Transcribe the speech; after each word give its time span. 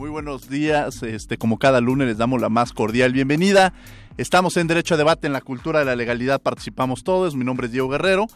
Muy 0.00 0.08
buenos 0.08 0.48
días. 0.48 1.02
Este, 1.02 1.36
como 1.36 1.58
cada 1.58 1.82
lunes 1.82 2.08
les 2.08 2.16
damos 2.16 2.40
la 2.40 2.48
más 2.48 2.72
cordial 2.72 3.12
bienvenida. 3.12 3.74
Estamos 4.16 4.56
en 4.56 4.66
Derecho 4.66 4.94
a 4.94 4.96
Debate 4.96 5.26
en 5.26 5.34
la 5.34 5.42
cultura 5.42 5.80
de 5.80 5.84
la 5.84 5.94
legalidad, 5.94 6.40
participamos 6.40 7.04
todos. 7.04 7.36
Mi 7.36 7.44
nombre 7.44 7.66
es 7.66 7.72
Diego 7.72 7.90
Guerrero. 7.90 8.26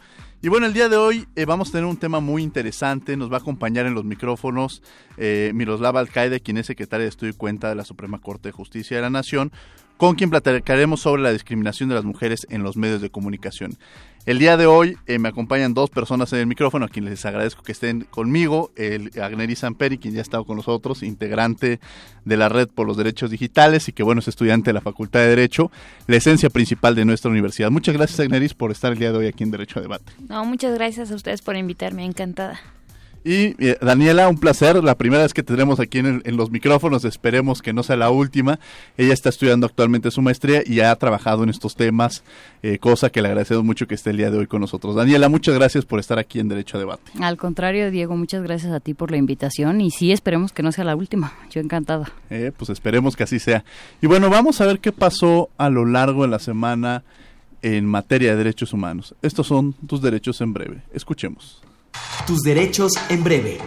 Y 0.43 0.47
bueno, 0.47 0.67
el 0.67 0.73
día 0.73 0.89
de 0.89 0.97
hoy 0.97 1.27
eh, 1.35 1.45
vamos 1.45 1.69
a 1.69 1.71
tener 1.71 1.85
un 1.85 1.97
tema 1.97 2.19
muy 2.19 2.43
interesante. 2.43 3.17
Nos 3.17 3.31
va 3.31 3.37
a 3.37 3.39
acompañar 3.39 3.87
en 3.87 3.95
los 3.95 4.03
micrófonos 4.03 4.83
eh, 5.17 5.53
Miroslava 5.55 6.01
Alcaide, 6.01 6.39
quien 6.39 6.59
es 6.59 6.67
secretaria 6.67 7.05
de 7.05 7.09
Estudio 7.09 7.33
y 7.33 7.35
Cuenta 7.35 7.67
de 7.67 7.73
la 7.73 7.83
Suprema 7.83 8.19
Corte 8.19 8.49
de 8.49 8.51
Justicia 8.51 8.97
de 8.97 9.01
la 9.01 9.09
Nación, 9.09 9.51
con 9.97 10.15
quien 10.15 10.29
platicaremos 10.29 11.01
sobre 11.01 11.21
la 11.21 11.31
discriminación 11.31 11.89
de 11.89 11.95
las 11.95 12.03
mujeres 12.03 12.45
en 12.49 12.63
los 12.63 12.77
medios 12.77 13.01
de 13.01 13.09
comunicación. 13.09 13.77
El 14.25 14.39
día 14.39 14.57
de 14.57 14.65
hoy 14.65 14.97
eh, 15.05 15.19
me 15.19 15.29
acompañan 15.29 15.75
dos 15.75 15.91
personas 15.91 16.33
en 16.33 16.39
el 16.39 16.47
micrófono, 16.47 16.85
a 16.85 16.89
quienes 16.89 17.11
les 17.11 17.25
agradezco 17.27 17.61
que 17.61 17.71
estén 17.71 18.07
conmigo. 18.09 18.71
El 18.75 19.11
Agneri 19.21 19.55
Samperi, 19.55 19.99
quien 19.99 20.15
ya 20.15 20.19
ha 20.19 20.23
estado 20.23 20.45
con 20.45 20.57
nosotros, 20.57 21.03
integrante 21.03 21.79
de 22.23 22.37
la 22.37 22.49
Red 22.49 22.69
por 22.69 22.87
los 22.87 22.97
Derechos 22.97 23.29
Digitales 23.29 23.87
y 23.87 23.93
que, 23.93 24.01
bueno, 24.01 24.19
es 24.19 24.27
estudiante 24.27 24.69
de 24.69 24.73
la 24.73 24.81
Facultad 24.81 25.19
de 25.19 25.27
Derecho, 25.27 25.71
la 26.07 26.15
esencia 26.15 26.49
principal 26.49 26.95
de 26.95 27.05
nuestra 27.05 27.29
universidad. 27.29 27.69
Muchas 27.69 27.93
gracias, 27.93 28.19
Agneris, 28.19 28.55
por 28.55 28.71
estar 28.71 28.91
el 28.91 28.97
día 28.97 29.11
de 29.11 29.19
hoy 29.19 29.27
aquí 29.27 29.43
en 29.43 29.51
Derecho 29.51 29.77
a 29.77 29.83
Debate. 29.83 30.11
No, 30.27 30.43
muchas 30.43 30.73
gracias 30.73 31.11
a 31.11 31.15
ustedes 31.15 31.43
por 31.43 31.55
invitarme, 31.55 32.03
encantada. 32.03 32.59
Y 33.25 33.55
eh, 33.57 33.75
Daniela, 33.81 34.29
un 34.29 34.37
placer. 34.37 34.83
La 34.83 34.93
primera 34.93 35.23
vez 35.23 35.33
que 35.33 35.41
tendremos 35.41 35.79
aquí 35.79 35.97
en, 35.97 36.21
los 36.37 36.51
micrófonos, 36.51 37.05
esperemos 37.05 37.63
que 37.63 37.73
no 37.73 37.81
sea 37.81 37.95
la 37.95 38.11
última. 38.11 38.59
Ella 38.97 39.13
está 39.13 39.29
estudiando 39.29 39.65
actualmente 39.65 40.11
su 40.11 40.21
maestría 40.21 40.61
y 40.63 40.81
ha 40.81 40.95
trabajado 40.95 41.43
en 41.43 41.49
estos 41.49 41.75
temas, 41.75 42.23
eh, 42.61 42.77
cosa 42.77 43.09
que 43.09 43.23
le 43.23 43.29
agradecemos 43.29 43.63
mucho 43.63 43.87
que 43.87 43.95
esté 43.95 44.11
el 44.11 44.17
día 44.17 44.29
de 44.29 44.37
hoy 44.37 44.45
con 44.45 44.61
nosotros. 44.61 44.93
Daniela, 44.93 45.27
muchas 45.27 45.55
gracias 45.55 45.85
por 45.85 45.99
estar 45.99 46.19
aquí 46.19 46.39
en 46.39 46.49
Derecho 46.49 46.77
a 46.77 46.81
Debate. 46.81 47.11
Al 47.19 47.37
contrario, 47.37 47.89
Diego, 47.89 48.15
muchas 48.15 48.43
gracias 48.43 48.71
a 48.71 48.79
ti 48.79 48.93
por 48.93 49.09
la 49.09 49.17
invitación 49.17 49.81
y 49.81 49.89
sí, 49.89 50.11
esperemos 50.11 50.53
que 50.53 50.61
no 50.61 50.71
sea 50.71 50.83
la 50.83 50.95
última. 50.95 51.33
Yo 51.49 51.61
encantada. 51.61 52.11
Eh, 52.29 52.51
pues 52.55 52.69
esperemos 52.69 53.15
que 53.15 53.23
así 53.23 53.39
sea. 53.39 53.65
Y 54.03 54.05
bueno, 54.07 54.29
vamos 54.29 54.61
a 54.61 54.67
ver 54.67 54.79
qué 54.79 54.91
pasó 54.91 55.49
a 55.57 55.71
lo 55.71 55.85
largo 55.85 56.21
de 56.21 56.27
la 56.27 56.37
semana 56.37 57.03
en 57.63 57.87
materia 57.87 58.29
de 58.29 58.37
derechos 58.37 58.71
humanos. 58.71 59.15
Estos 59.23 59.47
son 59.47 59.73
tus 59.73 60.03
derechos 60.03 60.41
en 60.41 60.53
breve. 60.53 60.83
Escuchemos. 60.93 61.64
Tus 62.27 62.41
derechos 62.41 62.91
en 63.09 63.23
breve. 63.23 63.59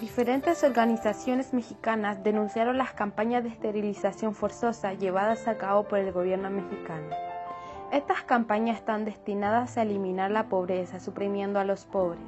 Diferentes 0.00 0.64
organizaciones 0.64 1.54
mexicanas 1.54 2.22
denunciaron 2.24 2.76
las 2.76 2.92
campañas 2.92 3.42
de 3.42 3.48
esterilización 3.50 4.34
forzosa 4.34 4.92
llevadas 4.94 5.46
a 5.48 5.56
cabo 5.56 5.84
por 5.88 5.98
el 5.98 6.12
gobierno 6.12 6.50
mexicano. 6.50 7.08
Estas 7.92 8.22
campañas 8.22 8.78
están 8.78 9.04
destinadas 9.04 9.78
a 9.78 9.82
eliminar 9.82 10.30
la 10.30 10.48
pobreza, 10.48 11.00
suprimiendo 11.00 11.58
a 11.58 11.64
los 11.64 11.86
pobres. 11.86 12.22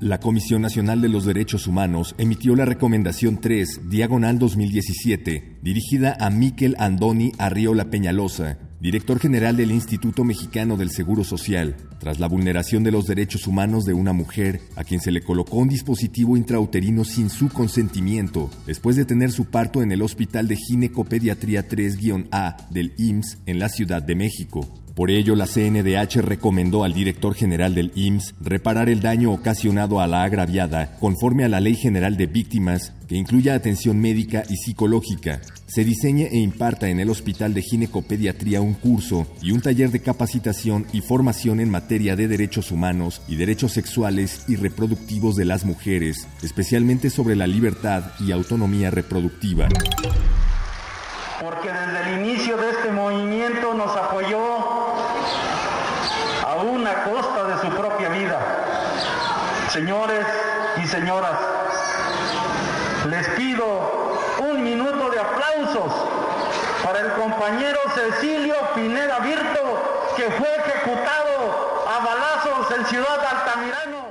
La 0.00 0.20
Comisión 0.20 0.62
Nacional 0.62 1.00
de 1.00 1.08
los 1.08 1.24
Derechos 1.24 1.66
Humanos 1.66 2.14
emitió 2.18 2.54
la 2.54 2.64
Recomendación 2.64 3.40
3, 3.40 3.90
diagonal 3.90 4.38
2017, 4.38 5.58
dirigida 5.60 6.16
a 6.20 6.30
Miquel 6.30 6.76
Andoni 6.78 7.32
Arriola 7.38 7.86
Peñalosa, 7.86 8.58
director 8.80 9.18
general 9.18 9.56
del 9.56 9.72
Instituto 9.72 10.24
Mexicano 10.24 10.76
del 10.76 10.90
Seguro 10.90 11.24
Social, 11.24 11.76
tras 11.98 12.20
la 12.20 12.28
vulneración 12.28 12.84
de 12.84 12.92
los 12.92 13.06
derechos 13.06 13.46
humanos 13.46 13.84
de 13.84 13.94
una 13.94 14.12
mujer 14.12 14.60
a 14.76 14.84
quien 14.84 15.00
se 15.00 15.10
le 15.10 15.22
colocó 15.22 15.56
un 15.56 15.68
dispositivo 15.68 16.36
intrauterino 16.36 17.04
sin 17.04 17.28
su 17.28 17.48
consentimiento, 17.48 18.50
después 18.66 18.96
de 18.96 19.04
tener 19.04 19.32
su 19.32 19.46
parto 19.46 19.82
en 19.82 19.90
el 19.90 20.02
Hospital 20.02 20.46
de 20.46 20.56
Ginecopediatría 20.56 21.68
3-A 21.68 22.56
del 22.70 22.94
IMSS 22.96 23.38
en 23.46 23.58
la 23.58 23.68
Ciudad 23.68 24.02
de 24.02 24.14
México. 24.14 24.66
Por 24.98 25.12
ello, 25.12 25.36
la 25.36 25.46
CNDH 25.46 26.22
recomendó 26.22 26.82
al 26.82 26.92
director 26.92 27.32
general 27.32 27.72
del 27.72 27.92
IMSS 27.94 28.34
reparar 28.40 28.88
el 28.88 29.00
daño 29.00 29.30
ocasionado 29.30 30.00
a 30.00 30.08
la 30.08 30.24
agraviada 30.24 30.96
conforme 30.98 31.44
a 31.44 31.48
la 31.48 31.60
Ley 31.60 31.76
General 31.76 32.16
de 32.16 32.26
Víctimas, 32.26 32.94
que 33.06 33.14
incluya 33.14 33.54
atención 33.54 34.00
médica 34.00 34.42
y 34.50 34.56
psicológica. 34.56 35.40
Se 35.68 35.84
diseñe 35.84 36.26
e 36.32 36.38
imparta 36.38 36.88
en 36.88 36.98
el 36.98 37.10
Hospital 37.10 37.54
de 37.54 37.62
Ginecopediatría 37.62 38.60
un 38.60 38.74
curso 38.74 39.28
y 39.40 39.52
un 39.52 39.60
taller 39.60 39.92
de 39.92 40.00
capacitación 40.00 40.84
y 40.92 41.00
formación 41.00 41.60
en 41.60 41.70
materia 41.70 42.16
de 42.16 42.26
derechos 42.26 42.72
humanos 42.72 43.22
y 43.28 43.36
derechos 43.36 43.70
sexuales 43.70 44.46
y 44.48 44.56
reproductivos 44.56 45.36
de 45.36 45.44
las 45.44 45.64
mujeres, 45.64 46.26
especialmente 46.42 47.10
sobre 47.10 47.36
la 47.36 47.46
libertad 47.46 48.02
y 48.18 48.32
autonomía 48.32 48.90
reproductiva. 48.90 49.68
Porque 51.40 51.72
desde 51.72 52.00
el 52.00 52.18
inicio 52.18 52.56
de 52.56 52.70
este 52.70 52.90
movimiento 52.90 53.74
nos 53.74 53.94
apoyó 53.96 54.38
a 56.44 57.04
costa 57.04 57.44
de 57.44 57.58
su 57.60 57.68
propia 57.76 58.08
vida. 58.10 58.38
Señores 59.70 60.26
y 60.82 60.86
señoras, 60.86 61.38
les 63.06 63.28
pido 63.30 63.64
un 64.40 64.62
minuto 64.62 65.10
de 65.10 65.20
aplausos 65.20 65.92
para 66.84 67.00
el 67.00 67.12
compañero 67.12 67.78
Cecilio 67.94 68.54
Pineda 68.74 69.18
Virto, 69.20 70.14
que 70.16 70.30
fue 70.30 70.48
ejecutado 70.56 71.84
a 71.86 72.04
balazos 72.04 72.78
en 72.78 72.86
Ciudad 72.86 73.20
Altamirano. 73.24 74.07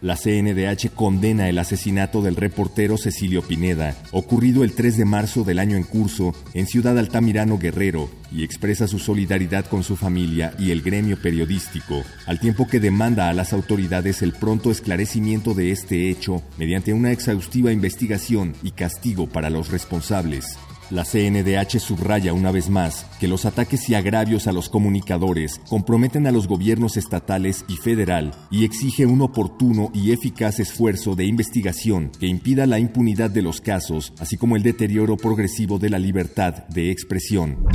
La 0.00 0.14
CNDH 0.16 0.90
condena 0.94 1.48
el 1.48 1.58
asesinato 1.58 2.22
del 2.22 2.36
reportero 2.36 2.96
Cecilio 2.96 3.42
Pineda, 3.42 3.96
ocurrido 4.12 4.62
el 4.62 4.72
3 4.72 4.96
de 4.96 5.04
marzo 5.04 5.42
del 5.42 5.58
año 5.58 5.76
en 5.76 5.82
curso 5.82 6.34
en 6.54 6.68
Ciudad 6.68 6.96
Altamirano 6.96 7.58
Guerrero, 7.58 8.08
y 8.30 8.44
expresa 8.44 8.86
su 8.86 9.00
solidaridad 9.00 9.66
con 9.66 9.82
su 9.82 9.96
familia 9.96 10.54
y 10.56 10.70
el 10.70 10.82
gremio 10.82 11.20
periodístico, 11.20 12.04
al 12.26 12.38
tiempo 12.38 12.68
que 12.68 12.78
demanda 12.78 13.28
a 13.28 13.32
las 13.32 13.52
autoridades 13.52 14.22
el 14.22 14.32
pronto 14.32 14.70
esclarecimiento 14.70 15.52
de 15.54 15.72
este 15.72 16.10
hecho 16.10 16.42
mediante 16.58 16.92
una 16.92 17.10
exhaustiva 17.10 17.72
investigación 17.72 18.54
y 18.62 18.70
castigo 18.72 19.28
para 19.28 19.50
los 19.50 19.70
responsables. 19.70 20.58
La 20.90 21.04
CNDH 21.04 21.80
subraya 21.80 22.32
una 22.32 22.50
vez 22.50 22.70
más 22.70 23.04
que 23.20 23.28
los 23.28 23.44
ataques 23.44 23.90
y 23.90 23.94
agravios 23.94 24.46
a 24.46 24.52
los 24.52 24.70
comunicadores 24.70 25.60
comprometen 25.68 26.26
a 26.26 26.32
los 26.32 26.48
gobiernos 26.48 26.96
estatales 26.96 27.66
y 27.68 27.76
federal 27.76 28.34
y 28.50 28.64
exige 28.64 29.04
un 29.04 29.20
oportuno 29.20 29.90
y 29.92 30.12
eficaz 30.12 30.60
esfuerzo 30.60 31.14
de 31.14 31.26
investigación 31.26 32.10
que 32.18 32.26
impida 32.26 32.66
la 32.66 32.78
impunidad 32.78 33.28
de 33.28 33.42
los 33.42 33.60
casos, 33.60 34.14
así 34.18 34.38
como 34.38 34.56
el 34.56 34.62
deterioro 34.62 35.18
progresivo 35.18 35.78
de 35.78 35.90
la 35.90 35.98
libertad 35.98 36.66
de 36.68 36.90
expresión. 36.90 37.66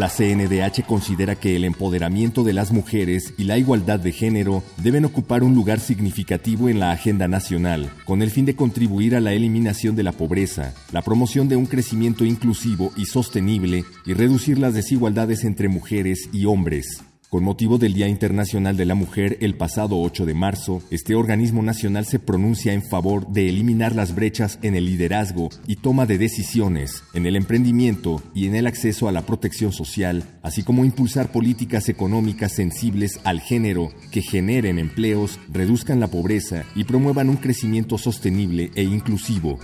La 0.00 0.08
CNDH 0.08 0.86
considera 0.86 1.34
que 1.34 1.56
el 1.56 1.64
empoderamiento 1.66 2.42
de 2.42 2.54
las 2.54 2.72
mujeres 2.72 3.34
y 3.36 3.44
la 3.44 3.58
igualdad 3.58 4.00
de 4.00 4.12
género 4.12 4.62
deben 4.78 5.04
ocupar 5.04 5.42
un 5.42 5.54
lugar 5.54 5.78
significativo 5.78 6.70
en 6.70 6.80
la 6.80 6.90
agenda 6.90 7.28
nacional, 7.28 7.90
con 8.06 8.22
el 8.22 8.30
fin 8.30 8.46
de 8.46 8.56
contribuir 8.56 9.14
a 9.14 9.20
la 9.20 9.34
eliminación 9.34 9.96
de 9.96 10.02
la 10.02 10.12
pobreza, 10.12 10.72
la 10.90 11.02
promoción 11.02 11.50
de 11.50 11.56
un 11.56 11.66
crecimiento 11.66 12.24
inclusivo 12.24 12.94
y 12.96 13.04
sostenible 13.04 13.84
y 14.06 14.14
reducir 14.14 14.58
las 14.58 14.72
desigualdades 14.72 15.44
entre 15.44 15.68
mujeres 15.68 16.30
y 16.32 16.46
hombres. 16.46 17.02
Con 17.30 17.44
motivo 17.44 17.78
del 17.78 17.94
Día 17.94 18.08
Internacional 18.08 18.76
de 18.76 18.84
la 18.84 18.96
Mujer 18.96 19.38
el 19.40 19.54
pasado 19.54 20.00
8 20.00 20.26
de 20.26 20.34
marzo, 20.34 20.82
este 20.90 21.14
organismo 21.14 21.62
nacional 21.62 22.04
se 22.04 22.18
pronuncia 22.18 22.72
en 22.72 22.82
favor 22.82 23.28
de 23.28 23.48
eliminar 23.48 23.94
las 23.94 24.16
brechas 24.16 24.58
en 24.62 24.74
el 24.74 24.86
liderazgo 24.86 25.48
y 25.68 25.76
toma 25.76 26.06
de 26.06 26.18
decisiones, 26.18 27.04
en 27.14 27.26
el 27.26 27.36
emprendimiento 27.36 28.20
y 28.34 28.48
en 28.48 28.56
el 28.56 28.66
acceso 28.66 29.06
a 29.06 29.12
la 29.12 29.26
protección 29.26 29.70
social, 29.70 30.24
así 30.42 30.64
como 30.64 30.84
impulsar 30.84 31.30
políticas 31.30 31.88
económicas 31.88 32.50
sensibles 32.50 33.20
al 33.22 33.38
género 33.38 33.92
que 34.10 34.22
generen 34.22 34.80
empleos, 34.80 35.38
reduzcan 35.52 36.00
la 36.00 36.08
pobreza 36.08 36.64
y 36.74 36.82
promuevan 36.82 37.28
un 37.28 37.36
crecimiento 37.36 37.96
sostenible 37.96 38.72
e 38.74 38.82
inclusivo. 38.82 39.56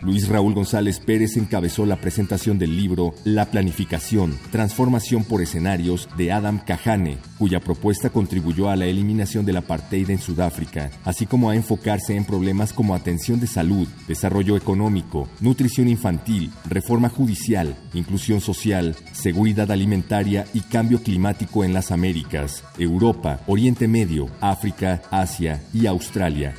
Luis 0.00 0.28
Raúl 0.28 0.54
González 0.54 1.00
Pérez 1.00 1.36
encabezó 1.36 1.84
la 1.84 1.96
presentación 1.96 2.58
del 2.58 2.76
libro 2.76 3.14
La 3.24 3.46
planificación, 3.46 4.38
transformación 4.52 5.24
por 5.24 5.42
escenarios 5.42 6.08
de 6.16 6.30
Adam 6.30 6.60
Kahane, 6.64 7.18
cuya 7.36 7.60
propuesta 7.60 8.10
contribuyó 8.10 8.70
a 8.70 8.76
la 8.76 8.86
eliminación 8.86 9.44
del 9.44 9.56
apartheid 9.56 10.10
en 10.10 10.20
Sudáfrica, 10.20 10.90
así 11.04 11.26
como 11.26 11.50
a 11.50 11.56
enfocarse 11.56 12.14
en 12.14 12.24
problemas 12.24 12.72
como 12.72 12.94
atención 12.94 13.40
de 13.40 13.48
salud, 13.48 13.88
desarrollo 14.06 14.56
económico, 14.56 15.28
nutrición 15.40 15.88
infantil, 15.88 16.52
reforma 16.68 17.08
judicial, 17.08 17.76
inclusión 17.92 18.40
social, 18.40 18.94
seguridad 19.12 19.70
alimentaria 19.72 20.46
y 20.54 20.60
cambio 20.60 21.02
climático 21.02 21.64
en 21.64 21.74
las 21.74 21.90
Américas, 21.90 22.62
Europa, 22.78 23.40
Oriente 23.46 23.88
Medio, 23.88 24.28
África, 24.40 25.02
Asia 25.10 25.60
y 25.72 25.86
Australia. 25.86 26.54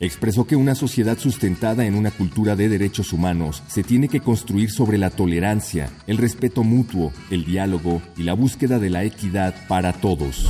Expresó 0.00 0.46
que 0.46 0.56
una 0.56 0.74
sociedad 0.74 1.18
sustentada 1.18 1.86
en 1.86 1.94
una 1.94 2.10
cultura 2.10 2.56
de 2.56 2.68
derechos 2.68 3.12
humanos 3.12 3.62
se 3.66 3.82
tiene 3.82 4.08
que 4.08 4.20
construir 4.20 4.70
sobre 4.70 4.98
la 4.98 5.10
tolerancia, 5.10 5.90
el 6.06 6.18
respeto 6.18 6.64
mutuo, 6.64 7.12
el 7.30 7.44
diálogo 7.44 8.02
y 8.16 8.22
la 8.24 8.34
búsqueda 8.34 8.78
de 8.78 8.90
la 8.90 9.04
equidad 9.04 9.54
para 9.68 9.92
todos. 9.92 10.48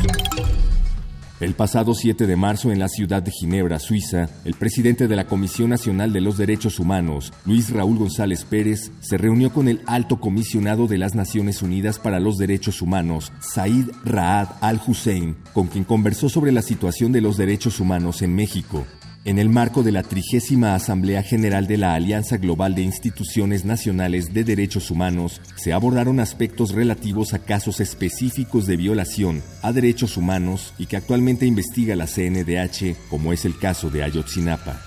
El 1.41 1.55
pasado 1.55 1.95
7 1.95 2.29
de 2.29 2.37
marzo 2.37 2.71
en 2.71 2.79
la 2.79 2.89
ciudad 2.89 3.21
de 3.21 3.33
Ginebra, 3.33 3.81
Suiza, 3.81 4.31
el 4.45 4.55
presidente 4.55 5.09
de 5.09 5.17
la 5.17 5.27
Comisión 5.27 5.69
Nacional 5.69 6.13
de 6.13 6.21
los 6.21 6.39
Derechos 6.39 6.79
Humanos, 6.79 7.33
Luis 7.45 7.71
Raúl 7.71 7.99
González 7.99 8.45
Pérez, 8.45 8.93
se 9.01 9.19
reunió 9.19 9.53
con 9.53 9.67
el 9.67 9.83
alto 9.87 10.21
comisionado 10.21 10.87
de 10.87 10.97
las 10.97 11.17
Naciones 11.17 11.61
Unidas 11.61 11.99
para 11.99 12.21
los 12.21 12.39
Derechos 12.39 12.81
Humanos, 12.81 13.33
Said 13.41 13.91
Raad 14.05 14.49
al-Hussein, 14.61 15.37
con 15.53 15.67
quien 15.67 15.83
conversó 15.83 16.29
sobre 16.29 16.53
la 16.53 16.63
situación 16.63 17.11
de 17.11 17.21
los 17.21 17.37
derechos 17.37 17.81
humanos 17.81 18.23
en 18.23 18.35
México. 18.35 18.87
En 19.27 19.39
el 19.39 19.49
marco 19.49 19.83
de 19.83 19.91
la 19.91 20.03
trigésima 20.03 20.75
Asamblea 20.75 21.23
General 21.23 21.67
de 21.67 21.79
la 21.79 21.95
Alianza 21.95 22.37
Global 22.37 22.75
de 22.75 22.83
Instituciones 22.83 23.65
Nacionales 23.65 24.35
de 24.35 24.45
Derechos 24.45 24.91
Humanos, 24.91 25.41
se 25.57 25.73
abordaron 25.73 26.21
aspectos 26.21 26.73
relativos 26.73 27.33
a 27.33 27.39
casos 27.39 27.81
específicos 27.81 28.67
de 28.67 28.77
violación 28.77 29.43
a 29.63 29.73
derechos 29.73 30.19
humanos 30.19 30.75
y 30.77 30.85
que 30.85 30.99
actualmente 30.99 31.47
investiga 31.47 31.97
la 31.97 32.07
CNDH, 32.07 33.09
como 33.09 33.33
es 33.33 33.47
el 33.47 33.59
caso 33.59 33.89
de 33.89 34.03
Ayotzinapa. 34.03 34.79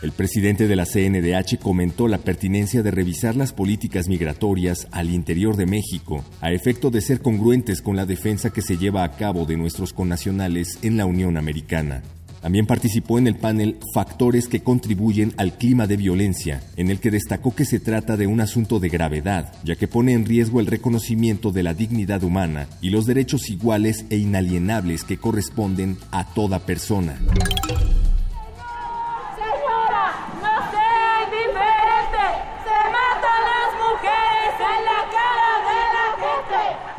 El 0.00 0.12
presidente 0.12 0.66
de 0.66 0.76
la 0.76 0.86
CNDH 0.86 1.58
comentó 1.60 2.08
la 2.08 2.18
pertinencia 2.18 2.82
de 2.82 2.90
revisar 2.90 3.36
las 3.36 3.52
políticas 3.52 4.08
migratorias 4.08 4.88
al 4.92 5.10
interior 5.10 5.56
de 5.56 5.66
México, 5.66 6.24
a 6.40 6.52
efecto 6.52 6.88
de 6.88 7.02
ser 7.02 7.20
congruentes 7.20 7.82
con 7.82 7.96
la 7.96 8.06
defensa 8.06 8.48
que 8.48 8.62
se 8.62 8.78
lleva 8.78 9.04
a 9.04 9.12
cabo 9.18 9.44
de 9.44 9.58
nuestros 9.58 9.92
connacionales 9.92 10.78
en 10.80 10.96
la 10.96 11.04
Unión 11.04 11.36
Americana. 11.36 12.02
También 12.44 12.66
participó 12.66 13.18
en 13.18 13.26
el 13.26 13.36
panel 13.36 13.78
Factores 13.94 14.48
que 14.48 14.62
contribuyen 14.62 15.32
al 15.38 15.56
clima 15.56 15.86
de 15.86 15.96
violencia, 15.96 16.60
en 16.76 16.90
el 16.90 17.00
que 17.00 17.10
destacó 17.10 17.54
que 17.54 17.64
se 17.64 17.80
trata 17.80 18.18
de 18.18 18.26
un 18.26 18.38
asunto 18.42 18.80
de 18.80 18.90
gravedad, 18.90 19.54
ya 19.64 19.76
que 19.76 19.88
pone 19.88 20.12
en 20.12 20.26
riesgo 20.26 20.60
el 20.60 20.66
reconocimiento 20.66 21.52
de 21.52 21.62
la 21.62 21.72
dignidad 21.72 22.22
humana 22.22 22.66
y 22.82 22.90
los 22.90 23.06
derechos 23.06 23.48
iguales 23.48 24.04
e 24.10 24.18
inalienables 24.18 25.04
que 25.04 25.16
corresponden 25.16 25.96
a 26.10 26.34
toda 26.34 26.66
persona. 26.66 27.18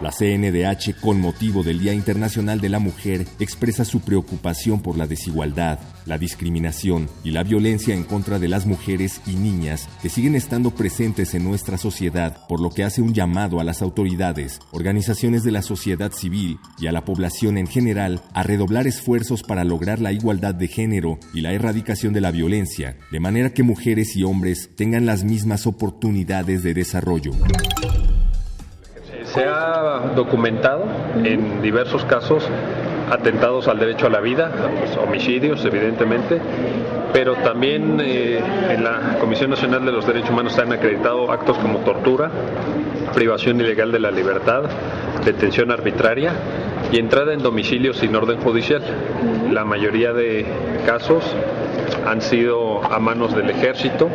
La 0.06 0.12
CNDH, 0.12 1.02
con 1.02 1.20
motivo 1.20 1.64
del 1.64 1.80
Día 1.80 1.92
Internacional 1.92 2.62
de 2.62 2.70
la 2.70 2.78
Mujer, 2.78 3.26
expresa 3.40 3.84
su 3.84 4.02
preocupación 4.02 4.80
por 4.80 5.00
la 5.00 5.08
desigualdad, 5.08 5.80
la 6.06 6.20
discriminación 6.20 7.10
y 7.24 7.32
la 7.32 7.42
violencia 7.42 7.96
en 7.96 8.04
contra 8.04 8.38
de 8.38 8.48
las 8.48 8.68
mujeres 8.68 9.20
y 9.26 9.32
niñas 9.32 9.90
que 10.04 10.10
siguen 10.10 10.36
estando 10.36 10.70
presentes 10.70 11.34
en 11.34 11.44
nuestra 11.44 11.80
sociedad, 11.80 12.46
por 12.48 12.62
lo 12.62 12.70
que 12.70 12.84
hace 12.84 13.02
un 13.02 13.16
llamado 13.16 13.60
a 13.60 13.64
las 13.64 13.82
autoridades, 13.82 14.60
organizaciones 14.70 15.44
de 15.44 15.54
la 15.54 15.64
sociedad 15.64 16.12
civil 16.12 16.60
y 16.78 16.86
a 16.86 16.92
la 16.92 17.04
población 17.04 17.58
en 17.58 17.66
general 17.66 18.22
a 18.36 18.44
redoblar 18.44 18.86
esfuerzos 18.86 19.42
para 19.42 19.64
lograr 19.64 20.02
la 20.02 20.12
igualdad 20.12 20.54
de 20.54 20.68
género 20.68 21.18
y 21.34 21.42
la 21.42 21.52
erradicación 21.52 22.14
de 22.14 22.22
la 22.22 22.30
violencia, 22.30 22.96
de 23.12 23.20
manera 23.20 23.56
que 23.56 23.64
mujeres 23.64 24.16
y 24.16 24.24
hombres 24.24 24.70
tengan 24.76 25.08
las 25.08 25.24
mismas 25.24 25.66
oportunidades 25.66 26.62
de 26.62 26.76
desarrollo 26.76 27.32
se 29.36 29.46
ha 29.46 30.14
documentado 30.16 30.86
en 31.24 31.62
diversos 31.62 32.06
casos 32.06 32.48
atentados 33.12 33.68
al 33.68 33.78
derecho 33.78 34.08
a 34.08 34.10
la 34.10 34.22
vida, 34.22 34.50
pues, 34.80 34.98
homicidios 34.98 35.64
evidentemente, 35.66 36.40
pero 37.14 37.36
también 37.36 38.00
eh, 38.02 38.42
en 38.70 38.84
la 38.84 39.18
Comisión 39.20 39.50
Nacional 39.50 39.86
de 39.86 39.92
los 39.92 40.08
Derechos 40.08 40.32
Humanos 40.32 40.54
se 40.54 40.62
han 40.62 40.72
acreditado 40.72 41.32
actos 41.32 41.58
como 41.58 41.80
tortura, 41.80 42.32
privación 43.14 43.60
ilegal 43.60 43.92
de 43.92 44.00
la 44.00 44.10
libertad, 44.10 44.64
detención 45.24 45.70
arbitraria 45.70 46.32
y 46.92 46.98
entrada 46.98 47.34
en 47.34 47.44
domicilio 47.44 47.94
sin 47.94 48.16
orden 48.16 48.40
judicial. 48.40 48.82
La 49.52 49.66
mayoría 49.66 50.14
de 50.14 50.46
casos 50.86 51.24
han 52.06 52.22
sido 52.22 52.84
a 52.84 53.00
manos 53.00 53.36
del 53.36 53.50
ejército, 53.50 54.10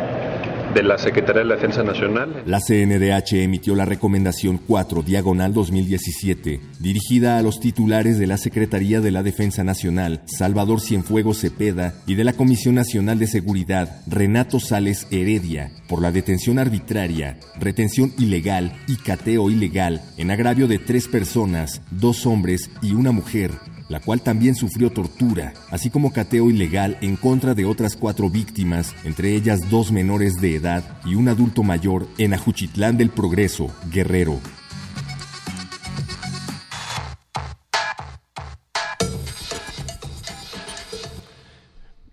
de 0.73 0.83
la 0.83 0.97
Secretaría 0.97 1.41
de 1.41 1.47
la 1.47 1.55
Defensa 1.55 1.83
Nacional. 1.83 2.43
La 2.45 2.59
CNDH 2.59 3.33
emitió 3.43 3.75
la 3.75 3.85
recomendación 3.85 4.59
4 4.65 5.01
diagonal 5.01 5.53
2017, 5.53 6.59
dirigida 6.79 7.37
a 7.37 7.41
los 7.41 7.59
titulares 7.59 8.17
de 8.19 8.27
la 8.27 8.37
Secretaría 8.37 9.01
de 9.01 9.11
la 9.11 9.23
Defensa 9.23 9.63
Nacional, 9.63 10.21
Salvador 10.25 10.81
Cienfuegos 10.81 11.39
Cepeda, 11.39 11.95
y 12.07 12.15
de 12.15 12.23
la 12.23 12.33
Comisión 12.33 12.75
Nacional 12.75 13.19
de 13.19 13.27
Seguridad, 13.27 14.01
Renato 14.07 14.59
Sales 14.59 15.07
Heredia, 15.11 15.71
por 15.87 16.01
la 16.01 16.11
detención 16.11 16.59
arbitraria, 16.59 17.37
retención 17.59 18.13
ilegal 18.17 18.73
y 18.87 18.95
cateo 18.95 19.49
ilegal 19.49 20.01
en 20.17 20.31
agravio 20.31 20.67
de 20.67 20.79
tres 20.79 21.07
personas, 21.07 21.81
dos 21.91 22.25
hombres 22.25 22.69
y 22.81 22.93
una 22.93 23.11
mujer, 23.11 23.51
la 23.91 23.99
cual 23.99 24.21
también 24.21 24.55
sufrió 24.55 24.89
tortura, 24.89 25.53
así 25.69 25.89
como 25.89 26.13
cateo 26.13 26.49
ilegal 26.49 26.97
en 27.01 27.17
contra 27.17 27.53
de 27.53 27.65
otras 27.65 27.97
cuatro 27.97 28.29
víctimas, 28.29 28.95
entre 29.03 29.35
ellas 29.35 29.69
dos 29.69 29.91
menores 29.91 30.39
de 30.39 30.55
edad 30.55 31.01
y 31.03 31.15
un 31.15 31.27
adulto 31.27 31.61
mayor 31.61 32.07
en 32.17 32.33
Ajuchitlán 32.33 32.97
del 32.97 33.09
Progreso, 33.09 33.67
Guerrero. 33.91 34.39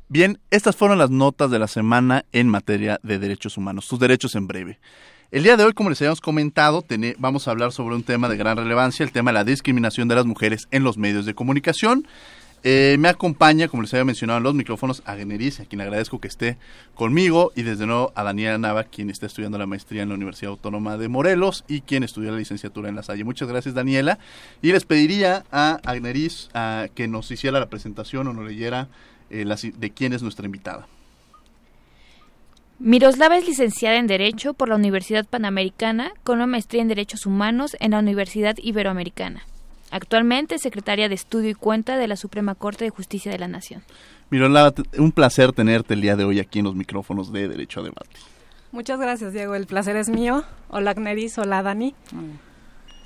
Bien, 0.09 0.41
estas 0.51 0.75
fueron 0.75 0.99
las 0.99 1.11
notas 1.11 1.49
de 1.53 1.61
la 1.61 1.69
semana 1.69 2.25
en 2.33 2.49
materia 2.49 2.99
de 3.05 3.21
derechos 3.21 3.57
humanos, 3.57 3.87
tus 3.87 4.01
derechos 4.01 4.35
en 4.35 4.49
breve. 4.49 4.81
El 5.31 5.43
día 5.43 5.59
de 5.59 5.65
hoy, 5.65 5.75
como 5.75 5.91
les 5.91 6.01
habíamos 6.01 6.23
comentado, 6.23 6.83
vamos 7.19 7.47
a 7.47 7.51
hablar 7.51 7.71
sobre 7.73 7.95
un 7.95 8.03
tema 8.03 8.31
de 8.31 8.39
gran 8.39 8.57
relevancia, 8.57 9.05
el 9.05 9.13
tema 9.13 9.31
de 9.31 9.35
la 9.35 9.45
discriminación 9.45 10.09
de 10.09 10.15
las 10.15 10.25
mujeres 10.25 10.69
en 10.71 10.85
los 10.85 10.97
medios 10.97 11.27
de 11.27 11.35
comunicación. 11.35 12.09
Eh, 12.65 12.97
me 12.99 13.09
acompaña, 13.09 13.69
como 13.69 13.83
les 13.83 13.93
había 13.93 14.07
mencionado 14.07 14.39
en 14.39 14.45
los 14.45 14.55
micrófonos, 14.55 15.03
a 15.05 15.13
a 15.13 15.17
quien 15.17 15.81
agradezco 15.83 16.19
que 16.19 16.29
esté 16.29 16.57
conmigo, 16.95 17.53
y 17.55 17.63
desde 17.63 17.85
nuevo 17.85 18.11
a 18.15 18.25
Daniela 18.25 18.57
Nava, 18.57 18.85
quien 18.85 19.11
está 19.11 19.27
estudiando 19.27 19.59
la 19.59 19.67
maestría 19.67 20.03
en 20.03 20.09
la 20.09 20.15
Universidad 20.15 20.53
Autónoma 20.53 20.97
de 20.97 21.09
Morelos 21.09 21.63
y 21.69 21.83
quien 21.83 22.05
estudió 22.05 22.31
la 22.31 22.39
licenciatura 22.39 22.89
en 22.89 22.97
La 22.97 23.03
Salle. 23.03 23.23
Muchas 23.23 23.49
gracias, 23.49 23.75
Daniela. 23.75 24.19
Y 24.63 24.73
les 24.73 24.87
pediría 24.87 25.45
a 25.53 25.79
Agneris 25.85 26.49
a 26.55 26.87
que 26.95 27.07
nos 27.07 27.31
hiciera 27.31 27.61
la 27.61 27.69
presentación 27.69 28.29
o 28.29 28.33
nos 28.33 28.47
leyera 28.47 28.89
eh, 29.29 29.45
de 29.45 29.91
quién 29.91 30.15
es 30.15 30.23
nuestra 30.23 30.47
invitada. 30.47 30.89
Miroslava 32.81 33.37
es 33.37 33.45
licenciada 33.45 33.97
en 33.97 34.07
Derecho 34.07 34.55
por 34.55 34.69
la 34.69 34.77
Universidad 34.77 35.27
Panamericana 35.27 36.13
con 36.23 36.37
una 36.37 36.47
maestría 36.47 36.81
en 36.81 36.87
Derechos 36.87 37.27
Humanos 37.27 37.77
en 37.81 37.91
la 37.91 37.99
Universidad 37.99 38.55
Iberoamericana. 38.57 39.43
Actualmente 39.91 40.55
es 40.55 40.63
secretaria 40.63 41.09
de 41.09 41.17
Estudio 41.17 41.51
y 41.51 41.55
Cuenta 41.55 41.97
de 41.97 42.07
la 42.07 42.15
Suprema 42.15 42.55
Corte 42.55 42.85
de 42.85 42.91
Justicia 42.91 43.33
de 43.33 43.39
la 43.39 43.49
Nación. 43.49 43.83
Miroslava, 44.31 44.73
un 44.97 45.11
placer 45.11 45.53
tenerte 45.53 45.95
el 45.95 46.03
día 46.03 46.15
de 46.15 46.23
hoy 46.23 46.39
aquí 46.39 46.61
en 46.61 46.67
los 46.67 46.77
micrófonos 46.77 47.33
de 47.33 47.49
Derecho 47.49 47.81
a 47.81 47.83
Debate. 47.83 48.11
Muchas 48.71 49.01
gracias, 49.01 49.33
Diego. 49.33 49.57
El 49.57 49.67
placer 49.67 49.97
es 49.97 50.09
mío. 50.09 50.45
Hola, 50.69 50.93
Agneris. 50.93 51.37
Hola, 51.39 51.65
Dani. 51.65 51.97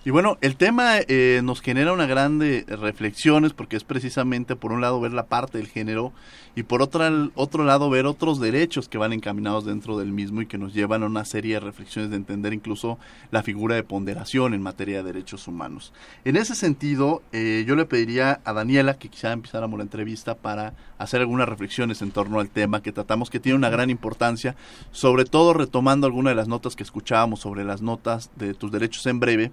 Y 0.04 0.10
bueno, 0.10 0.36
el 0.40 0.56
tema 0.56 0.96
eh, 0.98 1.42
nos 1.44 1.60
genera 1.60 1.92
una 1.92 2.06
grande 2.06 2.64
reflexiones 2.66 3.52
porque 3.52 3.76
es 3.76 3.84
precisamente 3.84 4.56
por 4.56 4.72
un 4.72 4.80
lado 4.80 5.00
ver 5.00 5.12
la 5.12 5.26
parte 5.26 5.58
del 5.58 5.68
género 5.68 6.12
y 6.56 6.64
por 6.64 6.82
otro, 6.82 7.30
otro 7.36 7.62
lado 7.62 7.88
ver 7.88 8.06
otros 8.06 8.40
derechos 8.40 8.88
que 8.88 8.98
van 8.98 9.12
encaminados 9.12 9.64
dentro 9.64 9.96
del 9.96 10.10
mismo 10.10 10.42
y 10.42 10.46
que 10.46 10.58
nos 10.58 10.74
llevan 10.74 11.04
a 11.04 11.06
una 11.06 11.24
serie 11.24 11.54
de 11.54 11.60
reflexiones 11.60 12.10
de 12.10 12.16
entender 12.16 12.52
incluso 12.52 12.98
la 13.30 13.44
figura 13.44 13.76
de 13.76 13.84
ponderación 13.84 14.54
en 14.54 14.60
materia 14.60 14.96
de 14.96 15.12
derechos 15.12 15.46
humanos. 15.46 15.92
En 16.24 16.34
ese 16.36 16.56
sentido, 16.56 17.22
eh, 17.30 17.62
yo 17.64 17.76
le 17.76 17.84
pediría 17.84 18.40
a 18.44 18.52
Daniela 18.52 18.94
que 18.94 19.08
quizá 19.08 19.30
empezáramos 19.30 19.78
la 19.78 19.84
entrevista 19.84 20.34
para 20.34 20.74
hacer 20.98 21.20
algunas 21.20 21.48
reflexiones 21.48 22.02
en 22.02 22.10
torno 22.10 22.40
al 22.40 22.50
tema 22.50 22.82
que 22.82 22.90
tratamos 22.90 23.30
que 23.30 23.38
tiene 23.38 23.56
una 23.56 23.70
gran 23.70 23.88
importancia, 23.88 24.56
sobre 24.90 25.26
todo 25.26 25.54
retomando 25.54 26.08
algunas 26.08 26.32
de 26.32 26.36
las 26.36 26.48
notas 26.48 26.74
que 26.74 26.82
escuchábamos 26.82 27.38
sobre 27.38 27.62
las 27.62 27.82
notas 27.82 28.32
de 28.34 28.52
tus 28.54 28.72
derechos 28.72 29.06
en 29.06 29.20
breve 29.20 29.52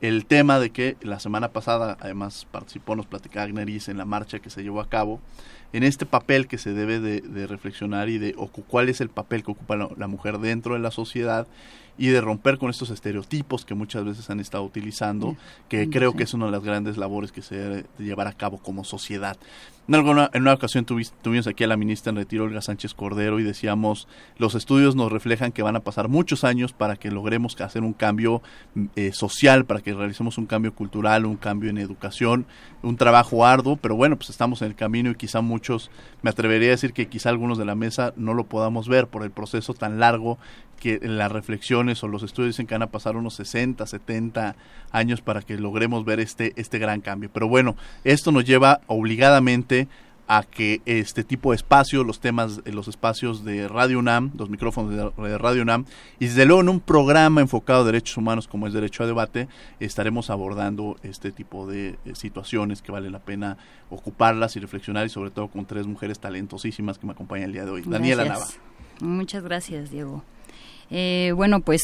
el 0.00 0.26
tema 0.26 0.60
de 0.60 0.70
que 0.70 0.96
la 1.02 1.18
semana 1.18 1.48
pasada, 1.48 1.96
además 2.00 2.46
participó, 2.50 2.94
nos 2.94 3.06
platicaba 3.06 3.44
Agneris 3.44 3.88
en 3.88 3.98
la 3.98 4.04
marcha 4.04 4.38
que 4.38 4.50
se 4.50 4.62
llevó 4.62 4.80
a 4.80 4.88
cabo, 4.88 5.20
en 5.72 5.82
este 5.82 6.06
papel 6.06 6.46
que 6.46 6.58
se 6.58 6.72
debe 6.72 7.00
de, 7.00 7.46
reflexionar 7.46 8.08
y 8.08 8.18
de 8.18 8.34
cuál 8.68 8.88
es 8.88 9.00
el 9.00 9.08
papel 9.08 9.42
que 9.42 9.50
ocupa 9.50 9.76
la, 9.76 10.06
mujer 10.06 10.38
dentro 10.38 10.74
de 10.74 10.80
la 10.80 10.90
sociedad 10.90 11.46
y 11.98 12.08
de 12.08 12.20
romper 12.20 12.58
con 12.58 12.70
estos 12.70 12.90
estereotipos 12.90 13.64
que 13.64 13.74
muchas 13.74 14.04
veces 14.04 14.30
han 14.30 14.38
estado 14.40 14.62
utilizando, 14.64 15.36
que 15.68 15.90
creo 15.90 16.14
que 16.14 16.22
es 16.22 16.32
una 16.32 16.46
de 16.46 16.52
las 16.52 16.62
grandes 16.62 16.96
labores 16.96 17.32
que 17.32 17.42
se 17.42 17.56
debe 17.56 17.84
llevar 17.98 18.28
a 18.28 18.32
cabo 18.32 18.58
como 18.58 18.84
sociedad. 18.84 19.36
En, 19.88 19.94
alguna, 19.94 20.28
en 20.34 20.42
una 20.42 20.52
ocasión 20.52 20.84
tuvimos 20.84 21.46
aquí 21.46 21.64
a 21.64 21.66
la 21.66 21.78
ministra 21.78 22.10
en 22.10 22.16
retiro, 22.16 22.44
Olga 22.44 22.60
Sánchez 22.60 22.92
Cordero, 22.92 23.40
y 23.40 23.42
decíamos, 23.42 24.06
los 24.36 24.54
estudios 24.54 24.94
nos 24.96 25.10
reflejan 25.10 25.50
que 25.50 25.62
van 25.62 25.76
a 25.76 25.80
pasar 25.80 26.08
muchos 26.08 26.44
años 26.44 26.74
para 26.74 26.96
que 26.96 27.10
logremos 27.10 27.58
hacer 27.58 27.82
un 27.82 27.94
cambio 27.94 28.42
eh, 28.96 29.12
social, 29.12 29.64
para 29.64 29.80
que 29.80 29.94
realicemos 29.94 30.36
un 30.36 30.44
cambio 30.44 30.74
cultural, 30.74 31.24
un 31.24 31.36
cambio 31.36 31.70
en 31.70 31.78
educación, 31.78 32.44
un 32.82 32.98
trabajo 32.98 33.46
arduo, 33.46 33.76
pero 33.76 33.96
bueno, 33.96 34.16
pues 34.16 34.28
estamos 34.28 34.60
en 34.60 34.68
el 34.68 34.74
camino 34.74 35.10
y 35.10 35.14
quizá 35.14 35.40
muchos, 35.40 35.90
me 36.20 36.28
atrevería 36.28 36.68
a 36.68 36.72
decir 36.72 36.92
que 36.92 37.08
quizá 37.08 37.30
algunos 37.30 37.56
de 37.56 37.64
la 37.64 37.74
mesa 37.74 38.12
no 38.16 38.34
lo 38.34 38.44
podamos 38.44 38.88
ver 38.88 39.06
por 39.06 39.24
el 39.24 39.30
proceso 39.30 39.72
tan 39.72 39.98
largo 39.98 40.38
que 40.78 41.00
las 41.02 41.32
o 42.02 42.08
los 42.08 42.22
estudios 42.22 42.54
dicen 42.54 42.66
que 42.66 42.74
van 42.74 42.82
a 42.82 42.90
pasar 42.90 43.16
unos 43.16 43.34
60, 43.34 43.86
70 43.86 44.56
años 44.90 45.20
para 45.20 45.42
que 45.42 45.56
logremos 45.56 46.04
ver 46.04 46.20
este, 46.20 46.52
este 46.56 46.78
gran 46.78 47.00
cambio. 47.00 47.30
Pero 47.32 47.48
bueno, 47.48 47.76
esto 48.04 48.32
nos 48.32 48.44
lleva 48.44 48.80
obligadamente 48.86 49.88
a 50.28 50.42
que 50.42 50.82
este 50.84 51.24
tipo 51.24 51.50
de 51.50 51.56
espacios, 51.56 52.06
los 52.06 52.20
temas, 52.20 52.60
los 52.66 52.86
espacios 52.86 53.44
de 53.44 53.66
Radio 53.66 53.98
UNAM, 53.98 54.30
los 54.36 54.50
micrófonos 54.50 55.14
de 55.16 55.38
Radio 55.38 55.62
UNAM, 55.62 55.86
y 56.18 56.26
desde 56.26 56.44
luego 56.44 56.60
en 56.60 56.68
un 56.68 56.80
programa 56.80 57.40
enfocado 57.40 57.80
a 57.80 57.84
derechos 57.84 58.18
humanos 58.18 58.46
como 58.46 58.66
es 58.66 58.74
Derecho 58.74 59.02
a 59.02 59.06
Debate, 59.06 59.48
estaremos 59.80 60.28
abordando 60.28 60.96
este 61.02 61.32
tipo 61.32 61.66
de 61.66 61.98
eh, 62.04 62.14
situaciones 62.14 62.82
que 62.82 62.92
vale 62.92 63.08
la 63.08 63.20
pena 63.20 63.56
ocuparlas 63.88 64.54
y 64.56 64.60
reflexionar, 64.60 65.06
y 65.06 65.08
sobre 65.08 65.30
todo 65.30 65.48
con 65.48 65.64
tres 65.64 65.86
mujeres 65.86 66.18
talentosísimas 66.18 66.98
que 66.98 67.06
me 67.06 67.12
acompañan 67.12 67.46
el 67.46 67.52
día 67.54 67.64
de 67.64 67.70
hoy. 67.70 67.82
Daniela 67.86 68.26
Nava. 68.26 68.46
Muchas 69.00 69.42
gracias, 69.42 69.90
Diego. 69.90 70.22
Eh, 70.90 71.32
bueno, 71.36 71.60
pues 71.60 71.82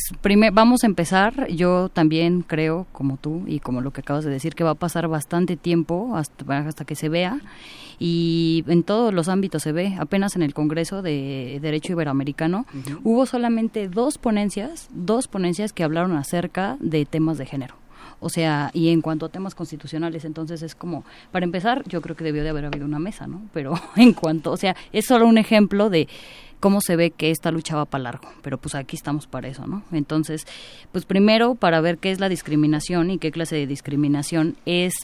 vamos 0.52 0.82
a 0.82 0.86
empezar. 0.86 1.48
Yo 1.48 1.88
también 1.88 2.42
creo, 2.42 2.86
como 2.92 3.16
tú 3.16 3.44
y 3.46 3.60
como 3.60 3.80
lo 3.80 3.92
que 3.92 4.00
acabas 4.00 4.24
de 4.24 4.30
decir, 4.30 4.54
que 4.54 4.64
va 4.64 4.70
a 4.70 4.74
pasar 4.74 5.08
bastante 5.08 5.56
tiempo 5.56 6.16
hasta, 6.16 6.58
hasta 6.58 6.84
que 6.84 6.94
se 6.94 7.08
vea. 7.08 7.40
Y 7.98 8.64
en 8.66 8.82
todos 8.82 9.14
los 9.14 9.28
ámbitos 9.28 9.62
se 9.62 9.72
ve. 9.72 9.94
Apenas 9.98 10.36
en 10.36 10.42
el 10.42 10.54
Congreso 10.54 11.02
de 11.02 11.58
Derecho 11.62 11.92
Iberoamericano 11.92 12.66
hubo 13.04 13.24
solamente 13.26 13.88
dos 13.88 14.18
ponencias, 14.18 14.88
dos 14.92 15.28
ponencias 15.28 15.72
que 15.72 15.84
hablaron 15.84 16.16
acerca 16.16 16.76
de 16.80 17.04
temas 17.04 17.38
de 17.38 17.46
género. 17.46 17.83
O 18.24 18.30
sea, 18.30 18.70
y 18.72 18.88
en 18.88 19.02
cuanto 19.02 19.26
a 19.26 19.28
temas 19.28 19.54
constitucionales, 19.54 20.24
entonces 20.24 20.62
es 20.62 20.74
como, 20.74 21.04
para 21.30 21.44
empezar, 21.44 21.84
yo 21.86 22.00
creo 22.00 22.16
que 22.16 22.24
debió 22.24 22.42
de 22.42 22.48
haber 22.48 22.64
habido 22.64 22.86
una 22.86 22.98
mesa, 22.98 23.26
¿no? 23.26 23.42
Pero 23.52 23.74
en 23.96 24.14
cuanto, 24.14 24.50
o 24.50 24.56
sea, 24.56 24.74
es 24.92 25.04
solo 25.04 25.26
un 25.26 25.36
ejemplo 25.36 25.90
de 25.90 26.08
cómo 26.58 26.80
se 26.80 26.96
ve 26.96 27.10
que 27.10 27.30
esta 27.30 27.50
lucha 27.50 27.76
va 27.76 27.84
para 27.84 28.04
largo, 28.04 28.26
pero 28.40 28.56
pues 28.56 28.74
aquí 28.74 28.96
estamos 28.96 29.26
para 29.26 29.48
eso, 29.48 29.66
¿no? 29.66 29.82
Entonces, 29.92 30.46
pues 30.90 31.04
primero 31.04 31.54
para 31.54 31.82
ver 31.82 31.98
qué 31.98 32.10
es 32.10 32.18
la 32.18 32.30
discriminación 32.30 33.10
y 33.10 33.18
qué 33.18 33.30
clase 33.30 33.56
de 33.56 33.66
discriminación 33.66 34.56
es 34.64 34.94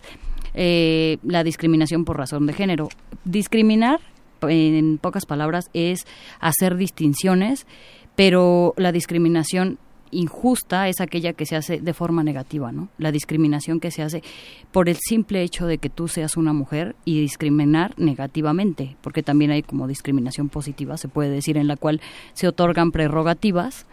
eh, 0.55 1.19
la 1.23 1.45
discriminación 1.45 2.07
por 2.07 2.17
razón 2.17 2.47
de 2.47 2.55
género. 2.55 2.89
Discriminar, 3.25 4.01
en 4.41 4.97
pocas 4.97 5.27
palabras, 5.27 5.69
es 5.75 6.07
hacer 6.41 6.77
distinciones, 6.77 7.67
pero 8.17 8.73
la 8.79 8.93
discriminación 8.93 9.79
injusta 10.11 10.89
es 10.89 11.01
aquella 11.01 11.33
que 11.33 11.47
se 11.47 11.57
hace 11.57 11.81
de 11.81 11.95
forma 11.95 12.23
negativa, 12.23 12.73
¿no? 12.73 12.89
La 12.99 13.13
discriminación 13.13 13.81
que 13.81 13.91
se 13.91 14.03
hace 14.03 14.23
por 14.73 14.89
el 14.89 14.97
simple 14.97 15.43
hecho 15.43 15.67
de 15.67 15.79
que 15.79 15.91
tú 15.91 16.09
seas 16.09 16.37
una 16.37 16.53
mujer 16.53 16.97
y 17.05 17.21
discriminar 17.21 17.95
negativamente, 17.99 18.97
porque 19.01 19.23
también 19.23 19.51
hay 19.51 19.63
como 19.63 19.87
discriminación 19.87 20.49
positiva, 20.49 20.97
se 20.97 21.09
puede 21.09 21.31
decir, 21.31 21.57
en 21.57 21.69
la 21.69 21.77
cual 21.77 22.01
se 22.33 22.49
otorgan 22.49 22.91
prerrogativas, 22.91 23.87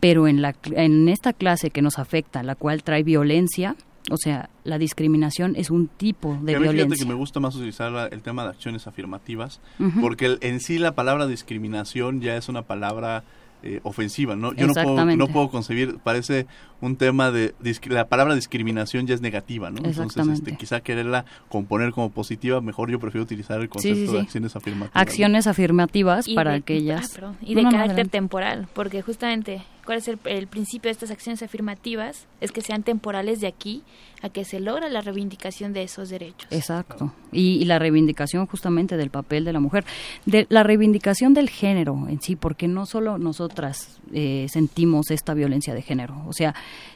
pero 0.00 0.28
en 0.28 0.40
la 0.40 0.54
en 0.64 1.10
esta 1.10 1.34
clase 1.34 1.68
que 1.68 1.82
nos 1.82 1.98
afecta, 1.98 2.42
la 2.42 2.54
cual 2.54 2.82
trae 2.82 3.02
violencia, 3.02 3.76
o 4.10 4.16
sea, 4.16 4.48
la 4.64 4.78
discriminación 4.78 5.54
es 5.56 5.70
un 5.70 5.88
tipo 5.88 6.38
de 6.42 6.58
violencia. 6.58 7.04
que 7.04 7.10
me 7.10 7.14
gusta 7.14 7.40
más 7.40 7.54
utilizar 7.54 8.08
el 8.12 8.22
tema 8.22 8.44
de 8.44 8.50
acciones 8.50 8.86
afirmativas, 8.86 9.60
porque 10.00 10.38
en 10.40 10.60
sí 10.60 10.78
la 10.78 10.94
palabra 10.94 11.26
discriminación 11.26 12.20
ya 12.20 12.36
es 12.36 12.48
una 12.48 12.62
palabra 12.62 13.24
eh, 13.62 13.80
ofensiva, 13.82 14.36
¿no? 14.36 14.54
Yo 14.54 14.66
no 14.66 14.74
puedo, 14.74 15.16
no 15.16 15.28
puedo 15.28 15.48
concebir, 15.50 15.98
parece 16.02 16.46
un 16.80 16.96
tema 16.96 17.30
de, 17.30 17.54
la 17.86 18.08
palabra 18.08 18.34
discriminación 18.34 19.06
ya 19.06 19.14
es 19.14 19.20
negativa, 19.20 19.70
¿no? 19.70 19.82
Entonces, 19.84 20.28
este, 20.28 20.56
quizá 20.56 20.80
quererla 20.80 21.24
componer 21.48 21.92
como 21.92 22.10
positiva, 22.10 22.60
mejor 22.60 22.90
yo 22.90 23.00
prefiero 23.00 23.24
utilizar 23.24 23.60
el 23.60 23.68
concepto 23.68 24.12
de 24.12 24.20
acciones 24.20 24.54
afirmativas. 24.54 25.02
Acciones 25.02 25.46
afirmativas 25.46 26.28
para 26.28 26.54
aquellas... 26.54 27.18
Ah, 27.20 27.32
y 27.40 27.54
de 27.54 27.62
carácter 27.64 28.08
temporal, 28.08 28.68
porque 28.74 29.02
justamente 29.02 29.62
cuál 29.88 30.00
es 30.00 30.08
el, 30.08 30.46
principio 30.48 30.90
de 30.90 30.92
estas 30.92 31.10
acciones 31.10 31.42
afirmativas, 31.42 32.26
es 32.42 32.52
que 32.52 32.60
sean 32.60 32.82
temporales 32.82 33.40
de 33.40 33.46
aquí 33.46 33.84
a 34.20 34.28
que 34.28 34.44
se 34.44 34.60
logra 34.60 34.90
la 34.90 35.00
reivindicación 35.00 35.72
de 35.72 35.82
esos 35.82 36.10
derechos. 36.10 36.46
Exacto. 36.50 37.14
Y, 37.32 37.64
la 37.64 37.78
reivindicación 37.78 38.44
justamente 38.44 38.98
del 38.98 39.08
papel 39.08 39.46
de 39.46 39.54
la 39.54 39.60
mujer, 39.60 39.86
de 40.26 40.46
la 40.50 40.62
reivindicación 40.62 41.32
del 41.32 41.48
género 41.48 42.04
en 42.06 42.20
sí, 42.20 42.36
porque 42.36 42.68
no 42.68 42.84
solo 42.84 43.16
nosotras 43.16 43.98
eh, 44.12 44.46
sentimos 44.50 45.10
esta 45.10 45.32
violencia 45.32 45.72
de 45.72 45.80
género, 45.80 46.22
o 46.26 46.34
sea, 46.34 46.54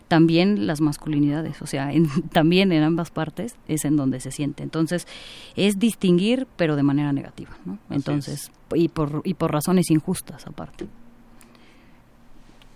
también 0.09 0.67
las 0.67 0.83
masculinidades, 0.83 1.63
o 1.63 1.67
sea, 1.67 1.91
también 2.31 2.73
en 2.73 2.83
ambas 2.83 3.11
partes 3.11 3.57
es 3.69 3.87
en 3.87 3.97
donde 3.97 4.21
se 4.21 4.33
siente. 4.33 4.63
Entonces, 4.65 5.07
es 5.57 5.79
distinguir, 5.79 6.47
pero 6.57 6.77
de 6.77 6.83
manera 6.83 7.15
negativa, 7.15 7.57
¿no? 7.65 7.79
Entonces, 7.89 8.53
y 8.75 8.89
por, 8.89 9.23
y 9.25 9.33
por 9.33 9.51
razones 9.51 9.91
injustas 9.91 10.47
aparte. 10.47 10.89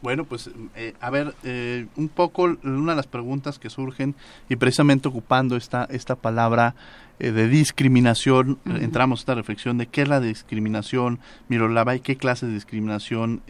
Bueno, 0.03 0.25
pues 0.25 0.50
eh, 0.75 0.95
a 1.00 1.11
ver, 1.11 1.35
eh, 1.43 1.87
un 1.97 2.09
poco 2.09 2.45
una 2.62 2.93
de 2.93 2.97
las 2.97 3.07
preguntas 3.07 3.59
que 3.59 3.71
surgen 3.71 4.15
y 4.49 4.57
precisamente 4.57 5.09
ocupando 5.09 5.57
esta, 5.57 5.85
esta 5.91 6.17
palabra 6.17 6.75
eh, 7.19 7.33
de 7.33 7.49
discriminación, 7.49 8.59
entramos 8.67 9.21
a 9.21 9.23
esta 9.23 9.35
reflexión 9.35 9.79
de 9.79 9.87
qué 9.87 10.03
es 10.03 10.09
la 10.09 10.21
discriminación, 10.21 11.19
Mirolava, 11.49 11.97
y 11.97 12.00
qué 12.00 12.17
clase 12.17 12.47
de 12.47 12.53
discriminación 12.53 13.41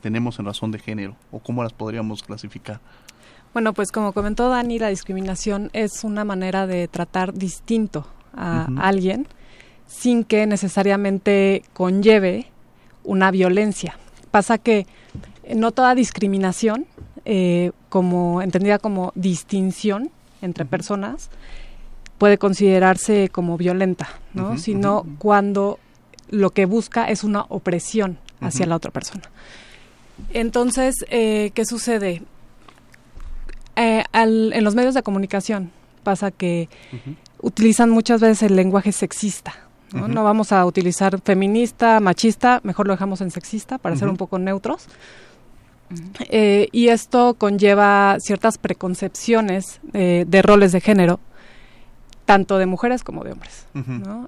tenemos 0.00 0.38
en 0.38 0.44
razón 0.44 0.70
de 0.70 0.78
género 0.78 1.16
o 1.32 1.40
cómo 1.40 1.62
las 1.62 1.72
podríamos 1.72 2.22
clasificar. 2.22 2.80
Bueno, 3.52 3.72
pues 3.72 3.90
como 3.90 4.12
comentó 4.12 4.48
Dani, 4.48 4.78
la 4.78 4.88
discriminación 4.88 5.70
es 5.72 6.04
una 6.04 6.24
manera 6.24 6.66
de 6.66 6.86
tratar 6.88 7.32
distinto 7.34 8.06
a 8.34 8.68
alguien 8.78 9.26
sin 9.86 10.24
que 10.24 10.46
necesariamente 10.46 11.62
conlleve 11.72 12.50
una 13.02 13.30
violencia. 13.30 13.96
Pasa 14.30 14.58
que 14.58 14.86
no 15.54 15.72
toda 15.72 15.94
discriminación, 15.94 16.86
eh, 17.24 17.72
como 17.88 18.42
entendida 18.42 18.78
como 18.78 19.12
distinción 19.14 20.10
entre 20.42 20.64
personas, 20.64 21.30
puede 22.18 22.38
considerarse 22.38 23.28
como 23.28 23.56
violenta, 23.56 24.08
¿no? 24.32 24.58
Sino 24.58 25.06
cuando 25.18 25.78
lo 26.28 26.50
que 26.50 26.66
busca 26.66 27.08
es 27.08 27.24
una 27.24 27.42
opresión 27.48 28.18
hacia 28.40 28.66
la 28.66 28.76
otra 28.76 28.90
persona. 28.90 29.24
Entonces, 30.32 30.94
eh, 31.10 31.50
¿qué 31.54 31.64
sucede? 31.64 32.22
Eh, 33.76 34.04
en 34.12 34.64
los 34.64 34.74
medios 34.74 34.94
de 34.94 35.02
comunicación 35.02 35.70
pasa 36.02 36.30
que 36.30 36.68
utilizan 37.42 37.90
muchas 37.90 38.20
veces 38.20 38.50
el 38.50 38.56
lenguaje 38.56 38.92
sexista. 38.92 39.54
¿no? 39.92 40.08
¿no? 40.08 40.24
vamos 40.24 40.52
a 40.52 40.64
utilizar 40.64 41.20
feminista, 41.22 42.00
machista, 42.00 42.60
mejor 42.64 42.86
lo 42.86 42.92
dejamos 42.92 43.20
en 43.20 43.30
sexista 43.30 43.78
para 43.78 43.96
ser 43.96 44.08
un 44.08 44.16
poco 44.16 44.38
neutros. 44.38 44.88
Eh, 46.20 46.68
y 46.72 46.88
esto 46.88 47.34
conlleva 47.34 48.16
ciertas 48.20 48.58
preconcepciones 48.58 49.80
eh, 49.92 50.24
de 50.26 50.42
roles 50.42 50.72
de 50.72 50.80
género, 50.80 51.20
tanto 52.24 52.58
de 52.58 52.66
mujeres 52.66 53.04
como 53.04 53.24
de 53.24 53.32
hombres. 53.32 53.66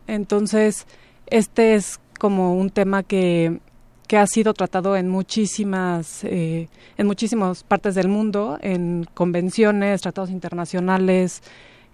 Entonces, 0.06 0.86
este 1.26 1.74
es 1.74 2.00
como 2.18 2.54
un 2.54 2.70
tema 2.70 3.02
que, 3.02 3.60
que 4.06 4.18
ha 4.18 4.26
sido 4.26 4.54
tratado 4.54 4.96
en 4.96 5.08
muchísimas, 5.08 6.24
eh, 6.24 6.68
en 6.96 7.06
muchísimas 7.06 7.64
partes 7.64 7.94
del 7.94 8.08
mundo, 8.08 8.58
en 8.62 9.06
convenciones, 9.14 10.02
tratados 10.02 10.30
internacionales, 10.30 11.42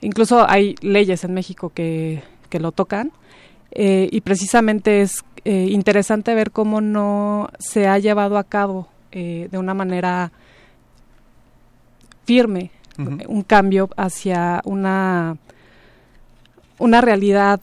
incluso 0.00 0.48
hay 0.48 0.74
leyes 0.82 1.24
en 1.24 1.32
México 1.32 1.70
que, 1.70 2.22
que 2.50 2.60
lo 2.60 2.72
tocan. 2.72 3.12
y 3.76 4.20
precisamente 4.20 5.00
es 5.00 5.24
interesante 5.44 6.34
ver 6.34 6.52
cómo 6.52 6.80
no 6.80 7.48
se 7.58 7.88
ha 7.88 7.98
llevado 7.98 8.38
a 8.38 8.44
cabo 8.44 8.88
eh, 9.16 9.48
de 9.48 9.58
una 9.58 9.74
manera 9.74 10.32
firme 12.24 12.72
un 12.98 13.42
cambio 13.42 13.88
hacia 13.96 14.60
una, 14.64 15.36
una 16.78 17.00
realidad 17.00 17.60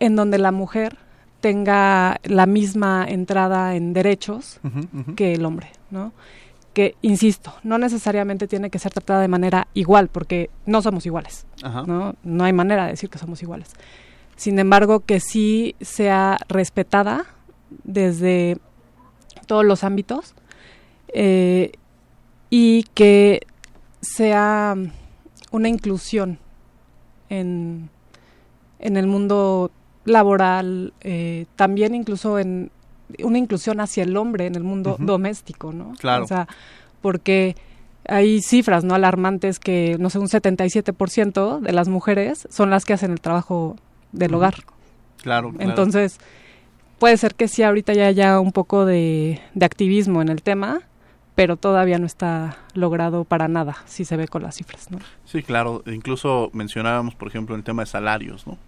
en 0.00 0.16
donde 0.16 0.38
la 0.38 0.52
mujer 0.52 0.96
tenga 1.40 2.18
la 2.24 2.46
misma 2.46 3.06
entrada 3.08 3.76
en 3.76 3.92
derechos 3.92 4.60
que 5.16 5.32
el 5.32 5.44
hombre, 5.44 5.70
¿no? 5.90 6.12
Que, 6.74 6.96
insisto, 7.02 7.54
no 7.62 7.78
necesariamente 7.78 8.48
tiene 8.48 8.70
que 8.70 8.78
ser 8.78 8.92
tratada 8.92 9.20
de 9.20 9.28
manera 9.28 9.68
igual, 9.74 10.08
porque 10.08 10.50
no 10.66 10.82
somos 10.82 11.06
iguales, 11.06 11.46
¿no? 11.86 12.14
No 12.22 12.44
hay 12.44 12.52
manera 12.52 12.84
de 12.84 12.90
decir 12.90 13.10
que 13.10 13.18
somos 13.18 13.42
iguales. 13.42 13.70
sin 14.36 14.58
embargo 14.58 15.00
que 15.00 15.20
sí 15.20 15.76
sea 15.80 16.38
respetada 16.48 17.26
desde 17.84 18.58
todos 19.46 19.64
los 19.64 19.84
ámbitos 19.84 20.34
eh, 21.12 21.72
y 22.50 22.84
que 22.94 23.40
sea 24.00 24.76
una 25.50 25.68
inclusión 25.68 26.38
en, 27.28 27.90
en 28.78 28.96
el 28.96 29.06
mundo 29.06 29.70
laboral, 30.04 30.92
eh, 31.00 31.46
también 31.56 31.94
incluso 31.94 32.38
en 32.38 32.70
una 33.22 33.38
inclusión 33.38 33.80
hacia 33.80 34.04
el 34.04 34.16
hombre 34.16 34.46
en 34.46 34.54
el 34.54 34.62
mundo 34.62 34.96
doméstico, 34.98 35.72
¿no? 35.72 35.92
Claro. 35.98 36.24
O 36.24 36.26
sea, 36.28 36.46
porque 37.00 37.56
hay 38.06 38.40
cifras 38.40 38.84
no 38.84 38.94
alarmantes 38.94 39.58
que, 39.58 39.96
no 39.98 40.10
sé, 40.10 40.18
un 40.18 40.28
77% 40.28 41.60
de 41.60 41.72
las 41.72 41.88
mujeres 41.88 42.46
son 42.50 42.70
las 42.70 42.84
que 42.84 42.92
hacen 42.92 43.10
el 43.10 43.20
trabajo 43.20 43.76
del 44.12 44.34
hogar. 44.34 44.54
Claro, 45.22 45.50
claro. 45.50 45.54
Entonces, 45.58 46.18
puede 46.98 47.16
ser 47.16 47.34
que 47.34 47.48
sí 47.48 47.62
ahorita 47.62 47.92
ya 47.92 48.06
haya 48.06 48.40
un 48.40 48.52
poco 48.52 48.84
de, 48.86 49.40
de 49.54 49.66
activismo 49.66 50.22
en 50.22 50.28
el 50.28 50.42
tema, 50.42 50.82
pero 51.40 51.56
todavía 51.56 51.98
no 51.98 52.04
está 52.04 52.58
logrado 52.74 53.24
para 53.24 53.48
nada, 53.48 53.78
si 53.86 54.04
se 54.04 54.18
ve 54.18 54.28
con 54.28 54.42
las 54.42 54.56
cifras, 54.56 54.90
¿no? 54.90 54.98
Sí, 55.24 55.42
claro. 55.42 55.82
Incluso 55.86 56.50
mencionábamos, 56.52 57.14
por 57.14 57.28
ejemplo, 57.28 57.56
el 57.56 57.64
tema 57.64 57.80
de 57.80 57.86
salarios, 57.86 58.46
¿no? 58.46 58.58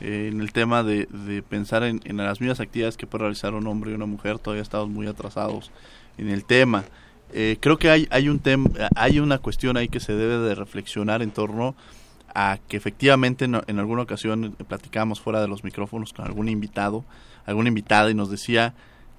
Eh, 0.00 0.30
en 0.32 0.40
el 0.40 0.52
tema 0.52 0.84
de, 0.84 1.06
de 1.06 1.42
pensar 1.42 1.82
en, 1.82 2.00
en, 2.04 2.16
las 2.18 2.40
mismas 2.40 2.60
actividades 2.60 2.96
que 2.96 3.08
puede 3.08 3.22
realizar 3.22 3.52
un 3.54 3.66
hombre 3.66 3.90
y 3.90 3.94
una 3.94 4.06
mujer, 4.06 4.38
todavía 4.38 4.62
estamos 4.62 4.90
muy 4.90 5.08
atrasados 5.08 5.72
en 6.16 6.28
el 6.28 6.44
tema. 6.44 6.84
Eh, 7.32 7.56
creo 7.58 7.78
que 7.78 7.90
hay, 7.90 8.28
un 8.28 8.38
tema, 8.38 8.70
hay 8.94 9.18
una 9.18 9.38
cuestión 9.38 9.76
ahí 9.76 9.88
que 9.88 9.98
se 9.98 10.12
debe 10.12 10.38
de 10.38 10.54
reflexionar 10.54 11.20
en 11.20 11.32
torno 11.32 11.74
a 12.32 12.60
que 12.68 12.76
efectivamente 12.76 13.46
en, 13.46 13.60
en 13.66 13.78
alguna 13.80 14.02
ocasión 14.02 14.54
platicábamos 14.68 15.20
fuera 15.20 15.40
de 15.40 15.48
los 15.48 15.64
micrófonos 15.64 16.12
con 16.12 16.26
algún 16.26 16.48
invitado, 16.48 17.04
alguna 17.44 17.70
invitada 17.70 18.08
y 18.08 18.14
nos 18.14 18.30
decía 18.30 18.72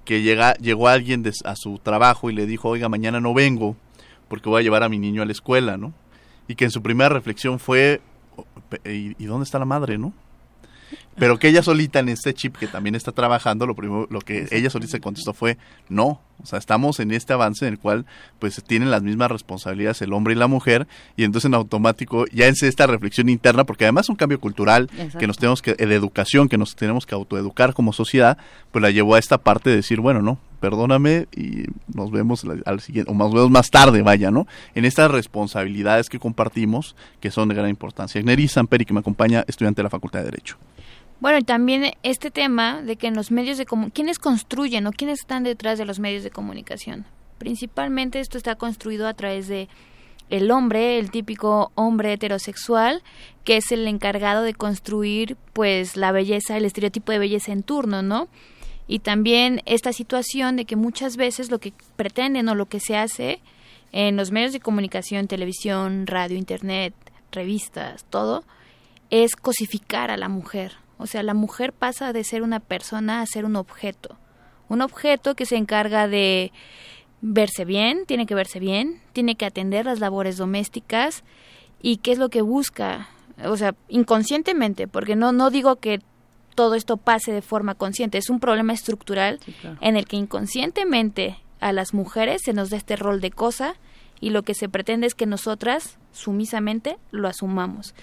que 0.06 0.22
llega, 0.22 0.54
llegó 0.54 0.88
alguien 0.88 1.22
de, 1.22 1.32
a 1.44 1.54
su 1.56 1.78
trabajo 1.78 2.30
y 2.30 2.32
le 2.32 2.46
dijo, 2.46 2.70
oiga, 2.70 2.88
mañana 2.88 3.20
no 3.20 3.34
vengo 3.34 3.76
porque 4.28 4.48
voy 4.48 4.60
a 4.60 4.62
llevar 4.62 4.82
a 4.82 4.88
mi 4.88 4.98
niño 4.98 5.20
a 5.20 5.26
la 5.26 5.32
escuela, 5.32 5.76
¿no? 5.76 5.92
Y 6.48 6.54
que 6.54 6.64
en 6.64 6.70
su 6.70 6.82
primera 6.82 7.10
reflexión 7.10 7.58
fue, 7.58 8.00
¿y, 8.86 9.22
y 9.22 9.26
dónde 9.26 9.44
está 9.44 9.58
la 9.58 9.66
madre, 9.66 9.98
no? 9.98 10.14
Pero 11.18 11.38
que 11.38 11.48
ella 11.48 11.62
solita 11.62 11.98
en 11.98 12.08
este 12.08 12.34
chip 12.34 12.56
que 12.56 12.66
también 12.66 12.94
está 12.94 13.12
trabajando, 13.12 13.66
lo 13.66 13.74
primero, 13.74 14.06
lo 14.10 14.20
que 14.20 14.46
ella 14.50 14.70
solita 14.70 14.92
se 14.92 15.00
contestó 15.00 15.32
fue 15.32 15.58
no, 15.88 16.20
o 16.42 16.46
sea, 16.46 16.58
estamos 16.58 17.00
en 17.00 17.10
este 17.10 17.32
avance 17.32 17.66
en 17.66 17.72
el 17.72 17.78
cual 17.78 18.06
pues 18.38 18.62
tienen 18.66 18.90
las 18.90 19.02
mismas 19.02 19.30
responsabilidades 19.30 20.02
el 20.02 20.12
hombre 20.12 20.34
y 20.34 20.36
la 20.36 20.46
mujer 20.46 20.86
y 21.16 21.24
entonces 21.24 21.46
en 21.46 21.54
automático 21.54 22.26
ya 22.32 22.46
es 22.46 22.62
esta 22.62 22.86
reflexión 22.86 23.28
interna 23.28 23.64
porque 23.64 23.84
además 23.84 24.06
es 24.06 24.10
un 24.10 24.16
cambio 24.16 24.40
cultural 24.40 24.90
Exacto. 24.92 25.18
que 25.18 25.26
nos 25.26 25.38
tenemos 25.38 25.62
que 25.62 25.74
de 25.74 25.94
educación 25.94 26.48
que 26.48 26.58
nos 26.58 26.76
tenemos 26.76 27.06
que 27.06 27.14
autoeducar 27.14 27.72
como 27.72 27.92
sociedad, 27.92 28.38
pues 28.72 28.82
la 28.82 28.90
llevó 28.90 29.14
a 29.14 29.18
esta 29.18 29.38
parte 29.38 29.70
de 29.70 29.76
decir, 29.76 30.00
bueno, 30.00 30.22
no, 30.22 30.38
perdóname 30.60 31.26
y 31.34 31.64
nos 31.92 32.10
vemos 32.10 32.44
al 32.64 32.80
siguiente, 32.80 33.10
o 33.10 33.14
nos 33.14 33.32
vemos 33.32 33.50
más 33.50 33.70
tarde, 33.70 34.02
vaya, 34.02 34.30
¿no? 34.30 34.46
En 34.74 34.84
estas 34.84 35.10
responsabilidades 35.10 36.08
que 36.08 36.18
compartimos, 36.18 36.96
que 37.20 37.30
son 37.30 37.48
de 37.48 37.54
gran 37.54 37.70
importancia. 37.70 38.22
Neri 38.22 38.48
Samperi, 38.48 38.84
que 38.84 38.94
me 38.94 39.00
acompaña, 39.00 39.44
estudiante 39.46 39.80
de 39.80 39.84
la 39.84 39.90
Facultad 39.90 40.20
de 40.20 40.26
Derecho. 40.26 40.56
Bueno, 41.20 41.38
y 41.38 41.42
también 41.42 41.92
este 42.02 42.30
tema 42.30 42.82
de 42.82 42.96
que 42.96 43.06
en 43.06 43.14
los 43.14 43.30
medios 43.30 43.56
de 43.56 43.64
comunicación, 43.64 43.94
¿quiénes 43.94 44.18
construyen 44.18 44.86
o 44.86 44.92
quiénes 44.92 45.20
están 45.20 45.44
detrás 45.44 45.78
de 45.78 45.86
los 45.86 45.98
medios 45.98 46.22
de 46.22 46.30
comunicación? 46.30 47.06
Principalmente 47.38 48.20
esto 48.20 48.36
está 48.36 48.56
construido 48.56 49.06
a 49.06 49.14
través 49.14 49.48
de 49.48 49.68
el 50.28 50.50
hombre, 50.50 50.98
el 50.98 51.10
típico 51.10 51.70
hombre 51.74 52.12
heterosexual, 52.12 53.02
que 53.44 53.58
es 53.58 53.70
el 53.72 53.86
encargado 53.86 54.42
de 54.42 54.54
construir 54.54 55.36
pues 55.52 55.96
la 55.96 56.12
belleza, 56.12 56.56
el 56.56 56.64
estereotipo 56.64 57.12
de 57.12 57.18
belleza 57.18 57.52
en 57.52 57.62
turno, 57.62 58.02
¿no? 58.02 58.28
Y 58.88 59.00
también 59.00 59.62
esta 59.66 59.92
situación 59.92 60.56
de 60.56 60.64
que 60.64 60.76
muchas 60.76 61.16
veces 61.16 61.50
lo 61.50 61.58
que 61.58 61.72
pretenden 61.96 62.48
o 62.48 62.54
lo 62.54 62.66
que 62.66 62.80
se 62.80 62.96
hace 62.96 63.40
en 63.92 64.16
los 64.16 64.30
medios 64.30 64.52
de 64.52 64.60
comunicación, 64.60 65.28
televisión, 65.28 66.06
radio, 66.06 66.36
internet, 66.36 66.94
revistas, 67.32 68.04
todo, 68.10 68.44
es 69.10 69.36
cosificar 69.36 70.10
a 70.10 70.16
la 70.16 70.28
mujer. 70.28 70.72
O 70.98 71.06
sea, 71.06 71.22
la 71.22 71.34
mujer 71.34 71.72
pasa 71.72 72.12
de 72.12 72.24
ser 72.24 72.42
una 72.42 72.60
persona 72.60 73.20
a 73.20 73.26
ser 73.26 73.44
un 73.44 73.56
objeto. 73.56 74.16
Un 74.68 74.82
objeto 74.82 75.34
que 75.34 75.46
se 75.46 75.56
encarga 75.56 76.08
de 76.08 76.52
verse 77.20 77.64
bien, 77.64 78.04
tiene 78.06 78.26
que 78.26 78.34
verse 78.34 78.58
bien, 78.58 79.00
tiene 79.12 79.36
que 79.36 79.46
atender 79.46 79.86
las 79.86 80.00
labores 80.00 80.36
domésticas 80.36 81.24
y 81.80 81.98
qué 81.98 82.12
es 82.12 82.18
lo 82.18 82.28
que 82.28 82.42
busca, 82.42 83.08
o 83.44 83.56
sea, 83.56 83.74
inconscientemente, 83.88 84.88
porque 84.88 85.16
no 85.16 85.32
no 85.32 85.50
digo 85.50 85.76
que 85.76 86.00
todo 86.54 86.74
esto 86.74 86.96
pase 86.96 87.32
de 87.32 87.42
forma 87.42 87.74
consciente, 87.74 88.18
es 88.18 88.30
un 88.30 88.40
problema 88.40 88.72
estructural 88.72 89.40
sí, 89.44 89.52
claro. 89.52 89.76
en 89.80 89.96
el 89.96 90.06
que 90.06 90.16
inconscientemente 90.16 91.36
a 91.60 91.72
las 91.72 91.94
mujeres 91.94 92.42
se 92.44 92.52
nos 92.52 92.70
da 92.70 92.76
este 92.76 92.96
rol 92.96 93.20
de 93.20 93.30
cosa 93.30 93.74
y 94.20 94.30
lo 94.30 94.42
que 94.42 94.54
se 94.54 94.68
pretende 94.68 95.06
es 95.06 95.14
que 95.14 95.26
nosotras 95.26 95.98
sumisamente 96.12 96.96
lo 97.10 97.28
asumamos. 97.28 97.94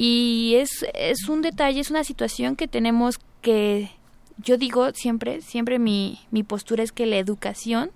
Y 0.00 0.54
es, 0.54 0.86
es 0.94 1.28
un 1.28 1.42
detalle, 1.42 1.80
es 1.80 1.90
una 1.90 2.04
situación 2.04 2.54
que 2.54 2.68
tenemos 2.68 3.18
que, 3.42 3.90
yo 4.36 4.56
digo 4.56 4.92
siempre, 4.92 5.42
siempre 5.42 5.80
mi, 5.80 6.20
mi 6.30 6.44
postura 6.44 6.84
es 6.84 6.92
que 6.92 7.04
la 7.04 7.16
educación 7.16 7.90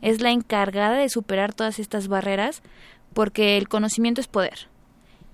es 0.00 0.22
la 0.22 0.30
encargada 0.30 0.96
de 0.96 1.10
superar 1.10 1.52
todas 1.52 1.78
estas 1.78 2.08
barreras 2.08 2.62
porque 3.12 3.58
el 3.58 3.68
conocimiento 3.68 4.22
es 4.22 4.28
poder. 4.28 4.70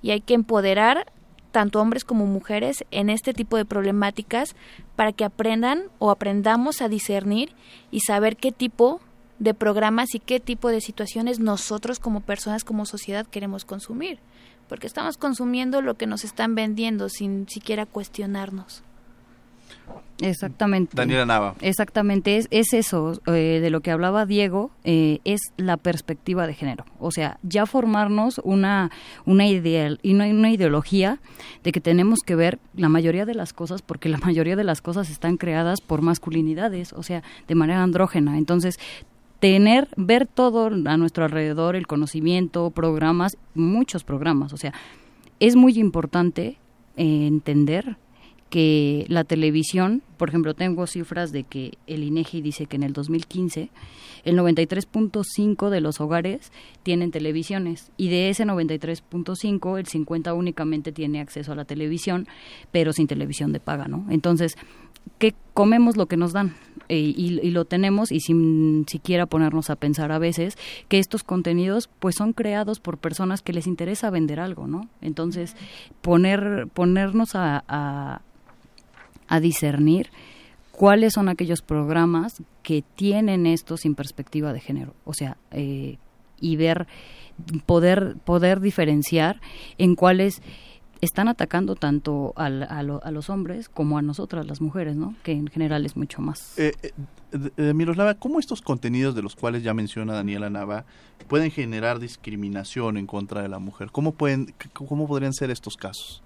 Y 0.03 0.11
hay 0.11 0.21
que 0.21 0.35
empoderar 0.35 1.13
tanto 1.53 1.81
hombres 1.81 2.05
como 2.05 2.27
mujeres 2.27 2.85
en 2.91 3.11
este 3.11 3.33
tipo 3.33 3.57
de 3.57 3.65
problemáticas 3.65 4.57
para 4.97 5.13
que 5.13 5.25
aprendan 5.25 5.85
o 6.01 6.11
aprendamos 6.11 6.83
a 6.83 6.89
discernir 6.89 7.53
y 7.93 8.01
saber 8.01 8.37
qué 8.37 8.51
tipo 8.51 9.01
de 9.39 9.55
programas 9.55 10.17
y 10.17 10.19
qué 10.19 10.41
tipo 10.41 10.69
de 10.69 10.81
situaciones 10.81 11.39
nosotros 11.39 12.01
como 12.01 12.23
personas, 12.23 12.65
como 12.65 12.87
sociedad 12.87 13.25
queremos 13.25 13.65
consumir 13.65 14.19
porque 14.69 14.87
estamos 14.87 15.17
consumiendo 15.17 15.83
lo 15.83 15.95
que 15.95 16.07
nos 16.07 16.25
están 16.25 16.55
vendiendo 16.55 17.09
sin 17.09 17.49
siquiera 17.49 17.87
cuestionarnos. 17.87 18.83
Exactamente. 20.21 20.97
Daniela 20.97 21.25
Nava. 21.25 21.55
Exactamente, 21.61 22.39
es, 22.39 22.49
es 22.51 22.73
eso 22.73 23.21
eh, 23.27 23.61
de 23.63 23.71
lo 23.71 23.83
que 23.83 23.93
hablaba 23.93 24.27
Diego, 24.27 24.73
eh, 24.83 25.21
es 25.25 25.41
la 25.57 25.77
perspectiva 25.77 26.47
de 26.47 26.55
género. 26.55 26.85
O 26.99 27.13
sea, 27.13 27.39
ya 27.43 27.67
formarnos 27.67 28.41
una, 28.43 28.91
una, 29.27 29.47
ideal, 29.47 30.01
y 30.03 30.15
una 30.15 30.51
ideología 30.51 31.21
de 31.63 31.71
que 31.71 31.81
tenemos 31.81 32.19
que 32.27 32.35
ver 32.35 32.59
la 32.75 32.89
mayoría 32.89 33.27
de 33.27 33.35
las 33.35 33.53
cosas, 33.53 33.81
porque 33.81 34.09
la 34.09 34.19
mayoría 34.19 34.57
de 34.57 34.65
las 34.65 34.83
cosas 34.83 35.09
están 35.09 35.37
creadas 35.37 35.81
por 35.81 36.03
masculinidades, 36.03 36.93
o 36.93 37.05
sea, 37.05 37.23
de 37.47 37.55
manera 37.55 37.83
andrógena. 37.83 38.39
Entonces, 38.39 38.81
tener, 39.41 39.89
ver 39.97 40.27
todo 40.27 40.67
a 40.67 40.97
nuestro 40.97 41.25
alrededor, 41.25 41.77
el 41.77 41.87
conocimiento, 41.87 42.71
programas, 42.71 43.37
muchos 43.55 44.05
programas. 44.05 44.53
O 44.53 44.57
sea, 44.57 44.73
es 45.41 45.57
muy 45.57 45.79
importante 45.79 46.59
eh, 46.97 47.27
entender 47.27 47.97
que 48.51 49.05
la 49.09 49.25
televisión, 49.25 50.03
por 50.17 50.31
ejemplo, 50.31 50.55
tengo 50.55 50.87
cifras 50.87 51.33
de 51.33 51.45
que 51.45 51.77
el 51.87 52.03
INEGI 52.03 52.41
dice 52.41 52.67
que 52.67 52.77
en 52.77 52.83
el 52.83 52.93
2015 52.93 53.71
el 54.25 54.39
93.5 54.39 55.71
de 55.71 55.81
los 55.81 56.01
hogares 56.01 56.51
tienen 56.83 57.11
televisiones 57.11 57.93
y 57.97 58.09
de 58.09 58.31
ese 58.31 58.45
93.5 58.45 59.79
el 59.79 59.87
50 59.87 60.35
únicamente 60.35 60.93
tiene 60.93 61.21
acceso 61.21 61.53
a 61.53 61.57
la 61.57 61.65
televisión, 61.65 62.27
pero 62.73 62.93
sin 62.93 63.07
televisión 63.07 63.53
de 63.53 63.61
paga, 63.61 63.87
¿no? 63.87 64.07
Entonces, 64.11 64.57
¿qué 65.19 65.35
comemos 65.55 65.97
lo 65.97 66.07
que 66.07 66.17
nos 66.17 66.33
dan? 66.33 66.55
Eh, 66.89 66.99
y, 66.99 67.39
y, 67.43 67.51
lo 67.51 67.67
tenemos 67.67 68.11
y 68.13 68.21
sin 68.21 68.87
siquiera 68.89 69.27
ponernos 69.27 69.69
a 69.69 69.77
pensar 69.77 70.11
a 70.11 70.19
veces 70.19 70.57
que 70.89 70.99
estos 70.99 71.23
contenidos 71.23 71.91
pues 71.99 72.15
son 72.15 72.33
creados 72.33 72.81
por 72.81 72.97
personas 72.97 73.43
que 73.43 73.53
les 73.53 73.67
interesa 73.67 74.09
vender 74.09 74.41
algo, 74.41 74.67
¿no? 74.67 74.89
Entonces, 75.03 75.55
poner, 76.01 76.67
ponernos 76.73 77.35
a, 77.35 77.63
a, 77.69 78.23
a 79.29 79.41
discernir 79.41 80.11
cuáles 80.73 81.15
son 81.15 81.29
aquellos 81.29 81.61
programas 81.61 82.43
que 82.63 82.85
tienen 82.95 83.47
esto 83.47 83.77
sin 83.77 83.95
perspectiva 83.95 84.53
de 84.53 84.61
género, 84.61 84.95
o 85.05 85.13
sea, 85.13 85.37
eh, 85.51 85.99
y 86.41 86.57
ver, 86.57 86.87
poder, 87.67 88.17
poder 88.25 88.61
diferenciar 88.61 89.41
en 89.77 89.97
cuáles 89.97 90.41
están 91.01 91.29
atacando 91.29 91.75
tanto 91.77 92.33
al, 92.37 92.63
a, 92.63 92.83
lo, 92.83 93.03
a, 93.05 93.11
los 93.11 93.31
hombres 93.31 93.69
como 93.69 93.99
a 93.99 94.03
nosotras, 94.03 94.47
las 94.47 94.61
mujeres, 94.61 94.97
¿no? 94.97 95.15
Que 95.23 95.33
en 95.33 95.49
general 95.49 95.87
es 95.87 95.97
mucho 95.97 96.21
más. 96.21 96.59
Eh, 96.59 96.73
eh, 97.33 97.73
Miroslava, 97.75 98.15
¿cómo 98.15 98.41
estos 98.41 98.63
contenidos 98.63 99.15
de 99.15 99.23
los 99.23 99.37
cuales 99.37 99.63
ya 99.63 99.75
menciona 99.75 100.15
Daniela 100.15 100.51
Nava 100.51 100.85
pueden 101.27 101.51
generar 101.51 101.99
discriminación 101.99 102.97
en 102.97 103.07
contra 103.07 103.43
de 103.43 103.49
la 103.49 103.59
mujer? 103.59 103.91
¿Cómo, 103.91 104.13
pueden, 104.13 104.55
cómo 104.73 105.07
podrían 105.07 105.33
ser 105.33 105.51
estos 105.51 105.77
casos? 105.77 106.23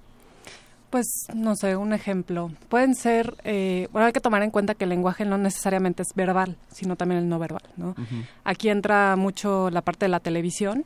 Pues, 0.91 1.07
no 1.35 1.57
sé, 1.57 1.75
un 1.77 1.95
ejemplo. 1.95 2.51
Pueden 2.69 2.95
ser, 2.95 3.35
eh, 3.45 3.89
bueno, 3.93 4.07
hay 4.07 4.13
que 4.13 4.21
tomar 4.21 4.43
en 4.43 4.51
cuenta 4.51 4.75
que 4.75 4.85
el 4.85 4.91
lenguaje 4.91 5.25
no 5.25 5.39
necesariamente 5.39 6.03
es 6.03 6.15
verbal, 6.15 6.59
sino 6.71 6.97
también 6.97 7.23
el 7.23 7.29
no 7.31 7.39
verbal, 7.39 7.63
¿no? 7.79 7.91
Uh 7.91 7.95
-huh. 7.95 8.27
Aquí 8.45 8.69
entra 8.69 9.17
mucho 9.17 9.71
la 9.71 9.81
parte 9.81 10.05
de 10.05 10.11
la 10.11 10.21
televisión 10.21 10.85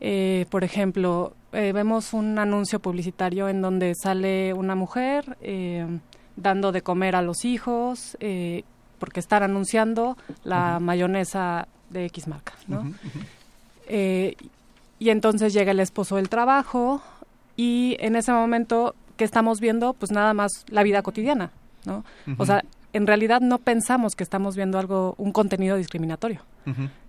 Eh, 0.00 0.46
por 0.50 0.64
ejemplo, 0.64 1.34
eh, 1.52 1.72
vemos 1.72 2.14
un 2.14 2.38
anuncio 2.38 2.80
publicitario 2.80 3.48
en 3.48 3.60
donde 3.60 3.94
sale 3.94 4.54
una 4.54 4.74
mujer 4.74 5.36
eh, 5.42 5.86
dando 6.36 6.72
de 6.72 6.82
comer 6.82 7.16
a 7.16 7.22
los 7.22 7.44
hijos 7.44 8.16
porque 8.98 9.20
están 9.20 9.42
anunciando 9.42 10.16
la 10.44 10.78
mayonesa 10.80 11.68
de 11.90 12.06
X 12.06 12.28
marca, 12.28 12.54
¿no? 12.66 12.92
y 13.88 15.08
entonces 15.08 15.52
llega 15.52 15.72
el 15.72 15.80
esposo 15.80 16.16
del 16.16 16.28
trabajo 16.28 17.02
y 17.56 17.96
en 17.98 18.14
ese 18.14 18.32
momento 18.32 18.94
que 19.16 19.24
estamos 19.24 19.58
viendo, 19.58 19.94
pues 19.94 20.12
nada 20.12 20.32
más 20.32 20.64
la 20.68 20.82
vida 20.82 21.02
cotidiana, 21.02 21.50
¿no? 21.84 22.04
O 22.38 22.46
sea, 22.46 22.62
en 22.92 23.06
realidad 23.06 23.40
no 23.40 23.58
pensamos 23.58 24.14
que 24.14 24.22
estamos 24.22 24.54
viendo 24.54 24.78
algo, 24.78 25.14
un 25.18 25.32
contenido 25.32 25.76
discriminatorio. 25.76 26.42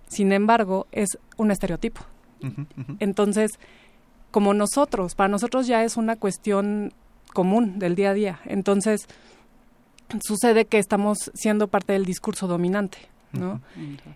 Sin 0.08 0.32
embargo, 0.32 0.86
es 0.92 1.18
un 1.36 1.50
estereotipo. 1.50 2.02
Entonces, 2.98 3.52
como 4.30 4.54
nosotros, 4.54 5.14
para 5.14 5.28
nosotros 5.28 5.66
ya 5.66 5.84
es 5.84 5.96
una 5.96 6.16
cuestión 6.16 6.92
común 7.32 7.78
del 7.78 7.94
día 7.94 8.10
a 8.10 8.14
día. 8.14 8.40
Entonces, 8.44 9.06
sucede 10.26 10.66
que 10.66 10.78
estamos 10.78 11.30
siendo 11.34 11.68
parte 11.68 11.92
del 11.92 12.04
discurso 12.04 12.46
dominante, 12.46 12.98
¿no? 13.32 13.60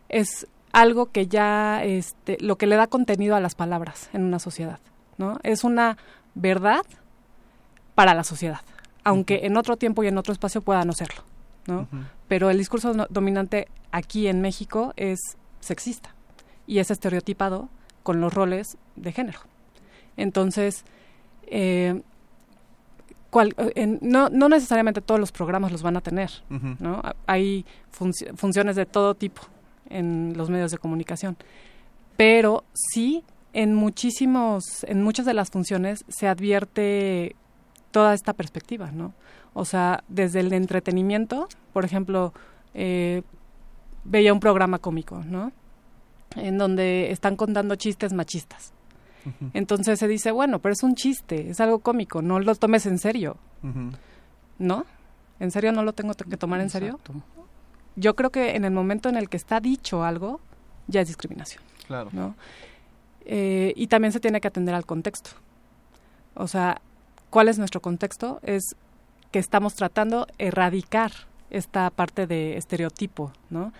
Es 0.08 0.46
algo 0.72 1.06
que 1.06 1.26
ya, 1.26 1.82
este, 1.84 2.36
lo 2.40 2.56
que 2.56 2.66
le 2.66 2.76
da 2.76 2.86
contenido 2.86 3.36
a 3.36 3.40
las 3.40 3.54
palabras 3.54 4.10
en 4.12 4.24
una 4.24 4.38
sociedad, 4.38 4.78
¿no? 5.18 5.38
Es 5.42 5.64
una 5.64 5.96
verdad 6.34 6.84
para 7.94 8.14
la 8.14 8.24
sociedad, 8.24 8.60
aunque 9.04 9.46
en 9.46 9.56
otro 9.56 9.76
tiempo 9.76 10.04
y 10.04 10.08
en 10.08 10.18
otro 10.18 10.32
espacio 10.32 10.60
pueda 10.60 10.84
no 10.84 10.92
serlo, 10.92 11.22
¿no? 11.66 11.88
Pero 12.28 12.50
el 12.50 12.58
discurso 12.58 12.92
dominante 13.08 13.68
aquí 13.90 14.26
en 14.28 14.42
México 14.42 14.92
es 14.96 15.18
sexista 15.60 16.14
y 16.66 16.78
es 16.78 16.90
estereotipado 16.90 17.68
con 18.06 18.20
los 18.20 18.32
roles 18.32 18.78
de 18.94 19.10
género. 19.10 19.40
Entonces, 20.16 20.84
eh, 21.48 22.00
no, 24.00 24.28
no, 24.30 24.48
necesariamente 24.48 25.00
todos 25.00 25.18
los 25.18 25.32
programas 25.32 25.72
los 25.72 25.82
van 25.82 25.96
a 25.96 26.00
tener, 26.00 26.30
¿no? 26.78 27.02
Hay 27.26 27.66
funciones 27.90 28.76
de 28.76 28.86
todo 28.86 29.16
tipo 29.16 29.42
en 29.90 30.34
los 30.36 30.50
medios 30.50 30.70
de 30.70 30.78
comunicación, 30.78 31.36
pero 32.16 32.62
sí 32.72 33.24
en 33.52 33.74
muchísimos, 33.74 34.84
en 34.84 35.02
muchas 35.02 35.26
de 35.26 35.34
las 35.34 35.50
funciones 35.50 36.04
se 36.06 36.28
advierte 36.28 37.34
toda 37.90 38.14
esta 38.14 38.34
perspectiva, 38.34 38.92
¿no? 38.92 39.14
O 39.52 39.64
sea, 39.64 40.04
desde 40.06 40.40
el 40.40 40.52
entretenimiento, 40.52 41.48
por 41.72 41.84
ejemplo, 41.84 42.32
eh, 42.72 43.22
veía 44.04 44.32
un 44.32 44.40
programa 44.40 44.78
cómico, 44.78 45.24
¿no? 45.26 45.50
En 46.34 46.58
donde 46.58 47.10
están 47.12 47.36
contando 47.36 47.76
chistes 47.76 48.12
machistas. 48.12 48.72
Entonces 49.54 49.98
se 49.98 50.06
dice, 50.06 50.30
bueno, 50.30 50.60
pero 50.60 50.72
es 50.72 50.82
un 50.82 50.94
chiste, 50.94 51.50
es 51.50 51.60
algo 51.60 51.80
cómico, 51.80 52.22
no 52.22 52.38
lo 52.38 52.54
tomes 52.54 52.86
en 52.86 52.98
serio. 52.98 53.36
¿No? 54.58 54.86
¿En 55.40 55.50
serio 55.50 55.72
no 55.72 55.82
lo 55.82 55.92
tengo 55.92 56.14
que 56.14 56.36
tomar 56.36 56.60
en 56.60 56.70
serio? 56.70 57.00
Yo 57.96 58.14
creo 58.14 58.30
que 58.30 58.56
en 58.56 58.64
el 58.64 58.70
momento 58.70 59.08
en 59.08 59.16
el 59.16 59.28
que 59.28 59.36
está 59.36 59.60
dicho 59.60 60.04
algo, 60.04 60.40
ya 60.86 61.00
es 61.00 61.08
discriminación. 61.08 61.62
Claro. 61.86 62.10
¿no? 62.12 62.34
Eh, 63.24 63.72
y 63.76 63.88
también 63.88 64.12
se 64.12 64.20
tiene 64.20 64.40
que 64.40 64.48
atender 64.48 64.74
al 64.74 64.86
contexto. 64.86 65.30
O 66.34 66.46
sea, 66.46 66.80
¿cuál 67.30 67.48
es 67.48 67.58
nuestro 67.58 67.80
contexto? 67.80 68.38
Es 68.42 68.76
que 69.32 69.38
estamos 69.38 69.74
tratando 69.74 70.26
erradicar 70.38 71.12
esta 71.50 71.90
parte 71.90 72.26
de 72.26 72.56
estereotipo, 72.56 73.32
¿no? 73.50 73.72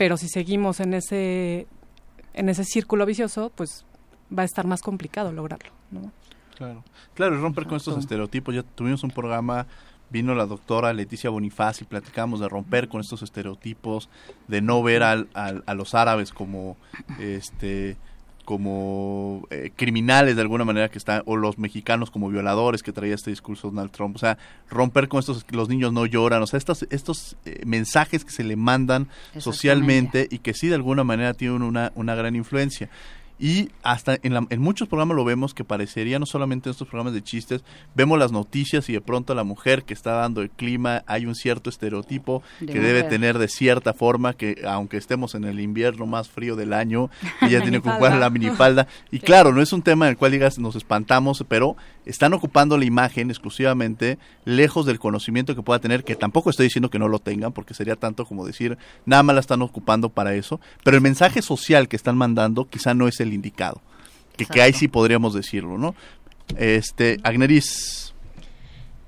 Pero 0.00 0.16
si 0.16 0.28
seguimos 0.28 0.80
en 0.80 0.94
ese 0.94 1.66
en 2.32 2.48
ese 2.48 2.64
círculo 2.64 3.04
vicioso, 3.04 3.52
pues 3.54 3.84
va 4.36 4.44
a 4.44 4.46
estar 4.46 4.66
más 4.66 4.80
complicado 4.80 5.30
lograrlo, 5.30 5.72
¿no? 5.90 6.10
Claro, 6.56 6.82
claro, 7.12 7.38
romper 7.38 7.66
con 7.66 7.76
estos 7.76 7.98
estereotipos. 7.98 8.54
Ya 8.54 8.62
tuvimos 8.62 9.02
un 9.02 9.10
programa, 9.10 9.66
vino 10.08 10.34
la 10.34 10.46
doctora 10.46 10.94
Leticia 10.94 11.28
Bonifaz 11.28 11.82
y 11.82 11.84
platicamos 11.84 12.40
de 12.40 12.48
romper 12.48 12.88
con 12.88 13.02
estos 13.02 13.20
estereotipos, 13.20 14.08
de 14.48 14.62
no 14.62 14.82
ver 14.82 15.02
al, 15.02 15.28
a 15.34 15.74
los 15.74 15.94
árabes 15.94 16.32
como 16.32 16.78
este 17.18 17.98
como 18.50 19.46
eh, 19.50 19.70
criminales 19.76 20.34
de 20.34 20.42
alguna 20.42 20.64
manera 20.64 20.88
que 20.88 20.98
están, 20.98 21.22
o 21.24 21.36
los 21.36 21.56
mexicanos 21.56 22.10
como 22.10 22.28
violadores 22.30 22.82
que 22.82 22.90
traía 22.90 23.14
este 23.14 23.30
discurso 23.30 23.70
Donald 23.70 23.92
Trump, 23.92 24.16
o 24.16 24.18
sea, 24.18 24.38
romper 24.68 25.06
con 25.06 25.20
estos, 25.20 25.46
los 25.52 25.68
niños 25.68 25.92
no 25.92 26.04
lloran, 26.04 26.42
o 26.42 26.48
sea, 26.48 26.58
estos, 26.58 26.84
estos 26.90 27.36
eh, 27.44 27.60
mensajes 27.64 28.24
que 28.24 28.32
se 28.32 28.42
le 28.42 28.56
mandan 28.56 29.06
socialmente 29.38 30.26
y 30.28 30.38
que 30.38 30.52
sí 30.52 30.66
de 30.66 30.74
alguna 30.74 31.04
manera 31.04 31.32
tienen 31.32 31.62
una, 31.62 31.92
una 31.94 32.16
gran 32.16 32.34
influencia. 32.34 32.90
Y 33.40 33.70
hasta 33.82 34.18
en, 34.22 34.46
en, 34.50 34.60
muchos 34.60 34.86
programas 34.86 35.16
lo 35.16 35.24
vemos 35.24 35.54
que 35.54 35.64
parecería, 35.64 36.18
no 36.18 36.26
solamente 36.26 36.68
en 36.68 36.72
estos 36.72 36.86
programas 36.86 37.14
de 37.14 37.22
chistes, 37.22 37.64
vemos 37.94 38.18
las 38.18 38.32
noticias 38.32 38.86
y 38.90 38.92
de 38.92 39.00
pronto 39.00 39.34
la 39.34 39.44
mujer 39.44 39.84
que 39.84 39.94
está 39.94 40.12
dando 40.12 40.42
el 40.42 40.50
clima, 40.50 41.04
hay 41.06 41.24
un 41.24 41.34
cierto 41.34 41.70
estereotipo 41.70 42.42
que 42.58 42.80
debe 42.80 43.02
tener 43.02 43.38
de 43.38 43.48
cierta 43.48 43.94
forma, 43.94 44.34
que 44.34 44.62
aunque 44.68 44.98
estemos 44.98 45.34
en 45.34 45.44
el 45.44 45.58
invierno 45.58 46.04
más 46.04 46.28
frío 46.28 46.54
del 46.54 46.74
año, 46.74 47.08
ella 47.40 47.62
tiene 47.62 47.80
que 47.80 47.88
ocupar 47.88 48.18
la 48.18 48.28
minifalda. 48.28 48.86
Y 49.10 49.18
claro, 49.20 49.54
no 49.54 49.62
es 49.62 49.72
un 49.72 49.80
tema 49.80 50.04
en 50.04 50.10
el 50.10 50.16
cual 50.18 50.32
digas 50.32 50.58
nos 50.58 50.76
espantamos, 50.76 51.42
pero 51.48 51.76
están 52.04 52.34
ocupando 52.34 52.76
la 52.76 52.84
imagen 52.84 53.30
exclusivamente 53.30 54.18
lejos 54.44 54.84
del 54.84 54.98
conocimiento 54.98 55.54
que 55.54 55.62
pueda 55.62 55.78
tener, 55.78 56.04
que 56.04 56.14
tampoco 56.14 56.50
estoy 56.50 56.66
diciendo 56.66 56.90
que 56.90 56.98
no 56.98 57.08
lo 57.08 57.20
tengan, 57.20 57.52
porque 57.52 57.72
sería 57.72 57.96
tanto 57.96 58.26
como 58.26 58.46
decir, 58.46 58.76
nada 59.06 59.22
más 59.22 59.34
la 59.34 59.40
están 59.40 59.62
ocupando 59.62 60.10
para 60.10 60.34
eso, 60.34 60.60
pero 60.84 60.96
el 60.96 61.02
mensaje 61.02 61.40
social 61.40 61.88
que 61.88 61.96
están 61.96 62.18
mandando 62.18 62.68
quizá 62.68 62.92
no 62.92 63.08
es 63.08 63.20
el 63.20 63.29
indicado. 63.32 63.80
Que, 64.36 64.46
que 64.46 64.62
ahí 64.62 64.72
sí 64.72 64.88
podríamos 64.88 65.34
decirlo, 65.34 65.76
¿no? 65.76 65.94
Este, 66.56 67.18
Agneris. 67.22 68.14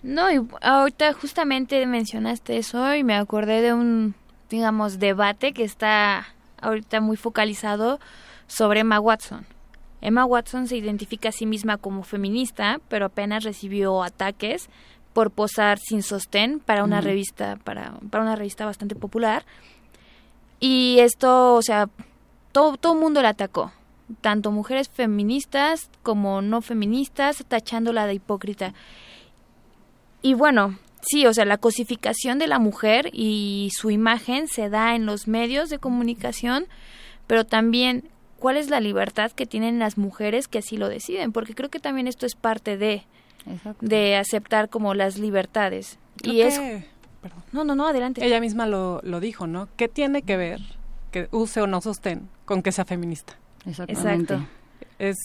No, 0.03 0.31
y 0.33 0.41
ahorita 0.61 1.13
justamente 1.13 1.87
mencionaste 1.87 2.59
eso 2.59 2.95
y 2.95 3.05
me 3.05 3.15
acordé 3.15 3.61
de 3.61 3.73
un, 3.73 4.15
digamos, 4.51 4.99
debate 4.99 5.53
que 5.53 5.65
está 5.65 6.27
ahorita 6.61 7.01
muy 7.01 7.17
focalizado 7.17 8.01
sobre 8.47 8.81
Emma 8.81 8.99
Watson. 8.99 9.47
Emma 10.01 10.25
Watson 10.25 10.67
se 10.67 10.77
identifica 10.77 11.29
a 11.29 11.33
sí 11.33 11.47
misma 11.47 11.77
como 11.77 12.03
feminista, 12.03 12.81
pero 12.89 13.07
apenas 13.07 13.45
recibió 13.45 14.03
ataques 14.03 14.69
por 15.13 15.31
posar 15.31 15.79
sin 15.79 16.03
sostén 16.03 16.59
para 16.59 16.83
una 16.83 17.01
revista 17.01 17.57
para, 17.63 17.93
para 18.11 18.25
una 18.25 18.35
revista 18.35 18.67
bastante 18.67 18.97
popular. 18.97 19.45
Y 20.59 20.97
esto, 20.99 21.55
o 21.55 21.63
sea, 21.63 21.89
todo 22.51 22.77
todo 22.77 22.97
mundo 22.97 23.23
la 23.23 23.31
atacó 23.31 23.73
tanto 24.21 24.53
mujeres 24.53 24.88
feministas 24.88 25.91
como 26.03 26.43
no 26.43 26.61
feministas, 26.61 27.45
tachándola 27.49 28.07
de 28.07 28.15
hipócrita. 28.15 28.75
Y 30.23 30.35
bueno, 30.35 30.79
sí, 31.03 31.27
o 31.27 31.35
sea, 31.35 31.45
la 31.45 31.59
cosificación 31.59 32.38
de 32.38 32.47
la 32.47 32.59
mujer 32.59 33.11
y 33.12 33.71
su 33.75 33.91
imagen 33.91 34.49
se 34.49 34.69
da 34.69 34.95
en 34.95 35.07
los 35.07 35.27
medios 35.29 35.69
de 35.69 35.79
comunicación, 35.79 36.67
pero 37.27 37.45
también 37.45 38.09
cuál 38.38 38.57
es 38.57 38.71
la 38.71 38.81
libertad 38.81 39.33
que 39.33 39.47
tienen 39.47 39.79
las 39.79 39.99
mujeres 39.99 40.49
que 40.49 40.59
así 40.59 40.77
lo 40.77 40.88
deciden, 40.88 41.33
porque 41.33 41.55
creo 41.55 41.71
que 41.71 41.81
también 41.81 42.09
esto 42.09 42.27
es 42.27 42.35
parte 42.35 42.77
de, 42.77 43.05
de 43.81 44.17
aceptar 44.17 44.69
como 44.69 44.95
las 44.95 45.19
libertades. 45.19 45.99
y 46.23 46.41
es... 46.43 46.61
No, 47.53 47.62
no, 47.62 47.77
no, 47.77 47.87
adelante. 47.87 48.25
Ella 48.25 48.41
misma 48.41 48.67
lo, 48.67 49.01
lo 49.05 49.21
dijo, 49.21 49.47
¿no? 49.47 49.69
¿Qué 49.77 49.87
tiene 49.87 50.23
que 50.23 50.37
ver 50.37 50.61
que 51.12 51.29
use 51.31 51.61
o 51.61 51.69
no 51.69 51.81
sostén 51.81 52.29
con 52.45 52.62
que 52.62 52.73
sea 52.73 52.85
feminista? 52.85 53.38
Exacto. 53.66 54.46
Es, 54.98 55.16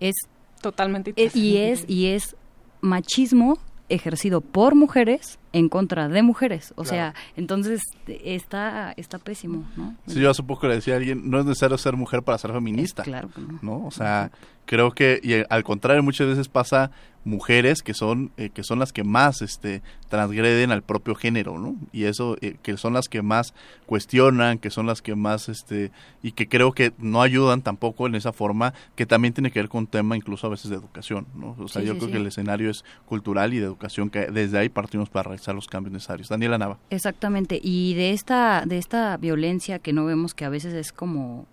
es 0.00 0.14
totalmente 0.60 1.12
y 1.16 1.56
es 1.56 1.84
y 1.88 2.06
es 2.06 2.36
machismo 2.80 3.58
ejercido 3.88 4.40
por 4.40 4.74
mujeres 4.74 5.38
en 5.54 5.68
contra 5.68 6.08
de 6.08 6.22
mujeres. 6.22 6.74
O 6.76 6.84
sea, 6.84 7.14
entonces 7.36 7.80
está, 8.08 8.92
está 8.96 9.18
pésimo, 9.18 9.64
¿no? 9.76 9.94
Sí, 10.06 10.20
yo 10.20 10.28
hace 10.28 10.42
poco 10.42 10.66
le 10.66 10.74
decía 10.74 10.94
a 10.94 10.96
alguien, 10.96 11.30
no 11.30 11.38
es 11.38 11.46
necesario 11.46 11.78
ser 11.78 11.96
mujer 11.96 12.22
para 12.24 12.36
ser 12.38 12.52
feminista. 12.52 13.04
claro 13.04 13.30
que 13.30 13.40
no. 13.40 13.60
¿no? 13.62 13.86
O 13.86 13.90
sea, 13.92 14.32
creo 14.66 14.90
que, 14.90 15.20
y 15.22 15.34
al 15.48 15.62
contrario, 15.62 16.02
muchas 16.02 16.26
veces 16.26 16.48
pasa 16.48 16.90
mujeres 17.24 17.82
que 17.82 17.94
son 17.94 18.30
eh, 18.36 18.50
que 18.50 18.62
son 18.62 18.78
las 18.78 18.92
que 18.92 19.02
más 19.02 19.42
este 19.42 19.82
transgreden 20.08 20.70
al 20.70 20.82
propio 20.82 21.14
género 21.14 21.58
no 21.58 21.74
y 21.90 22.04
eso 22.04 22.36
eh, 22.42 22.56
que 22.62 22.76
son 22.76 22.92
las 22.92 23.08
que 23.08 23.22
más 23.22 23.54
cuestionan 23.86 24.58
que 24.58 24.70
son 24.70 24.86
las 24.86 25.00
que 25.00 25.14
más 25.14 25.48
este 25.48 25.90
y 26.22 26.32
que 26.32 26.48
creo 26.48 26.72
que 26.72 26.92
no 26.98 27.22
ayudan 27.22 27.62
tampoco 27.62 28.06
en 28.06 28.14
esa 28.14 28.32
forma 28.32 28.74
que 28.94 29.06
también 29.06 29.32
tiene 29.32 29.50
que 29.50 29.58
ver 29.58 29.70
con 29.70 29.86
tema 29.86 30.16
incluso 30.16 30.46
a 30.46 30.50
veces 30.50 30.70
de 30.70 30.76
educación 30.76 31.26
no 31.34 31.56
o 31.58 31.68
sea 31.68 31.82
yo 31.82 31.96
creo 31.96 32.10
que 32.10 32.18
el 32.18 32.26
escenario 32.26 32.70
es 32.70 32.84
cultural 33.06 33.54
y 33.54 33.58
de 33.58 33.64
educación 33.64 34.10
que 34.10 34.26
desde 34.26 34.58
ahí 34.58 34.68
partimos 34.68 35.08
para 35.08 35.30
realizar 35.44 35.54
los 35.54 35.66
cambios 35.66 35.92
necesarios. 35.92 36.28
Daniela 36.28 36.58
Nava. 36.58 36.78
Exactamente 36.90 37.60
y 37.62 37.94
de 37.94 38.12
esta 38.12 38.64
de 38.66 38.78
esta 38.78 39.16
violencia 39.16 39.78
que 39.78 39.92
no 39.92 40.04
vemos 40.04 40.34
que 40.34 40.44
a 40.44 40.48
veces 40.48 40.74
es 40.74 40.92
como 40.92 41.46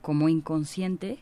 como 0.00 0.28
inconsciente 0.28 1.18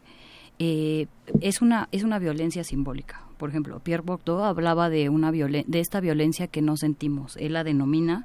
eh, 0.58 1.06
es 1.40 1.62
una 1.62 1.88
es 1.92 2.02
una 2.02 2.18
violencia 2.18 2.64
simbólica. 2.64 3.22
Por 3.38 3.50
ejemplo, 3.50 3.80
Pierre 3.80 4.04
Bourdieu 4.04 4.44
hablaba 4.44 4.88
de, 4.88 5.08
una 5.08 5.32
de 5.32 5.80
esta 5.80 5.98
violencia 5.98 6.46
que 6.46 6.62
no 6.62 6.76
sentimos. 6.76 7.36
Él 7.38 7.54
la 7.54 7.64
denomina 7.64 8.24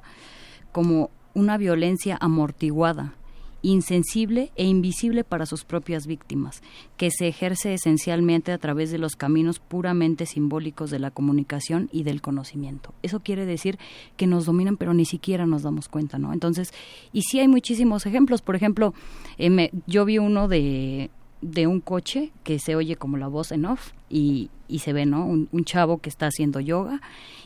como 0.70 1.10
una 1.34 1.58
violencia 1.58 2.16
amortiguada 2.20 3.14
insensible 3.62 4.52
e 4.56 4.64
invisible 4.64 5.24
para 5.24 5.46
sus 5.46 5.64
propias 5.64 6.06
víctimas, 6.06 6.62
que 6.96 7.10
se 7.10 7.28
ejerce 7.28 7.74
esencialmente 7.74 8.52
a 8.52 8.58
través 8.58 8.90
de 8.90 8.98
los 8.98 9.16
caminos 9.16 9.58
puramente 9.58 10.26
simbólicos 10.26 10.90
de 10.90 10.98
la 10.98 11.10
comunicación 11.10 11.88
y 11.92 12.02
del 12.02 12.20
conocimiento. 12.20 12.94
Eso 13.02 13.20
quiere 13.20 13.46
decir 13.46 13.78
que 14.16 14.26
nos 14.26 14.46
dominan, 14.46 14.76
pero 14.76 14.94
ni 14.94 15.04
siquiera 15.04 15.46
nos 15.46 15.62
damos 15.62 15.88
cuenta, 15.88 16.18
¿no? 16.18 16.32
Entonces, 16.32 16.72
y 17.12 17.22
sí 17.22 17.40
hay 17.40 17.48
muchísimos 17.48 18.06
ejemplos. 18.06 18.42
Por 18.42 18.56
ejemplo, 18.56 18.94
eh, 19.38 19.70
yo 19.86 20.04
vi 20.04 20.18
uno 20.18 20.48
de 20.48 21.10
de 21.40 21.66
un 21.66 21.80
coche 21.80 22.32
que 22.42 22.58
se 22.58 22.74
oye 22.74 22.96
como 22.96 23.16
la 23.16 23.28
voz 23.28 23.52
en 23.52 23.64
off 23.64 23.92
y, 24.08 24.50
y 24.66 24.80
se 24.80 24.92
ve, 24.92 25.06
¿no? 25.06 25.24
Un, 25.24 25.64
chavo 25.64 25.98
que 25.98 26.08
está 26.08 26.26
haciendo 26.26 26.60
yoga 26.60 27.00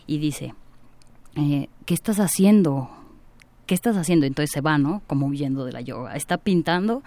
y 0.07 0.19
dice, 0.19 0.55
eh, 1.37 1.69
¿qué 1.85 1.95
estás 1.95 2.19
haciendo? 2.19 2.91
¿Qué 3.67 3.75
estás 3.75 3.97
haciendo? 3.97 4.27
Entonces 4.27 4.51
se 4.53 4.61
va, 4.61 4.79
¿no? 4.79 5.03
Como 5.07 5.27
huyendo 5.27 5.65
de 5.65 5.73
la 5.73 5.81
yoga. 5.81 6.15
Está 6.15 6.39
pintando. 6.39 7.03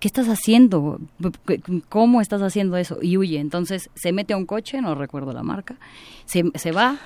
¿Qué 0.00 0.08
estás 0.08 0.28
haciendo? 0.28 1.00
¿Cómo 1.88 2.20
estás 2.20 2.42
haciendo 2.42 2.76
eso? 2.76 2.98
Y 3.00 3.16
huye. 3.16 3.38
Entonces 3.38 3.90
se 3.94 4.12
mete 4.12 4.34
a 4.34 4.36
un 4.36 4.46
coche, 4.46 4.80
no 4.80 4.94
recuerdo 4.94 5.32
la 5.32 5.42
marca, 5.42 5.76
se, 6.26 6.44
se 6.54 6.72
va 6.72 6.98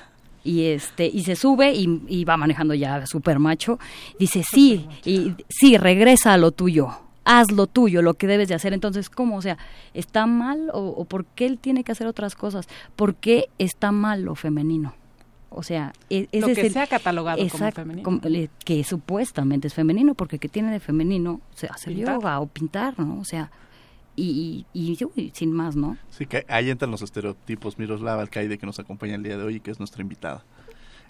y 0.43 0.65
este 0.65 1.05
y 1.05 1.23
se 1.23 1.35
sube 1.35 1.73
y, 1.73 2.01
y 2.07 2.23
va 2.25 2.37
manejando 2.37 2.73
ya 2.73 3.05
super 3.05 3.39
macho. 3.39 3.79
Dice, 4.19 4.43
sí, 4.43 4.87
y 5.05 5.33
sí, 5.49 5.77
regresa 5.77 6.33
a 6.33 6.37
lo 6.37 6.51
tuyo 6.51 6.89
haz 7.29 7.51
lo 7.51 7.67
tuyo, 7.67 8.01
lo 8.01 8.15
que 8.15 8.25
debes 8.25 8.47
de 8.47 8.55
hacer. 8.55 8.73
Entonces, 8.73 9.09
¿cómo? 9.09 9.37
O 9.37 9.41
sea, 9.43 9.59
¿está 9.93 10.25
mal 10.25 10.71
o, 10.73 10.79
o, 10.79 11.05
por 11.05 11.25
qué 11.25 11.45
él 11.45 11.59
tiene 11.59 11.83
que 11.83 11.91
hacer 11.91 12.07
otras 12.07 12.33
cosas? 12.33 12.67
¿Por 12.95 13.13
qué 13.15 13.49
está 13.59 13.91
mal 13.91 14.23
lo 14.23 14.33
femenino? 14.33 14.95
O 15.49 15.63
sea, 15.63 15.93
e, 16.09 16.27
ese 16.31 16.41
lo 16.41 16.47
que 16.47 16.61
es 16.61 16.67
el, 16.67 16.73
sea 16.73 16.87
catalogado 16.87 17.45
como 17.49 17.71
femenino. 17.71 18.03
Como, 18.03 18.21
que 18.63 18.83
supuestamente 18.83 19.67
es 19.67 19.73
femenino, 19.73 20.13
porque 20.13 20.39
que 20.39 20.49
tiene 20.49 20.71
de 20.71 20.79
femenino 20.79 21.41
o 21.53 21.57
sea, 21.57 21.71
hacer 21.73 21.93
pintar. 21.93 22.15
yoga 22.15 22.39
o 22.39 22.47
pintar, 22.47 22.99
¿no? 22.99 23.19
O 23.19 23.25
sea, 23.25 23.51
y, 24.15 24.65
y, 24.73 24.97
y, 25.15 25.31
sin 25.33 25.51
más, 25.51 25.75
¿no? 25.75 25.97
Sí, 26.09 26.25
que 26.25 26.45
ahí 26.49 26.69
entran 26.69 26.91
los 26.91 27.01
estereotipos. 27.01 27.79
Miroslava 27.79 28.21
Alcaide, 28.21 28.57
que 28.57 28.65
nos 28.65 28.79
acompaña 28.79 29.15
el 29.15 29.23
día 29.23 29.37
de 29.37 29.43
hoy 29.43 29.55
y 29.55 29.59
que 29.59 29.71
es 29.71 29.79
nuestra 29.79 30.01
invitada. 30.01 30.43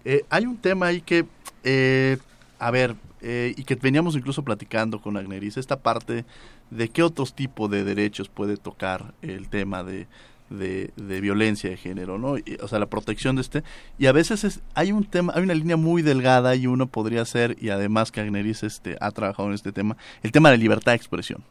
Eh, 0.06 0.26
hay 0.30 0.46
un 0.46 0.58
tema 0.58 0.88
ahí 0.88 1.02
que, 1.02 1.26
eh, 1.64 2.18
a 2.60 2.72
ver, 2.72 2.96
eh, 3.22 3.54
y 3.58 3.64
que 3.64 3.76
veníamos 3.76 4.16
incluso 4.16 4.44
platicando 4.44 5.02
con 5.02 5.18
Agneris, 5.18 5.58
esta 5.58 5.80
parte 5.80 6.26
de 6.70 6.90
qué 6.90 7.04
otros 7.04 7.34
tipos 7.34 7.70
de 7.70 7.84
derechos 7.84 8.30
puede 8.30 8.58
tocar 8.58 9.14
el 9.22 9.50
tema 9.50 9.84
de, 9.84 10.08
de, 10.50 10.92
violencia 11.22 11.70
de 11.70 11.78
género, 11.78 12.18
¿no? 12.18 12.38
Y, 12.38 12.58
o 12.62 12.68
sea, 12.68 12.80
la 12.80 12.88
protección 12.88 13.36
de 13.36 13.42
este. 13.42 13.64
Y 13.98 14.08
a 14.08 14.12
veces 14.12 14.44
es, 14.44 14.62
hay 14.74 14.92
un 14.92 15.04
tema, 15.06 15.34
hay 15.36 15.44
una 15.44 15.54
línea 15.54 15.78
muy 15.78 16.02
delgada 16.02 16.56
y 16.56 16.68
uno 16.68 16.88
podría 16.88 17.26
ser, 17.26 17.56
y 17.60 17.70
además 17.70 18.12
que 18.12 18.22
Agneris 18.22 18.64
este, 18.64 18.98
ha 19.00 19.12
trabajado 19.12 19.50
en 19.50 19.56
este 19.56 19.72
tema, 19.72 19.98
el 20.24 20.32
tema 20.32 20.52
de 20.52 20.58
libertad 20.58 20.94
de 20.94 20.98
expresión. 20.98 21.44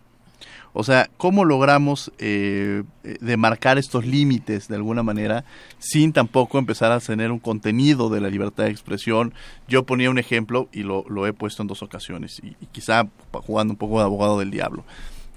O 0.75 0.85
sea, 0.85 1.09
¿cómo 1.17 1.45
logramos 1.45 2.13
eh, 2.19 2.85
demarcar 3.21 3.79
estos 3.79 4.07
límites 4.07 4.69
de 4.69 4.77
alguna 4.77 5.03
manera 5.03 5.45
sin 5.79 6.13
tampoco 6.13 6.59
empezar 6.59 6.93
a 6.93 7.01
tener 7.01 7.33
un 7.33 7.39
contenido 7.39 8.11
de 8.11 8.21
la 8.21 8.29
libertad 8.29 8.65
de 8.65 8.71
expresión? 8.71 9.33
Yo 9.67 9.85
ponía 9.85 10.11
un 10.11 10.19
ejemplo 10.19 10.69
y 10.71 10.83
lo, 10.83 11.05
lo 11.09 11.27
he 11.27 11.33
puesto 11.33 11.63
en 11.63 11.69
dos 11.69 11.83
ocasiones 11.83 12.41
y, 12.43 12.49
y 12.61 12.67
quizá 12.71 13.09
jugando 13.33 13.73
un 13.73 13.79
poco 13.79 13.99
de 13.99 14.05
abogado 14.05 14.39
del 14.39 14.51
diablo. 14.51 14.85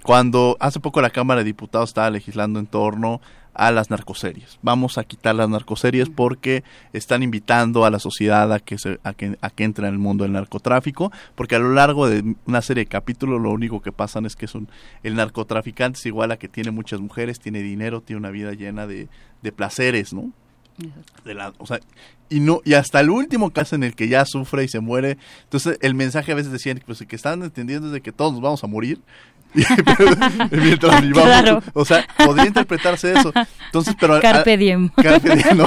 Cuando 0.04 0.58
hace 0.60 0.80
poco 0.80 1.02
la 1.02 1.12
Cámara 1.12 1.42
de 1.42 1.46
Diputados 1.46 1.92
estaba 1.92 2.10
legislando 2.10 2.60
en 2.60 2.66
torno 2.66 3.22
a 3.54 3.72
las 3.72 3.90
narcoseries. 3.90 4.60
Vamos 4.62 4.98
a 4.98 5.04
quitar 5.04 5.36
las 5.36 5.50
narcoseries 5.50 6.10
porque 6.10 6.64
están 6.94 7.24
invitando 7.24 7.86
a 7.86 7.90
la 7.90 8.00
sociedad 8.00 8.52
a 8.54 8.60
que, 8.60 8.78
se, 8.78 9.00
a 9.04 9.14
que, 9.14 9.38
a 9.42 9.50
que 9.50 9.64
entre 9.64 9.88
en 9.88 9.94
el 9.94 10.00
mundo 10.00 10.24
del 10.24 10.34
narcotráfico, 10.34 11.12
porque 11.36 11.56
a 11.56 11.60
lo 11.60 11.74
largo 11.74 12.08
de 12.08 12.36
una 12.46 12.62
serie 12.62 12.84
de 12.84 12.90
capítulos 12.90 13.42
lo 13.42 13.52
único 13.52 13.82
que 13.82 13.92
pasan 13.92 14.26
es 14.26 14.36
que 14.36 14.46
es 14.46 14.56
un, 14.56 14.70
el 15.04 15.16
narcotraficante 15.16 16.00
es 16.00 16.06
igual 16.06 16.32
a 16.32 16.38
que 16.38 16.48
tiene 16.48 16.72
muchas 16.72 17.00
mujeres, 17.00 17.40
tiene 17.40 17.62
dinero, 17.62 18.02
tiene 18.02 18.20
una 18.20 18.32
vida 18.32 18.54
llena 18.54 18.88
de, 18.88 19.10
de 19.42 19.52
placeres, 19.52 20.14
¿no? 20.14 20.32
De 21.26 21.34
la, 21.36 21.54
o 21.60 21.68
sea, 21.68 21.80
y 22.30 22.40
no 22.40 22.62
y 22.64 22.74
hasta 22.74 23.02
el 23.02 23.10
último 23.10 23.52
caso 23.52 23.76
en 23.76 23.84
el 23.84 23.94
que 23.94 24.08
ya 24.08 24.26
sufre 24.26 24.64
y 24.64 24.68
se 24.68 24.80
muere 24.80 25.18
entonces 25.44 25.78
el 25.82 25.94
mensaje 25.94 26.32
a 26.32 26.36
veces 26.36 26.52
decían 26.52 26.82
pues, 26.86 27.04
que 27.08 27.16
están 27.16 27.44
entendiendo 27.44 27.88
es 27.88 27.94
de 27.94 28.02
que 28.02 28.12
todos 28.12 28.32
nos 28.32 28.42
vamos 28.42 28.64
a 28.64 28.68
morir 28.68 29.00
mientras 30.52 31.02
vivamos, 31.02 31.24
claro. 31.24 31.64
o 31.74 31.86
sea, 31.86 32.06
podría 32.18 32.48
interpretarse 32.48 33.14
eso. 33.14 33.34
Entonces, 33.66 33.96
pero 34.00 34.20
carpe 34.22 34.58
diem. 34.58 34.90
Carpe 34.96 35.36
diem 35.36 35.58
no. 35.58 35.66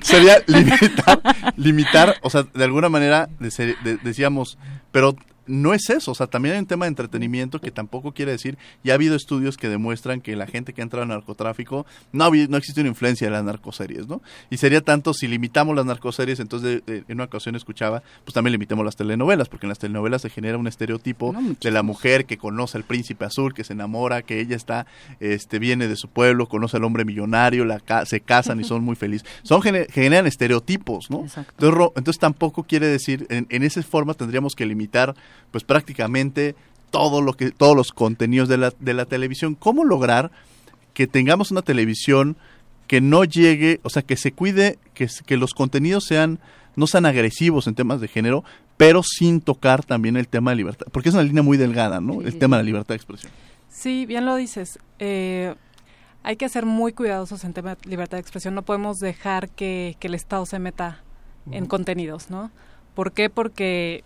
Sería 0.00 0.42
limitar, 0.46 1.20
limitar, 1.56 2.16
o 2.22 2.30
sea, 2.30 2.44
de 2.54 2.64
alguna 2.64 2.88
manera 2.88 3.28
de, 3.38 3.76
de, 3.82 3.96
decíamos, 4.02 4.58
pero 4.92 5.16
no 5.50 5.74
es 5.74 5.90
eso, 5.90 6.12
o 6.12 6.14
sea, 6.14 6.28
también 6.28 6.54
hay 6.54 6.60
un 6.60 6.66
tema 6.66 6.84
de 6.84 6.90
entretenimiento 6.90 7.60
que 7.60 7.70
tampoco 7.70 8.12
quiere 8.12 8.32
decir, 8.32 8.56
ya 8.84 8.92
ha 8.92 8.94
habido 8.94 9.16
estudios 9.16 9.56
que 9.56 9.68
demuestran 9.68 10.20
que 10.20 10.36
la 10.36 10.46
gente 10.46 10.72
que 10.72 10.80
ha 10.80 10.84
entrado 10.84 11.02
al 11.02 11.08
narcotráfico, 11.08 11.86
no, 12.12 12.24
ha, 12.24 12.30
no 12.30 12.56
existe 12.56 12.80
una 12.80 12.90
influencia 12.90 13.26
de 13.26 13.32
las 13.32 13.44
narcoseries, 13.44 14.06
¿no? 14.06 14.22
Y 14.48 14.56
sería 14.58 14.80
tanto, 14.80 15.12
si 15.12 15.26
limitamos 15.26 15.74
las 15.74 15.84
narcoseries, 15.84 16.40
entonces 16.40 16.82
de, 16.86 16.92
de, 16.92 17.04
en 17.08 17.14
una 17.14 17.24
ocasión 17.24 17.56
escuchaba, 17.56 18.02
pues 18.24 18.32
también 18.32 18.52
limitemos 18.52 18.84
las 18.84 18.96
telenovelas, 18.96 19.48
porque 19.48 19.66
en 19.66 19.70
las 19.70 19.78
telenovelas 19.78 20.22
se 20.22 20.30
genera 20.30 20.56
un 20.56 20.66
estereotipo 20.66 21.32
no, 21.32 21.56
de 21.60 21.70
la 21.70 21.82
mujer 21.82 22.26
que 22.26 22.38
conoce 22.38 22.78
al 22.78 22.84
príncipe 22.84 23.24
azul, 23.24 23.52
que 23.52 23.64
se 23.64 23.72
enamora, 23.72 24.22
que 24.22 24.40
ella 24.40 24.56
está, 24.56 24.86
este, 25.18 25.58
viene 25.58 25.88
de 25.88 25.96
su 25.96 26.08
pueblo, 26.08 26.46
conoce 26.46 26.76
al 26.76 26.84
hombre 26.84 27.04
millonario, 27.04 27.64
la, 27.64 27.80
se 28.06 28.20
casan 28.20 28.60
y 28.60 28.64
son 28.64 28.84
muy 28.84 28.96
felices. 28.96 29.28
Son, 29.42 29.62
generan 29.62 30.26
estereotipos, 30.26 31.10
¿no? 31.10 31.20
Entonces, 31.20 31.90
entonces 31.96 32.18
tampoco 32.18 32.62
quiere 32.62 32.86
decir, 32.86 33.26
en, 33.30 33.46
en 33.50 33.62
esa 33.62 33.82
forma 33.82 34.14
tendríamos 34.14 34.54
que 34.54 34.66
limitar 34.66 35.14
pues 35.50 35.64
prácticamente 35.64 36.54
todo 36.90 37.22
lo 37.22 37.34
que 37.34 37.50
todos 37.50 37.76
los 37.76 37.92
contenidos 37.92 38.48
de 38.48 38.58
la, 38.58 38.72
de 38.78 38.94
la 38.94 39.04
televisión. 39.04 39.54
¿Cómo 39.54 39.84
lograr 39.84 40.30
que 40.94 41.06
tengamos 41.06 41.50
una 41.50 41.62
televisión 41.62 42.36
que 42.86 43.00
no 43.00 43.24
llegue, 43.24 43.80
o 43.84 43.90
sea, 43.90 44.02
que 44.02 44.16
se 44.16 44.32
cuide, 44.32 44.78
que, 44.94 45.08
que 45.24 45.36
los 45.36 45.54
contenidos 45.54 46.04
sean 46.04 46.40
no 46.76 46.86
sean 46.86 47.06
agresivos 47.06 47.66
en 47.66 47.74
temas 47.74 48.00
de 48.00 48.08
género, 48.08 48.44
pero 48.76 49.02
sin 49.02 49.40
tocar 49.40 49.84
también 49.84 50.16
el 50.16 50.28
tema 50.28 50.52
de 50.52 50.56
libertad, 50.56 50.86
porque 50.92 51.08
es 51.08 51.14
una 51.14 51.24
línea 51.24 51.42
muy 51.42 51.56
delgada, 51.56 52.00
¿no? 52.00 52.14
Sí. 52.20 52.26
El 52.26 52.38
tema 52.38 52.56
de 52.56 52.62
la 52.62 52.66
libertad 52.66 52.90
de 52.90 52.96
expresión. 52.96 53.32
Sí, 53.68 54.06
bien 54.06 54.24
lo 54.24 54.36
dices. 54.36 54.78
Eh, 54.98 55.54
hay 56.22 56.36
que 56.36 56.48
ser 56.48 56.66
muy 56.66 56.92
cuidadosos 56.92 57.44
en 57.44 57.52
tema 57.52 57.74
de 57.74 57.88
libertad 57.88 58.16
de 58.16 58.22
expresión. 58.22 58.54
No 58.54 58.62
podemos 58.62 58.98
dejar 58.98 59.50
que, 59.50 59.96
que 60.00 60.08
el 60.08 60.14
Estado 60.14 60.46
se 60.46 60.58
meta 60.58 61.02
uh 61.46 61.50
-huh. 61.50 61.56
en 61.56 61.66
contenidos, 61.66 62.30
¿no? 62.30 62.50
¿Por 62.94 63.12
qué? 63.12 63.30
Porque 63.30 64.02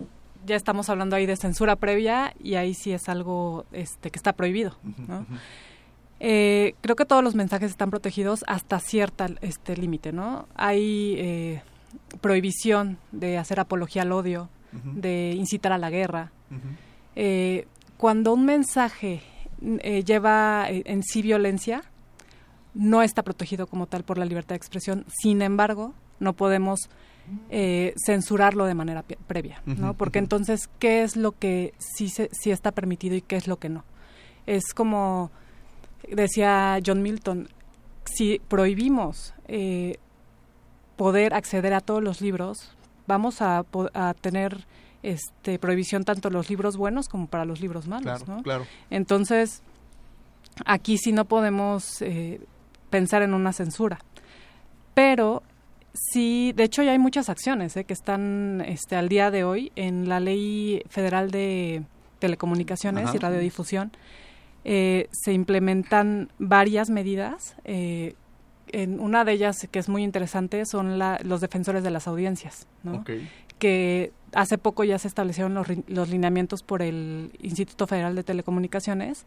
ya 0.47 0.57
estamos 0.57 0.89
hablando 0.89 1.17
ahí 1.17 1.27
de 1.27 1.37
censura 1.37 1.77
previa 1.77 2.35
y 2.43 2.55
ahí 2.55 2.75
sí 2.75 2.93
es 2.93 3.09
algo 3.09 3.67
este, 3.73 4.11
que 4.11 4.19
está 4.19 4.33
prohibido. 4.33 4.77
¿no? 4.83 5.21
Uh 5.21 5.23
-huh. 5.23 5.39
eh, 6.21 6.75
creo 6.81 6.97
que 6.97 7.05
todos 7.05 7.23
los 7.23 7.35
mensajes 7.35 7.71
están 7.71 7.91
protegidos 7.91 8.45
hasta 8.47 8.79
cierto 8.81 9.27
este, 9.41 9.77
límite. 9.77 10.13
¿no? 10.13 10.47
Hay 10.55 11.17
eh, 11.19 11.63
prohibición 12.21 12.99
de 13.13 13.39
hacer 13.39 13.61
apología 13.61 14.03
al 14.03 14.13
odio, 14.13 14.49
uh 14.73 14.77
-huh. 14.77 14.95
de 14.95 15.33
incitar 15.37 15.73
a 15.73 15.79
la 15.79 15.91
guerra. 15.91 16.31
Uh 16.51 16.55
-huh. 16.55 16.77
eh, 17.17 17.67
cuando 17.97 18.35
un 18.35 18.45
mensaje 18.45 19.23
eh, 19.63 20.05
lleva 20.05 20.67
eh, 20.69 20.83
en 20.85 21.03
sí 21.03 21.23
violencia, 21.23 21.85
no 22.75 23.03
está 23.03 23.23
protegido 23.23 23.67
como 23.67 23.87
tal 23.87 24.03
por 24.05 24.19
la 24.19 24.25
libertad 24.25 24.51
de 24.51 24.57
expresión. 24.57 25.07
Sin 25.09 25.43
embargo, 25.43 25.95
no 26.21 26.35
podemos 26.35 26.91
eh, 27.51 27.95
censurarlo 27.97 28.67
de 28.67 28.75
manera 28.75 29.05
previa, 29.27 29.63
¿no? 29.67 29.95
Porque 29.95 30.19
entonces, 30.19 30.69
¿qué 30.79 31.03
es 31.03 31.17
lo 31.17 31.33
que 31.33 31.75
sí, 31.79 32.09
se, 32.09 32.29
sí 32.33 32.51
está 32.51 32.73
permitido 32.73 33.17
y 33.17 33.23
qué 33.23 33.37
es 33.37 33.47
lo 33.49 33.59
que 33.59 33.69
no? 33.69 33.85
Es 34.47 34.75
como 34.75 35.31
decía 36.11 36.79
John 36.85 37.03
Milton, 37.03 37.49
si 38.05 38.41
prohibimos 38.49 39.35
eh, 39.49 39.97
poder 40.97 41.35
acceder 41.35 41.75
a 41.75 41.81
todos 41.81 42.03
los 42.03 42.21
libros, 42.21 42.73
vamos 43.07 43.41
a, 43.43 43.65
a, 43.95 44.15
tener 44.15 44.67
este 45.03 45.59
prohibición 45.59 46.05
tanto 46.05 46.31
los 46.31 46.49
libros 46.49 46.77
buenos 46.77 47.09
como 47.09 47.27
para 47.27 47.45
los 47.45 47.61
libros 47.61 47.87
malos, 47.87 48.23
claro, 48.23 48.25
¿no? 48.27 48.43
Claro. 48.43 48.67
Entonces, 48.91 49.63
aquí 50.65 50.99
sí 50.99 51.13
no 51.13 51.25
podemos 51.25 52.01
eh, 52.03 52.41
pensar 52.91 53.23
en 53.23 53.35
una 53.35 53.53
censura. 53.53 53.99
Pero 54.95 55.43
Sí, 55.95 56.53
de 56.57 56.65
hecho 56.65 56.83
ya 56.83 56.91
hay 56.91 56.99
muchas 56.99 57.29
acciones 57.29 57.77
¿eh? 57.77 57.85
que 57.85 57.93
están 57.93 58.63
este, 58.67 58.97
al 58.97 59.09
día 59.09 59.31
de 59.31 59.45
hoy 59.45 59.71
en 59.77 60.09
la 60.09 60.19
Ley 60.19 60.83
Federal 60.89 61.31
de 61.31 61.85
Telecomunicaciones 62.19 63.07
Ajá. 63.07 63.17
y 63.17 63.19
Radiodifusión. 63.21 63.93
Eh, 64.65 65.09
se 65.13 65.33
implementan 65.33 66.33
varias 66.39 66.91
medidas. 66.91 67.55
Eh, 67.65 68.17
en 68.73 68.99
una 68.99 69.25
de 69.25 69.33
ellas 69.33 69.69
que 69.71 69.79
es 69.79 69.89
muy 69.89 70.03
interesante 70.03 70.67
son 70.67 70.99
la, 70.99 71.21
los 71.23 71.41
defensores 71.41 71.85
de 71.85 71.91
las 71.93 72.09
audiencias, 72.09 72.67
¿no? 72.83 72.97
Okay. 72.97 73.31
que 73.61 74.13
hace 74.33 74.59
poco 74.59 74.83
ya 74.83 74.99
se 74.99 75.07
establecieron 75.07 75.55
los, 75.55 75.69
los 75.87 76.09
lineamientos 76.09 76.65
por 76.65 76.83
el 76.83 77.31
Instituto 77.41 77.87
Federal 77.87 78.17
de 78.17 78.25
Telecomunicaciones 78.25 79.27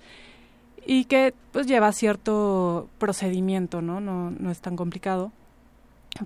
y 0.86 1.06
que 1.06 1.34
pues 1.54 1.66
lleva 1.66 1.94
cierto 1.94 2.90
procedimiento, 2.98 3.82
¿no? 3.82 4.02
No, 4.02 4.32
no 4.32 4.52
es 4.52 4.60
tan 4.60 4.76
complicado 4.76 5.32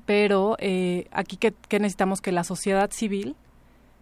pero 0.05 0.55
eh, 0.59 1.07
aquí 1.11 1.37
que, 1.37 1.53
que, 1.67 1.79
necesitamos 1.79 2.21
que 2.21 2.31
la 2.31 2.43
sociedad 2.43 2.91
civil 2.91 3.35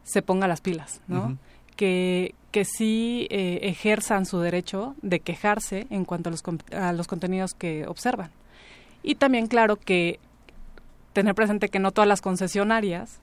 se 0.04 0.22
ponga 0.22 0.48
las 0.48 0.62
pilas, 0.62 1.02
¿no? 1.08 1.22
Uh 1.22 1.28
-huh. 1.30 1.38
que, 1.76 2.36
que 2.52 2.65
sí 2.65 3.28
eh, 3.30 3.60
ejerzan 3.63 4.26
su 4.26 4.39
derecho 4.39 4.96
de 5.02 5.20
quejarse 5.20 5.88
en 5.89 6.06
cuanto 6.06 6.30
a 6.30 6.32
los, 6.32 6.44
a 6.72 6.94
los 6.94 7.08
contenidos 7.08 7.54
que 7.54 7.86
observan. 7.88 8.32
Y 9.04 9.15
también, 9.15 9.48
claro, 9.48 9.78
que 9.78 10.20
tener 11.13 11.36
presente 11.36 11.70
que 11.70 11.80
no 11.80 11.92
todas 11.92 12.08
las 12.08 12.22
concesionarias 12.22 13.20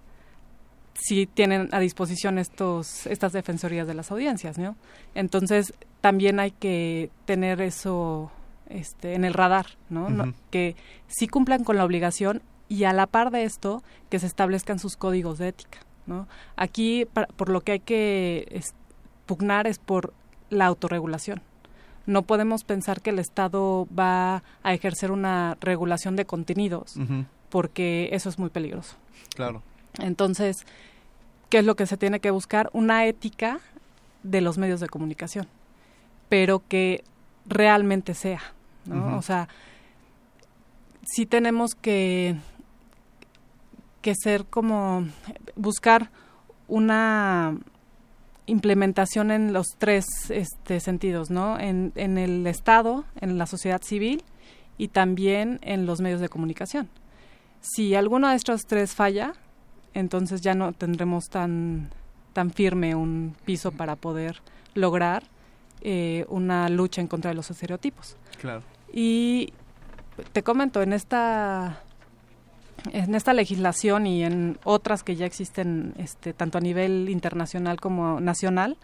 sí 0.94 1.26
tienen 1.26 1.68
a 1.72 1.80
disposición 1.80 2.38
estos 2.38 3.06
estas 3.06 3.32
defensorías 3.32 3.86
de 3.86 3.94
las 3.94 4.10
audiencias, 4.10 4.58
¿no? 4.58 4.76
Entonces, 5.14 5.74
también 6.00 6.40
hay 6.40 6.52
que 6.52 7.10
tener 7.26 7.60
eso 7.60 8.30
este, 8.68 9.14
en 9.14 9.24
el 9.24 9.34
radar, 9.34 9.66
¿no? 9.88 10.34
Que 10.50 10.76
sí 11.06 11.28
cumplan 11.28 11.64
con 11.64 11.76
la 11.76 11.84
obligación 11.84 12.42
y 12.68 12.84
a 12.84 12.92
la 12.92 13.06
par 13.06 13.30
de 13.30 13.44
esto, 13.44 13.82
que 14.10 14.18
se 14.18 14.26
establezcan 14.26 14.78
sus 14.78 14.96
códigos 14.96 15.38
de 15.38 15.48
ética, 15.48 15.78
¿no? 16.06 16.26
Aquí, 16.56 17.06
por 17.36 17.48
lo 17.48 17.60
que 17.60 17.72
hay 17.72 17.80
que 17.80 18.60
pugnar 19.26 19.66
es 19.66 19.78
por 19.78 20.12
la 20.50 20.66
autorregulación. 20.66 21.42
No 22.06 22.22
podemos 22.22 22.64
pensar 22.64 23.02
que 23.02 23.10
el 23.10 23.18
Estado 23.18 23.88
va 23.96 24.42
a 24.62 24.74
ejercer 24.74 25.10
una 25.10 25.56
regulación 25.60 26.14
de 26.16 26.24
contenidos, 26.24 26.96
porque 27.48 28.08
eso 28.12 28.28
es 28.28 28.38
muy 28.38 28.50
peligroso. 28.50 28.96
Claro. 29.34 29.62
Entonces, 29.98 30.66
¿qué 31.48 31.58
es 31.58 31.64
lo 31.64 31.74
que 31.74 31.86
se 31.86 31.96
tiene 31.96 32.20
que 32.20 32.30
buscar? 32.30 32.70
Una 32.72 33.06
ética 33.06 33.60
de 34.22 34.40
los 34.40 34.58
medios 34.58 34.80
de 34.80 34.88
comunicación, 34.88 35.46
pero 36.28 36.62
que 36.68 37.02
realmente 37.46 38.14
sea, 38.14 38.40
¿no? 38.88 39.16
O 39.16 39.22
sea, 39.22 39.48
sí 41.02 41.26
tenemos 41.26 41.74
que, 41.74 42.36
que 44.02 44.14
ser 44.14 44.44
como, 44.44 45.06
buscar 45.54 46.10
una 46.68 47.56
implementación 48.46 49.30
en 49.30 49.52
los 49.52 49.76
tres 49.78 50.06
este, 50.30 50.80
sentidos, 50.80 51.30
¿no? 51.30 51.58
En, 51.58 51.92
en 51.96 52.18
el 52.18 52.46
Estado, 52.46 53.04
en 53.20 53.38
la 53.38 53.46
sociedad 53.46 53.82
civil 53.82 54.24
y 54.78 54.88
también 54.88 55.58
en 55.62 55.86
los 55.86 56.00
medios 56.00 56.20
de 56.20 56.28
comunicación. 56.28 56.88
Si 57.60 57.94
alguno 57.94 58.28
de 58.28 58.36
estos 58.36 58.62
tres 58.66 58.94
falla, 58.94 59.34
entonces 59.94 60.40
ya 60.40 60.54
no 60.54 60.72
tendremos 60.72 61.24
tan, 61.24 61.90
tan 62.32 62.50
firme 62.50 62.94
un 62.94 63.34
piso 63.44 63.72
para 63.72 63.96
poder 63.96 64.40
lograr 64.74 65.24
eh, 65.80 66.24
una 66.28 66.68
lucha 66.68 67.00
en 67.00 67.08
contra 67.08 67.30
de 67.30 67.34
los 67.34 67.50
estereotipos. 67.50 68.16
Claro. 68.40 68.62
Y 68.92 69.52
te 70.32 70.42
comento, 70.42 70.82
en 70.82 70.92
esta 70.92 71.82
en 72.92 73.14
esta 73.14 73.32
legislación 73.32 74.06
y 74.06 74.24
en 74.24 74.58
otras 74.64 75.02
que 75.02 75.16
ya 75.16 75.26
existen 75.26 75.94
este, 75.98 76.32
tanto 76.32 76.58
a 76.58 76.60
nivel 76.60 77.08
internacional 77.08 77.80
como 77.80 78.20
nacional, 78.20 78.76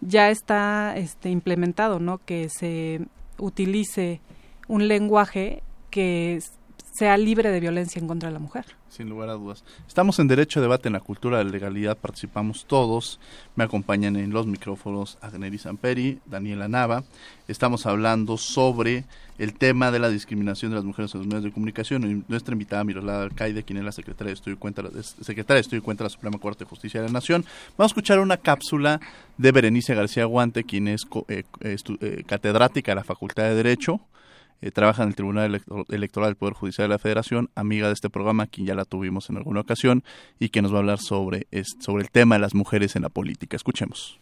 ya 0.00 0.30
está 0.30 0.96
este, 0.96 1.30
implementado, 1.30 2.00
¿no? 2.00 2.18
Que 2.18 2.48
se 2.48 3.00
utilice 3.38 4.20
un 4.68 4.88
lenguaje 4.88 5.62
que 5.90 6.40
sea 6.94 7.16
libre 7.16 7.50
de 7.50 7.60
violencia 7.60 8.00
en 8.00 8.08
contra 8.08 8.28
de 8.28 8.32
la 8.32 8.38
mujer. 8.38 8.64
Sin 8.94 9.08
lugar 9.08 9.28
a 9.28 9.32
dudas. 9.32 9.64
Estamos 9.88 10.20
en 10.20 10.28
Derecho, 10.28 10.60
Debate 10.60 10.88
en 10.88 10.92
la 10.92 11.00
Cultura 11.00 11.38
de 11.38 11.44
la 11.44 11.50
Legalidad, 11.50 11.98
participamos 11.98 12.64
todos. 12.64 13.18
Me 13.56 13.64
acompañan 13.64 14.14
en 14.14 14.30
los 14.30 14.46
micrófonos 14.46 15.18
Agneri 15.20 15.58
Samperi, 15.58 16.20
Daniela 16.26 16.68
Nava. 16.68 17.02
Estamos 17.48 17.86
hablando 17.86 18.36
sobre 18.36 19.04
el 19.38 19.54
tema 19.54 19.90
de 19.90 19.98
la 19.98 20.10
discriminación 20.10 20.70
de 20.70 20.76
las 20.76 20.84
mujeres 20.84 21.12
en 21.12 21.22
los 21.22 21.26
medios 21.26 21.42
de 21.42 21.50
comunicación. 21.50 22.24
Nuestra 22.28 22.52
invitada 22.52 22.84
Miroslava 22.84 23.24
Alcaide, 23.24 23.64
quien 23.64 23.78
es 23.78 23.84
la 23.84 23.90
secretaria 23.90 24.28
de 24.28 24.34
Estudio 24.34 24.54
y 24.54 24.58
Cuenta, 24.58 24.84
secretaria 25.02 25.56
de 25.56 25.62
Estudio 25.62 25.82
Cuenta 25.82 26.04
de 26.04 26.10
la 26.10 26.14
Suprema 26.14 26.38
Corte 26.38 26.62
de 26.62 26.70
Justicia 26.70 27.00
de 27.00 27.08
la 27.08 27.12
Nación. 27.12 27.44
Vamos 27.76 27.90
a 27.90 27.94
escuchar 27.94 28.20
una 28.20 28.36
cápsula 28.36 29.00
de 29.38 29.50
Berenice 29.50 29.96
García 29.96 30.24
Guante, 30.26 30.62
quien 30.62 30.86
es 30.86 31.04
eh, 31.26 31.42
eh, 31.62 32.24
catedrática 32.28 32.92
de 32.92 32.96
la 32.96 33.02
Facultad 33.02 33.42
de 33.42 33.56
Derecho 33.56 34.00
eh, 34.64 34.70
trabaja 34.70 35.02
en 35.02 35.10
el 35.10 35.14
Tribunal 35.14 35.60
Electoral 35.90 36.30
del 36.30 36.36
Poder 36.36 36.54
Judicial 36.54 36.88
de 36.88 36.94
la 36.94 36.98
Federación, 36.98 37.50
amiga 37.54 37.88
de 37.88 37.92
este 37.92 38.08
programa, 38.08 38.46
quien 38.46 38.66
ya 38.66 38.74
la 38.74 38.86
tuvimos 38.86 39.28
en 39.28 39.36
alguna 39.36 39.60
ocasión 39.60 40.02
y 40.40 40.48
que 40.48 40.62
nos 40.62 40.72
va 40.72 40.76
a 40.76 40.80
hablar 40.80 41.00
sobre, 41.00 41.46
sobre 41.80 42.02
el 42.02 42.10
tema 42.10 42.36
de 42.36 42.40
las 42.40 42.54
mujeres 42.54 42.96
en 42.96 43.02
la 43.02 43.10
política. 43.10 43.56
Escuchemos. 43.56 44.18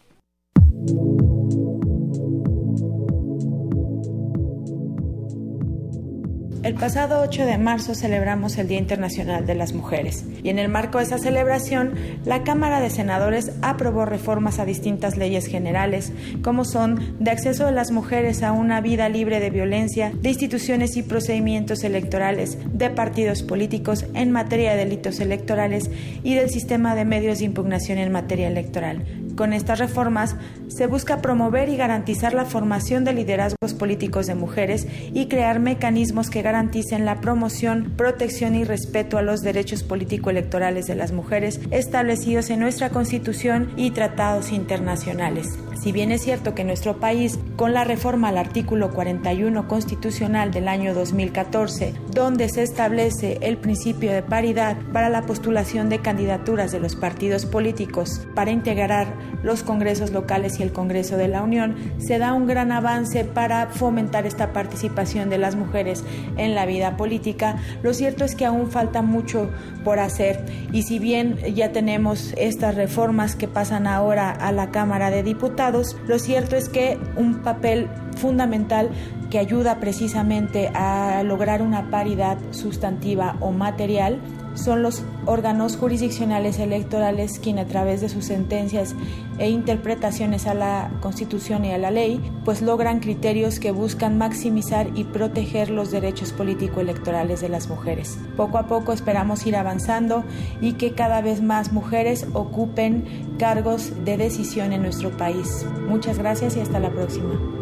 El 6.63 6.75
pasado 6.75 7.21
8 7.21 7.45
de 7.45 7.59
marzo 7.59 7.97
celebramos 7.97 8.57
el 8.57 8.69
Día 8.69 8.79
Internacional 8.79 9.47
de 9.47 9.57
las 9.57 9.73
Mujeres 9.73 10.25
y 10.45 10.49
en 10.49 10.61
el 10.61 10.69
marco 10.69 10.99
de 10.99 11.05
esa 11.05 11.19
celebración 11.19 11.95
la 12.25 12.45
Cámara 12.45 12.81
de 12.81 12.89
Senadores 12.89 13.51
aprobó 13.63 14.05
reformas 14.05 14.61
a 14.61 14.65
distintas 14.65 15.17
leyes 15.17 15.47
generales 15.47 16.13
como 16.41 16.65
son 16.65 17.17
de 17.19 17.33
acceso 17.33 17.67
de 17.67 17.73
las 17.73 17.91
mujeres 17.91 18.45
a 18.45 18.53
una 18.53 18.81
vida 18.81 19.09
libre 19.09 19.41
de 19.41 19.51
violencia, 19.51 20.13
de 20.15 20.29
instituciones 20.29 20.97
y 20.97 21.03
procedimientos 21.03 21.83
electorales, 21.83 22.57
de 22.73 22.91
partidos 22.91 23.43
políticos 23.43 24.07
en 24.15 24.31
materia 24.31 24.71
de 24.71 24.85
delitos 24.85 25.19
electorales 25.19 25.91
y 26.23 26.37
del 26.37 26.49
sistema 26.49 26.95
de 26.95 27.05
medios 27.05 27.41
de 27.41 27.47
impugnación 27.47 27.99
en 27.99 28.13
materia 28.13 28.47
electoral. 28.47 29.05
Con 29.37 29.53
estas 29.53 29.79
reformas 29.79 30.37
se 30.69 30.87
busca 30.87 31.23
promover 31.23 31.69
y 31.69 31.77
garantizar 31.77 32.35
la 32.35 32.45
formación 32.45 33.05
de 33.05 33.13
liderazgos 33.13 33.75
políticos 33.75 34.27
de 34.27 34.35
mujeres 34.35 34.87
y 35.13 35.27
crear 35.27 35.59
mecanismos 35.59 36.31
que 36.31 36.43
garanticen 36.43 37.05
la 37.05 37.21
promoción, 37.21 37.93
protección 37.97 38.55
y 38.55 38.65
respeto 38.65 39.19
a 39.19 39.23
los 39.23 39.41
derechos 39.41 39.83
político-electorales 39.83 40.87
de 40.87 40.95
las 40.95 41.13
mujeres 41.13 41.61
establecidos 41.71 42.51
en 42.51 42.61
nuestra 42.61 42.91
Constitución 42.91 43.73
y 43.77 43.91
tratados 43.91 44.53
internacionales. 44.53 45.59
Si 45.83 45.91
bien 45.91 46.13
es 46.13 46.23
cierto 46.23 46.55
que 46.55 46.63
nuestro 46.63 47.01
país, 47.01 47.41
con 47.57 47.73
la 47.73 47.83
reforma 47.83 48.29
al 48.29 48.39
artículo 48.39 48.93
41 48.93 49.67
constitucional 49.67 50.53
del 50.53 50.69
año 50.69 50.95
2014, 50.95 51.93
donde 52.13 52.49
se 52.49 52.63
establece 52.63 53.39
el 53.43 53.57
principio 53.57 54.13
de 54.13 54.23
paridad 54.23 54.77
para 54.93 55.09
la 55.09 55.23
postulación 55.23 55.89
de 55.89 55.99
candidaturas 55.99 56.71
de 56.71 56.79
los 56.79 56.95
partidos 56.95 57.47
políticos 57.47 58.27
para 58.37 58.53
integrar 58.53 59.13
los 59.43 59.63
congresos 59.63 60.13
locales 60.13 60.59
y 60.61 60.63
el 60.63 60.73
Congreso 60.73 61.17
de 61.17 61.29
la 61.29 61.43
Unión, 61.43 61.77
se 61.99 62.19
da 62.19 62.33
un 62.33 62.47
gran 62.47 62.73
avance 62.73 63.25
para 63.25 63.67
fomentar 63.69 64.27
esta 64.27 64.53
participación 64.53 65.31
de 65.31 65.39
las 65.39 65.57
mujeres 65.57 66.05
en 66.37 66.55
la 66.55 66.67
vida 66.67 66.97
política. 66.97 67.57
Lo 67.83 67.95
cierto 67.95 68.25
es 68.25 68.35
que 68.35 68.47
aún 68.47 68.71
falta 68.71 69.03
mucho 69.03 69.51
por 69.85 69.99
hacer 69.99 70.45
y 70.73 70.83
si 70.83 70.99
bien 70.99 71.39
ya 71.55 71.73
tenemos 71.73 72.35
estas 72.37 72.75
reformas 72.75 73.35
que 73.35 73.49
pasan 73.49 73.87
ahora 73.87 74.31
a 74.31 74.53
la 74.53 74.71
Cámara 74.71 75.11
de 75.11 75.23
Diputados, 75.23 75.97
lo 76.07 76.19
cierto 76.19 76.57
es 76.57 76.69
que 76.69 76.99
un 77.17 77.43
papel 77.43 77.89
fundamental 78.17 78.91
que 79.31 79.39
ayuda 79.39 79.81
precisamente 79.81 80.71
a 80.75 81.23
lograr 81.25 81.63
una 81.63 81.91
paridad 81.91 82.39
sustantiva 82.51 83.37
o 83.41 83.51
material 83.51 84.21
son 84.55 84.83
los 84.83 85.03
órganos 85.25 85.77
jurisdiccionales 85.77 86.59
electorales 86.59 87.39
quienes 87.39 87.67
a 87.67 87.69
través 87.69 88.01
de 88.01 88.09
sus 88.09 88.25
sentencias 88.25 88.95
e 89.39 89.49
interpretaciones 89.51 90.47
a 90.47 90.55
la 90.55 90.91
Constitución 91.01 91.65
y 91.65 91.73
a 91.73 91.79
la 91.79 91.91
ley, 91.91 92.21
pues 92.45 92.61
logran 92.61 93.01
criterios 93.01 93.61
que 93.61 93.71
buscan 93.71 94.19
maximizar 94.19 94.89
y 94.95 95.05
proteger 95.05 95.71
los 95.71 95.91
derechos 95.91 96.33
político-electorales 96.33 97.41
de 97.41 97.49
las 97.49 97.69
mujeres. 97.69 98.19
Poco 98.37 98.59
a 98.59 98.67
poco 98.67 98.93
esperamos 98.93 99.47
ir 99.47 99.57
avanzando 99.57 100.25
y 100.61 100.73
que 100.75 100.93
cada 100.93 101.21
vez 101.21 101.41
más 101.41 101.73
mujeres 101.73 102.27
ocupen 102.33 103.37
cargos 103.39 104.05
de 104.05 104.17
decisión 104.17 104.73
en 104.73 104.83
nuestro 104.83 105.17
país. 105.17 105.67
Muchas 105.89 106.19
gracias 106.19 106.57
y 106.57 106.61
hasta 106.61 106.81
la 106.81 106.91
próxima. 106.91 107.62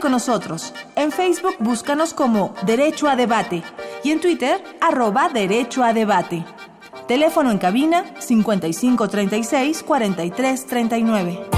Con 0.00 0.12
nosotros. 0.12 0.72
En 0.96 1.12
Facebook 1.12 1.56
búscanos 1.58 2.14
como 2.14 2.54
Derecho 2.62 3.08
a 3.08 3.16
Debate 3.16 3.62
y 4.02 4.10
en 4.10 4.20
Twitter 4.20 4.62
arroba 4.80 5.28
Derecho 5.28 5.82
a 5.84 5.92
Debate. 5.92 6.44
Teléfono 7.06 7.50
en 7.50 7.58
cabina 7.58 8.04
5536 8.18 9.82
4339. 9.82 11.53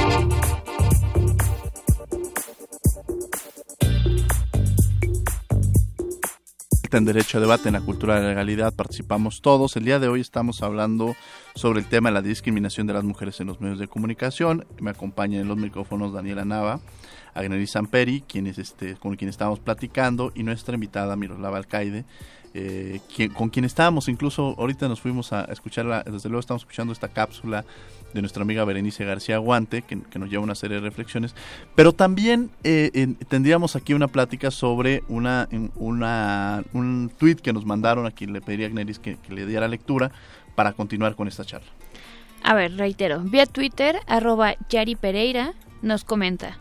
En 6.96 7.04
Derecho 7.04 7.37
a 7.37 7.40
Debate 7.42 7.68
en 7.68 7.74
la 7.74 7.80
Cultura 7.82 8.14
de 8.14 8.22
la 8.22 8.28
Legalidad 8.28 8.72
participamos 8.72 9.42
todos. 9.42 9.76
El 9.76 9.85
día 9.85 9.98
de 9.98 10.09
hoy 10.09 10.22
estamos 10.22 10.62
hablando 10.62 11.14
sobre 11.54 11.80
el 11.80 11.87
tema 11.87 12.09
de 12.09 12.14
la 12.14 12.22
discriminación 12.22 12.87
de 12.87 12.94
las 12.94 13.04
mujeres 13.04 13.38
en 13.40 13.48
los 13.48 13.61
medios 13.61 13.78
de 13.78 13.87
comunicación. 13.87 14.64
Me 14.80 14.90
acompaña 14.90 15.38
en 15.38 15.46
los 15.46 15.59
micrófonos 15.59 16.14
Daniela 16.14 16.47
Nava, 16.47 16.80
Agnelli 17.34 17.66
Samperi, 17.66 18.22
quien 18.22 18.47
este, 18.47 18.94
con 18.94 19.14
quien 19.16 19.28
estamos 19.28 19.61
platicando, 19.61 20.32
y 20.34 20.42
nuestra 20.42 20.74
invitada 20.74 21.16
Miroslava 21.16 21.59
Alcaide, 21.59 22.07
eh, 22.55 23.01
con 23.34 23.51
quien 23.51 23.66
estábamos. 23.66 24.09
Incluso 24.09 24.55
ahorita 24.59 24.88
nos 24.88 25.03
fuimos 25.03 25.34
a 25.34 25.44
escucharla, 25.44 26.03
desde 26.03 26.30
luego 26.30 26.40
estamos 26.40 26.62
escuchando 26.62 26.94
esta 26.94 27.09
cápsula 27.09 27.66
de 28.16 28.22
nuestra 28.22 28.42
amiga 28.42 28.64
Berenice 28.64 29.04
García 29.04 29.38
Guante, 29.38 29.82
que, 29.82 29.96
nos 30.18 30.28
lleva 30.28 30.42
una 30.42 30.54
serie 30.56 30.76
de 30.76 30.82
reflexiones. 30.82 31.34
Pero 31.76 31.92
también 31.92 32.50
eh, 32.64 33.14
tendríamos 33.28 33.76
aquí 33.76 33.94
una 33.94 34.08
plática 34.08 34.50
sobre 34.50 35.04
una, 35.08 35.48
una, 35.76 36.64
un 36.72 37.12
tweet 37.16 37.36
que 37.36 37.52
nos 37.52 37.64
mandaron 37.64 38.06
a 38.06 38.10
quien 38.10 38.32
le 38.32 38.40
pediría 38.40 38.66
a 38.66 38.70
Gneris 38.70 38.98
que, 38.98 39.16
que 39.18 39.32
le 39.32 39.46
diera 39.46 39.68
lectura 39.68 40.10
para 40.56 40.72
continuar 40.72 41.14
con 41.14 41.28
esta 41.28 41.44
charla. 41.44 41.68
A 42.42 42.54
ver, 42.54 42.76
reitero, 42.76 43.20
vía 43.20 43.46
Twitter, 43.46 44.00
arroba 44.06 44.54
Yari 44.68 44.96
Pereira, 44.96 45.52
nos 45.82 46.04
comenta, 46.04 46.58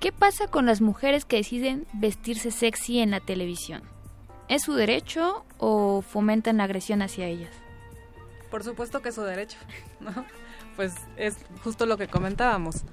¿qué 0.00 0.12
pasa 0.12 0.48
con 0.48 0.66
las 0.66 0.80
mujeres 0.80 1.24
que 1.24 1.36
deciden 1.36 1.86
vestirse 1.92 2.50
sexy 2.50 2.98
en 2.98 3.12
la 3.12 3.20
televisión? 3.20 3.82
¿Es 4.48 4.62
su 4.62 4.74
derecho 4.74 5.44
o 5.58 6.02
fomentan 6.02 6.56
la 6.56 6.64
agresión 6.64 7.02
hacia 7.02 7.26
ellas? 7.26 7.50
Por 8.50 8.64
supuesto 8.64 9.02
que 9.02 9.10
es 9.10 9.14
su 9.14 9.22
derecho, 9.22 9.58
¿no? 10.00 10.24
Pues 10.78 10.94
es 11.16 11.36
justo 11.64 11.86
lo 11.86 11.96
que 11.96 12.06
comentábamos. 12.06 12.84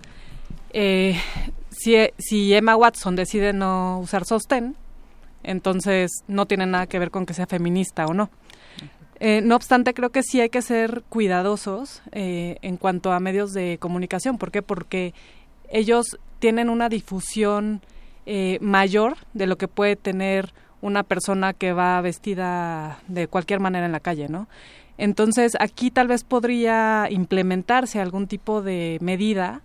Eh, 0.74 1.22
si, 1.70 1.96
si 2.18 2.52
Emma 2.52 2.76
Watson 2.76 3.16
decide 3.16 3.54
no 3.54 4.00
usar 4.00 4.26
sostén, 4.26 4.76
entonces 5.44 6.10
no 6.28 6.48
tiene 6.48 6.66
nada 6.66 6.88
que 6.88 6.98
ver 6.98 7.12
con 7.12 7.28
que 7.28 7.36
sea 7.36 7.46
feminista 7.46 8.08
o 8.08 8.16
no. 8.16 8.32
Eh, 9.20 9.42
no 9.44 9.56
obstante, 9.56 9.94
creo 9.94 10.10
que 10.10 10.24
sí 10.24 10.42
hay 10.42 10.50
que 10.50 10.64
ser 10.64 11.04
cuidadosos 11.10 12.02
eh, 12.12 12.58
en 12.64 12.78
cuanto 12.78 13.12
a 13.12 13.20
medios 13.20 13.54
de 13.54 13.78
comunicación. 13.80 14.40
¿Por 14.40 14.50
qué? 14.50 14.64
Porque 14.64 15.14
ellos 15.70 16.18
tienen 16.40 16.72
una 16.72 16.90
difusión 16.90 17.82
mayor 18.62 19.18
de 19.34 19.46
lo 19.46 19.60
que 19.60 19.68
puede 19.68 19.96
tener 19.96 20.56
una 20.82 21.04
persona 21.04 21.54
que 21.54 21.72
va 21.72 22.02
vestida 22.02 22.98
de 23.08 23.28
cualquier 23.28 23.60
manera 23.60 23.86
en 23.86 23.92
la 23.92 24.00
calle, 24.00 24.28
¿no? 24.28 24.48
Entonces, 24.98 25.58
aquí 25.60 25.92
tal 25.92 26.08
vez 26.08 26.24
podría 26.24 27.08
implementarse 27.10 28.00
algún 28.00 28.28
tipo 28.28 28.62
de 28.62 28.98
medida 29.02 29.62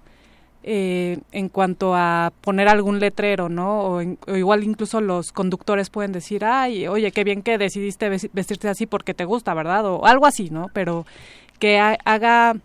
eh, 0.62 1.20
en 1.32 1.48
cuanto 1.48 1.94
a 1.94 2.32
poner 2.42 2.68
algún 2.68 3.00
letrero, 3.00 3.48
¿no? 3.48 3.80
O, 3.80 4.02
igual 4.36 4.62
incluso 4.62 5.00
los 5.00 5.32
conductores 5.32 5.88
pueden 5.88 6.12
decir, 6.12 6.44
ay, 6.44 6.86
oye, 6.86 7.12
qué 7.12 7.24
bien 7.24 7.42
que 7.42 7.56
decidiste 7.56 8.10
vestirte 8.10 8.68
así 8.68 8.84
porque 8.86 9.14
te 9.14 9.24
gusta, 9.24 9.54
¿verdad? 9.54 9.86
O 9.86 10.04
algo 10.04 10.26
así, 10.26 10.50
¿no? 10.50 10.66
Pero 10.74 11.06
que 11.58 11.78
haga 11.78 12.56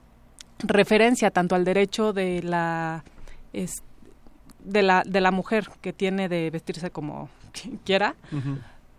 referencia 0.60 1.32
tanto 1.32 1.56
al 1.56 1.64
derecho 1.64 2.12
de 2.12 2.44
la, 2.44 3.04
de 3.54 4.82
la 4.82 5.04
de 5.06 5.22
la 5.22 5.32
mujer 5.32 5.70
que 5.82 5.94
tiene 5.94 6.28
de 6.28 6.50
vestirse 6.50 6.90
como 6.92 7.30
quiera, 7.86 8.16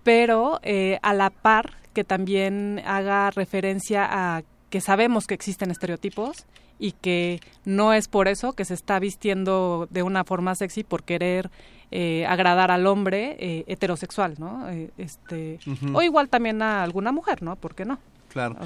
pero 0.06 0.60
eh, 0.62 1.00
a 1.02 1.12
la 1.14 1.30
par 1.30 1.72
que 1.92 2.04
también 2.04 2.80
haga 2.86 3.32
referencia 3.32 4.06
a 4.08 4.42
que 4.70 4.80
sabemos 4.80 5.26
que 5.26 5.34
existen 5.34 5.72
estereotipos 5.72 6.46
y 6.78 6.92
que 6.92 7.40
no 7.64 7.92
es 7.92 8.06
por 8.06 8.28
eso 8.28 8.52
que 8.52 8.64
se 8.64 8.74
está 8.74 9.00
vistiendo 9.00 9.88
de 9.90 10.04
una 10.04 10.22
forma 10.22 10.54
sexy 10.54 10.84
por 10.84 11.02
querer 11.02 11.50
eh, 11.90 12.24
agradar 12.24 12.70
al 12.70 12.86
hombre 12.86 13.36
eh, 13.40 13.64
heterosexual, 13.66 14.36
¿no? 14.38 14.68
este, 14.96 15.58
O 15.92 16.02
igual 16.02 16.28
también 16.28 16.62
a 16.62 16.84
alguna 16.84 17.10
mujer, 17.10 17.42
¿no? 17.42 17.56
¿Por 17.56 17.74
qué 17.74 17.84
no? 17.84 17.98
Claro. 18.28 18.56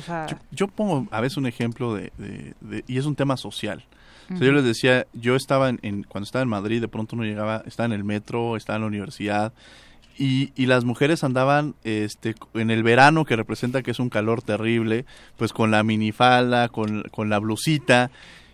yo, 0.50 0.68
pongo 0.68 1.06
a 1.10 1.22
veces 1.22 1.38
un 1.38 1.46
ejemplo 1.46 1.94
de, 1.94 2.12
y 2.86 2.98
es 2.98 3.06
un 3.06 3.16
tema 3.16 3.38
social. 3.38 3.82
yo 4.28 4.52
les 4.52 4.64
decía, 4.64 5.06
yo 5.14 5.36
estaba 5.36 5.70
en, 5.70 6.02
cuando 6.02 6.24
estaba 6.26 6.42
en 6.42 6.50
Madrid, 6.50 6.82
de 6.82 6.88
pronto 6.88 7.16
uno 7.16 7.24
llegaba, 7.24 7.62
estaba 7.64 7.86
en 7.86 7.92
el 7.92 8.04
metro, 8.04 8.56
estaba 8.56 8.76
en 8.76 8.82
la 8.82 8.88
universidad, 8.88 9.54
y, 10.20 10.52
y, 10.54 10.66
las 10.66 10.84
mujeres 10.84 11.24
andaban 11.24 11.74
este, 11.82 12.34
en 12.52 12.70
el 12.70 12.82
verano, 12.82 13.24
que 13.24 13.36
representa 13.36 13.82
que 13.82 13.90
es 13.90 13.98
un 13.98 14.10
calor 14.10 14.42
terrible, 14.42 15.06
pues 15.38 15.54
con 15.54 15.70
la 15.70 15.82
minifalda, 15.82 16.68
con, 16.68 17.04
con 17.10 17.30
la 17.30 17.38
blusita, 17.38 18.10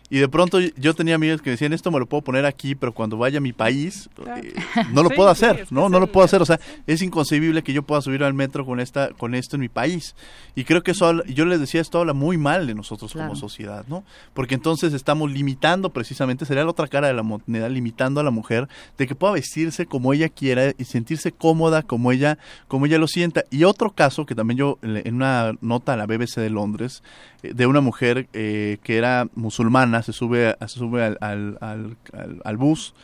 y 0.08 0.18
de 0.18 0.28
pronto 0.28 0.60
yo 0.60 0.94
tenía 0.94 1.16
amigos 1.16 1.42
que 1.42 1.50
decían, 1.50 1.72
esto 1.72 1.90
me 1.90 1.98
lo 1.98 2.06
puedo 2.06 2.22
poner 2.22 2.46
aquí, 2.46 2.74
pero 2.74 2.92
cuando 2.92 3.16
vaya 3.16 3.38
a 3.38 3.40
mi 3.40 3.52
país, 3.52 4.08
eh, 4.26 4.54
no 4.92 5.02
lo 5.02 5.10
puedo 5.16 5.28
hacer, 5.28 5.66
¿no? 5.70 5.88
No 5.88 5.98
lo 5.98 6.06
puedo 6.06 6.24
hacer. 6.24 6.40
O 6.42 6.46
sea, 6.46 6.60
es 6.86 7.02
inconcebible 7.02 7.62
que 7.62 7.72
yo 7.72 7.82
pueda 7.82 8.00
subir 8.00 8.22
al 8.22 8.34
metro 8.34 8.64
con 8.64 8.78
esta 8.78 9.10
con 9.10 9.34
esto 9.34 9.56
en 9.56 9.60
mi 9.60 9.68
país. 9.68 10.14
Y 10.54 10.64
creo 10.64 10.82
que 10.82 10.92
eso, 10.92 11.24
yo 11.24 11.44
les 11.44 11.60
decía, 11.60 11.80
esto 11.80 11.98
habla 11.98 12.12
muy 12.12 12.38
mal 12.38 12.66
de 12.66 12.74
nosotros 12.74 13.12
como 13.12 13.34
sociedad, 13.36 13.84
¿no? 13.88 14.04
Porque 14.32 14.54
entonces 14.54 14.92
estamos 14.92 15.30
limitando 15.32 15.90
precisamente, 15.90 16.46
sería 16.46 16.64
la 16.64 16.70
otra 16.70 16.88
cara 16.88 17.08
de 17.08 17.14
la 17.14 17.22
moneda, 17.22 17.68
limitando 17.68 18.20
a 18.20 18.24
la 18.24 18.30
mujer 18.30 18.68
de 18.96 19.06
que 19.06 19.14
pueda 19.14 19.32
vestirse 19.32 19.86
como 19.86 20.12
ella 20.12 20.28
quiera 20.28 20.72
y 20.78 20.84
sentirse 20.84 21.32
cómoda 21.32 21.82
como 21.82 22.12
ella, 22.12 22.38
como 22.68 22.86
ella 22.86 22.98
lo 22.98 23.08
sienta. 23.08 23.44
Y 23.50 23.64
otro 23.64 23.90
caso 23.90 24.24
que 24.24 24.34
también 24.34 24.58
yo, 24.58 24.78
en 24.82 25.16
una 25.16 25.52
nota 25.60 25.94
a 25.94 25.96
la 25.96 26.06
BBC 26.06 26.36
de 26.36 26.50
Londres, 26.50 27.02
eh, 27.42 27.52
de 27.54 27.66
una 27.66 27.80
mujer 27.80 28.28
eh, 28.32 28.78
que 28.82 28.96
era 28.96 29.28
musulmana, 29.34 29.95
se 30.02 30.12
sube, 30.12 30.56
se 30.60 30.78
sube 30.78 31.04
al, 31.04 31.18
al, 31.20 31.96
al, 32.44 32.56
bus 32.56 32.94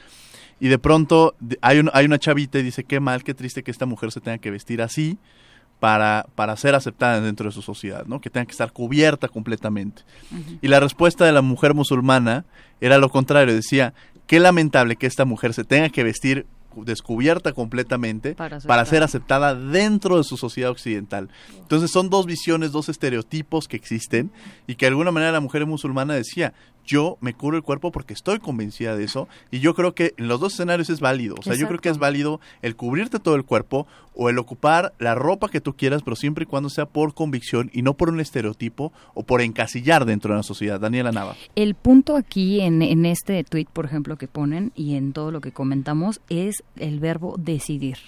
y 0.61 0.69
de 0.69 0.79
pronto 0.79 1.35
hay, 1.61 1.79
un, 1.79 1.91
hay 1.93 2.05
una 2.05 2.19
chavita 2.19 2.59
y 2.59 2.63
dice, 2.63 2.85
qué 2.85 3.01
mal, 3.01 3.25
qué 3.25 3.35
triste 3.35 3.63
que 3.63 3.71
esta 3.71 3.87
mujer 3.87 4.13
se 4.13 4.21
tenga 4.21 4.39
que 4.39 4.51
vestir 4.51 4.83
así 4.83 5.19
para, 5.81 6.27
para 6.37 6.57
ser 6.57 6.77
aceptada 6.77 7.21
dentro 7.21 7.47
de 7.47 7.53
su 7.53 7.63
sociedad, 7.63 8.07
¿no? 8.07 8.21
que 8.21 8.31
tenga 8.31 8.47
que 8.47 8.53
estar 8.53 8.73
cubierta 8.73 9.27
completamente. 9.27 10.03
Y 10.61 10.69
la 10.69 10.79
respuesta 10.79 11.25
de 11.25 11.33
la 11.33 11.43
mujer 11.43 11.75
musulmana 11.75 12.45
era 12.81 12.99
lo 12.99 13.09
contrario, 13.09 13.53
decía, 13.53 13.93
qué 14.29 14.39
lamentable 14.39 14.95
que 14.95 15.09
esta 15.09 15.25
mujer 15.25 15.55
se 15.55 15.65
tenga 15.65 15.89
que 15.89 16.05
vestir 16.05 16.47
descubierta 16.77 17.53
completamente 17.53 18.35
para, 18.35 18.85
ser 18.85 19.03
aceptada 19.03 19.55
dentro 19.55 20.17
de 20.17 20.25
su 20.25 20.37
sociedad 20.37 20.71
occidental. 20.71 21.29
Entonces 21.59 21.91
son 21.91 22.11
dos 22.11 22.27
visiones, 22.27 22.73
dos 22.73 22.89
estereotipos 22.89 23.69
que 23.69 23.77
existen 23.77 24.31
y 24.67 24.77
que 24.77 24.87
de 24.87 24.91
alguna 24.91 25.11
manera 25.11 25.33
la 25.33 25.41
mujer 25.41 25.67
musulmana 25.67 26.15
decía, 26.15 26.55
yo 26.85 27.19
me 27.21 27.35
curo 27.35 27.57
el 27.57 27.63
cuerpo 27.63 27.93
porque 27.93 28.15
estoy 28.15 28.39
convencida 28.39 28.97
de 28.97 29.05
eso 29.05 29.29
y 29.51 29.61
yo 29.61 29.75
creo 29.75 29.95
que 29.95 30.15
en 30.17 30.29
los 30.29 30.41
dos 30.41 30.55
escenarios 30.55 30.91
es 30.91 31.01
válido. 31.01 31.37
O 31.39 31.43
sea, 31.43 31.55
yo 31.55 31.69
creo 31.69 31.81
que 31.81 31.89
es 31.89 31.99
válido 31.99 32.41
el 32.63 32.77
cubrirte 32.77 33.19
todo 33.19 33.35
el 33.35 33.45
cuerpo 33.45 33.87
o 34.15 34.29
el 34.29 34.39
ocupar 34.39 34.93
la 34.99 35.15
ropa 35.15 35.49
que 35.49 35.61
tú 35.61 35.75
quieras, 35.75 36.03
pero 36.03 36.17
siempre 36.17 36.45
y 36.45 36.47
cuando 36.47 36.69
sea 36.69 36.87
por 36.87 37.15
convicción 37.15 37.71
y 37.73 37.83
no 37.83 37.95
por 37.95 38.11
un 38.11 38.21
estereotipo 38.21 38.93
o 39.15 39.23
por 39.23 39.41
encasillar 39.41 40.05
dentro 40.05 40.35
de 40.35 40.39
la 40.39 40.43
sociedad. 40.43 40.81
Daniela 40.81 41.13
Nava. 41.13 41.37
El 41.57 41.75
punto 41.75 42.17
aquí 42.17 42.61
en, 42.61 42.83
en 42.83 43.07
este 43.07 43.43
tweet, 43.45 43.67
por 43.73 43.85
ejemplo, 43.85 44.17
que 44.17 44.29
ponen 44.29 44.73
y 44.75 44.97
en 44.97 45.13
todo 45.13 45.31
lo 45.31 45.41
que 45.41 45.53
comentamos 45.53 46.21
es 46.29 46.63
el 46.77 47.01
verbo 47.01 47.37
decidir 47.39 47.99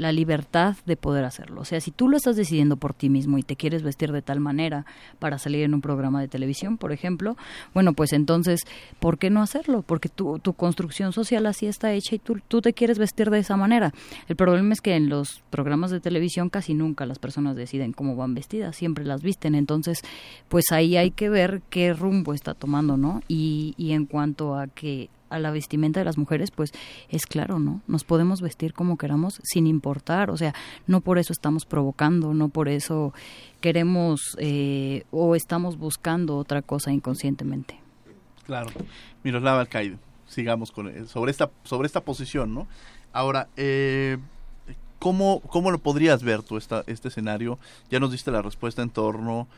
la 0.00 0.12
libertad 0.12 0.76
de 0.86 0.96
poder 0.96 1.24
hacerlo. 1.24 1.60
O 1.60 1.64
sea, 1.64 1.80
si 1.80 1.90
tú 1.90 2.08
lo 2.08 2.16
estás 2.16 2.34
decidiendo 2.34 2.76
por 2.76 2.94
ti 2.94 3.10
mismo 3.10 3.36
y 3.36 3.42
te 3.42 3.54
quieres 3.54 3.82
vestir 3.82 4.12
de 4.12 4.22
tal 4.22 4.40
manera 4.40 4.86
para 5.18 5.38
salir 5.38 5.62
en 5.62 5.74
un 5.74 5.82
programa 5.82 6.22
de 6.22 6.28
televisión, 6.28 6.78
por 6.78 6.90
ejemplo, 6.90 7.36
bueno, 7.74 7.92
pues 7.92 8.14
entonces, 8.14 8.62
¿por 8.98 9.18
qué 9.18 9.28
no 9.28 9.42
hacerlo? 9.42 9.82
Porque 9.82 10.08
tu, 10.08 10.38
tu 10.38 10.54
construcción 10.54 11.12
social 11.12 11.44
así 11.44 11.66
está 11.66 11.92
hecha 11.92 12.14
y 12.14 12.18
tú, 12.18 12.40
tú 12.48 12.62
te 12.62 12.72
quieres 12.72 12.98
vestir 12.98 13.28
de 13.28 13.40
esa 13.40 13.58
manera. 13.58 13.92
El 14.26 14.36
problema 14.36 14.72
es 14.72 14.80
que 14.80 14.96
en 14.96 15.10
los 15.10 15.42
programas 15.50 15.90
de 15.90 16.00
televisión 16.00 16.48
casi 16.48 16.72
nunca 16.72 17.04
las 17.04 17.18
personas 17.18 17.54
deciden 17.54 17.92
cómo 17.92 18.16
van 18.16 18.34
vestidas, 18.34 18.76
siempre 18.76 19.04
las 19.04 19.22
visten. 19.22 19.54
Entonces, 19.54 20.00
pues 20.48 20.72
ahí 20.72 20.96
hay 20.96 21.10
que 21.10 21.28
ver 21.28 21.60
qué 21.68 21.92
rumbo 21.92 22.32
está 22.32 22.54
tomando, 22.54 22.96
¿no? 22.96 23.20
Y, 23.28 23.74
y 23.76 23.92
en 23.92 24.06
cuanto 24.06 24.56
a 24.56 24.66
que 24.66 25.10
a 25.30 25.38
la 25.38 25.50
vestimenta 25.50 26.00
de 26.00 26.04
las 26.04 26.18
mujeres, 26.18 26.50
pues 26.50 26.72
es 27.08 27.26
claro, 27.26 27.58
¿no? 27.58 27.80
Nos 27.86 28.04
podemos 28.04 28.40
vestir 28.40 28.74
como 28.74 28.98
queramos 28.98 29.40
sin 29.42 29.66
importar, 29.66 30.30
o 30.30 30.36
sea, 30.36 30.54
no 30.86 31.00
por 31.00 31.18
eso 31.18 31.32
estamos 31.32 31.64
provocando, 31.64 32.34
no 32.34 32.48
por 32.48 32.68
eso 32.68 33.14
queremos 33.60 34.36
eh, 34.38 35.04
o 35.10 35.34
estamos 35.34 35.78
buscando 35.78 36.36
otra 36.36 36.62
cosa 36.62 36.92
inconscientemente. 36.92 37.80
Claro. 38.44 38.70
Miroslava 39.22 39.60
Alcaide, 39.60 39.98
sigamos 40.26 40.72
con 40.72 40.88
eh, 40.88 41.06
sobre 41.06 41.30
esta 41.30 41.50
sobre 41.64 41.86
esta 41.86 42.02
posición, 42.02 42.52
¿no? 42.52 42.66
Ahora, 43.12 43.48
eh, 43.56 44.18
¿cómo, 44.98 45.40
¿cómo 45.48 45.70
lo 45.70 45.78
podrías 45.78 46.22
ver 46.22 46.42
tú 46.42 46.56
esta, 46.56 46.84
este 46.86 47.08
escenario? 47.08 47.58
Ya 47.90 47.98
nos 47.98 48.12
diste 48.12 48.30
la 48.30 48.42
respuesta 48.42 48.82
en 48.82 48.90
torno 48.90 49.48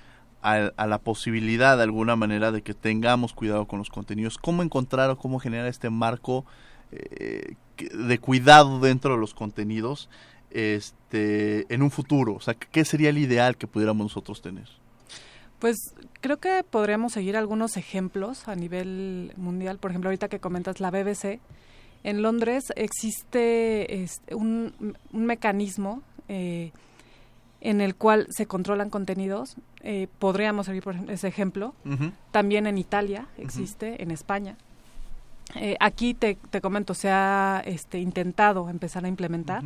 a, 0.43 0.87
la 0.87 0.99
posibilidad 0.99 1.77
de 1.77 1.85
alguna 1.85 2.17
manera 2.17 2.51
de 2.51 2.63
que 2.63 2.75
tengamos 2.75 3.33
cuidado 3.33 3.67
con 3.67 3.79
los 3.79 3.91
contenidos, 3.91 4.39
cómo 4.39 4.63
encontrar 4.63 5.11
o 5.11 5.17
cómo 5.17 5.39
generar 5.39 5.67
este 5.67 5.89
marco 5.89 6.45
eh, 6.91 7.55
de 7.79 8.19
cuidado 8.19 8.81
dentro 8.81 9.15
de 9.15 9.21
los 9.21 9.35
contenidos 9.35 10.09
este, 10.51 11.73
en 11.73 11.83
un 11.83 11.91
futuro, 11.91 12.35
o 12.35 12.41
sea, 12.41 12.55
¿qué 12.55 12.85
sería 12.85 13.11
el 13.11 13.19
ideal 13.19 13.57
que 13.57 13.67
pudiéramos 13.67 14.05
nosotros 14.05 14.43
tener? 14.43 14.69
Pues 15.59 15.77
creo 16.21 16.39
que 16.39 16.65
podríamos 16.69 17.13
seguir 17.13 17.37
algunos 17.37 17.77
ejemplos 17.77 18.49
a 18.49 18.57
nivel 18.57 19.33
mundial, 19.37 19.79
por 19.79 19.93
ejemplo, 19.93 20.09
ahorita 20.09 20.29
que 20.29 20.41
comentas 20.41 20.81
la 20.81 20.91
BBC, 20.91 21.41
en 22.05 22.21
Londres 22.21 22.73
existe 22.75 24.03
este, 24.03 24.35
un, 24.35 24.97
un 25.13 25.25
mecanismo 25.25 26.03
eh, 26.29 26.73
en 27.63 27.81
el 27.81 27.95
cual 27.95 28.27
se 28.29 28.47
controlan 28.47 28.91
contenidos. 28.91 29.57
Eh, 29.83 30.09
podríamos 30.19 30.67
seguir 30.67 30.83
por 30.83 30.97
ese 31.09 31.29
ejemplo. 31.29 31.75
También 32.33 32.67
en 32.67 32.77
Italia 32.77 33.29
existe, 33.39 34.03
en 34.03 34.11
España. 34.11 34.57
Eh, 35.55 35.77
aquí 35.79 36.13
te, 36.13 36.37
te, 36.51 36.61
comento, 36.61 36.93
se 36.93 37.09
ha 37.11 37.63
este, 37.65 38.01
intentado 38.01 38.69
empezar 38.69 39.05
a 39.05 39.09
implementar. 39.09 39.63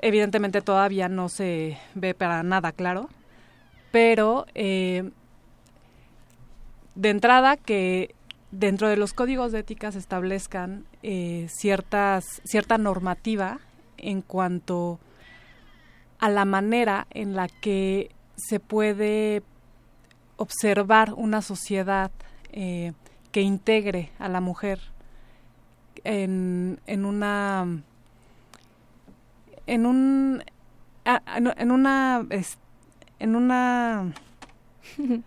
evidentemente 0.00 0.60
todavía 0.62 1.08
no 1.08 1.28
se 1.28 1.78
ve 1.94 2.12
para 2.12 2.42
nada 2.42 2.72
claro, 2.72 3.08
pero 3.92 4.46
eh, 4.54 5.10
de 6.96 7.10
entrada 7.10 7.56
que 7.56 8.14
dentro 8.50 8.88
de 8.88 8.96
los 8.96 9.12
códigos 9.12 9.52
de 9.52 9.60
ética 9.60 9.92
se 9.92 9.98
establezcan 9.98 10.86
ciertas, 11.46 12.24
cierta 12.44 12.78
normativa 12.78 13.60
en 13.96 14.22
cuanto 14.22 14.98
a 16.18 16.28
la 16.28 16.44
manera 16.44 17.06
en 17.10 17.34
la 17.34 17.48
que 17.48 18.10
se 18.36 18.60
puede 18.60 19.42
observar 20.36 21.14
una 21.14 21.42
sociedad 21.42 22.10
eh, 22.52 22.92
que 23.32 23.40
integre 23.40 24.10
a 24.18 24.28
la 24.28 24.40
mujer 24.40 24.80
en, 26.04 26.80
en 26.86 27.04
una 27.04 27.66
en 29.66 29.86
un 29.86 30.44
en 31.04 31.70
una 31.70 32.26
en 33.18 33.36
una 33.36 34.12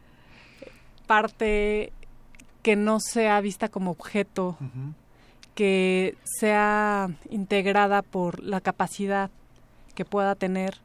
parte 1.08 1.92
que 2.62 2.76
no 2.76 3.00
sea 3.00 3.42
vista 3.42 3.70
como 3.70 3.92
objeto, 3.92 4.58
que 5.56 6.18
sea 6.24 7.10
integrada 7.30 8.02
por 8.02 8.44
la 8.44 8.62
capacidad 8.62 9.32
que 10.00 10.06
pueda 10.06 10.34
tener 10.36 10.76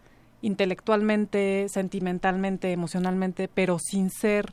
intelectualmente, 0.42 1.68
sentimentalmente, 1.68 2.72
emocionalmente, 2.72 3.46
pero 3.46 3.78
sin 3.78 4.10
ser 4.10 4.52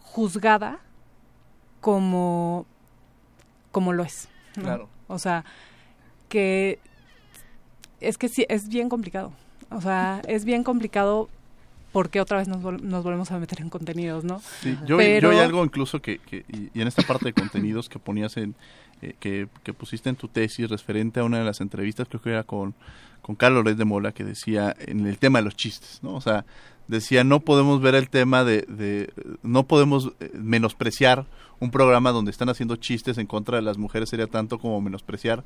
juzgada 0.00 0.80
como, 1.82 2.64
como 3.70 3.92
lo 3.92 4.02
es. 4.02 4.30
Claro. 4.54 4.88
O 5.08 5.18
sea, 5.18 5.44
que 6.30 6.78
es 8.00 8.16
que 8.16 8.30
sí, 8.30 8.46
es 8.48 8.70
bien 8.70 8.88
complicado. 8.88 9.30
O 9.70 9.82
sea, 9.82 10.22
es 10.26 10.46
bien 10.46 10.64
complicado 10.64 11.28
porque 11.92 12.20
otra 12.20 12.38
vez 12.38 12.48
nos, 12.48 12.62
nos, 12.82 13.04
volvemos 13.04 13.30
a 13.30 13.38
meter 13.38 13.60
en 13.60 13.68
contenidos, 13.68 14.24
¿no? 14.24 14.40
Sí, 14.60 14.76
yo, 14.86 15.00
yo 15.00 15.30
hay 15.30 15.38
algo 15.38 15.64
incluso 15.64 16.00
que, 16.00 16.18
que 16.18 16.44
y, 16.48 16.80
en 16.80 16.88
esta 16.88 17.02
parte 17.02 17.26
de 17.26 17.32
contenidos 17.32 17.88
que 17.88 17.98
ponías 17.98 18.36
en, 18.36 18.54
eh, 19.02 19.14
que, 19.18 19.48
que, 19.62 19.72
pusiste 19.72 20.08
en 20.08 20.16
tu 20.16 20.28
tesis 20.28 20.68
referente 20.68 21.20
a 21.20 21.24
una 21.24 21.38
de 21.38 21.44
las 21.44 21.60
entrevistas, 21.60 22.08
creo 22.08 22.22
que 22.22 22.30
era 22.30 22.44
con, 22.44 22.74
con 23.22 23.34
Carlos 23.34 23.64
Reyes 23.64 23.78
de 23.78 23.84
Mola, 23.84 24.12
que 24.12 24.24
decía 24.24 24.74
en 24.78 25.06
el 25.06 25.18
tema 25.18 25.38
de 25.40 25.46
los 25.46 25.56
chistes, 25.56 26.00
¿no? 26.02 26.14
O 26.14 26.20
sea, 26.20 26.44
decía, 26.86 27.24
no 27.24 27.40
podemos 27.40 27.80
ver 27.80 27.94
el 27.94 28.08
tema 28.08 28.44
de, 28.44 28.62
de 28.68 29.12
no 29.42 29.66
podemos 29.66 30.12
eh, 30.20 30.30
menospreciar 30.34 31.26
un 31.60 31.70
programa 31.70 32.10
donde 32.10 32.30
están 32.30 32.48
haciendo 32.48 32.76
chistes 32.76 33.18
en 33.18 33.26
contra 33.26 33.56
de 33.56 33.62
las 33.62 33.78
mujeres 33.78 34.08
sería 34.08 34.26
tanto 34.26 34.58
como 34.58 34.80
menospreciar 34.80 35.44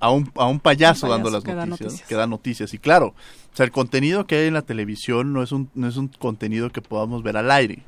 a 0.00 0.10
un, 0.10 0.30
a 0.36 0.46
un 0.46 0.60
payaso, 0.60 1.08
dando 1.08 1.30
las 1.30 1.44
noticias, 1.44 2.02
que 2.02 2.14
da 2.14 2.26
noticias. 2.26 2.74
Y 2.74 2.78
claro, 2.78 3.14
o 3.52 3.56
sea, 3.56 3.64
el 3.64 3.72
contenido 3.72 4.26
que 4.26 4.36
hay 4.36 4.46
en 4.48 4.54
la 4.54 4.62
televisión 4.62 5.32
no 5.32 5.42
es 5.42 5.52
un, 5.52 5.70
no 5.74 5.88
es 5.88 5.96
un 5.96 6.08
contenido 6.08 6.70
que 6.70 6.82
podamos 6.82 7.22
ver 7.22 7.36
al 7.36 7.50
aire. 7.50 7.82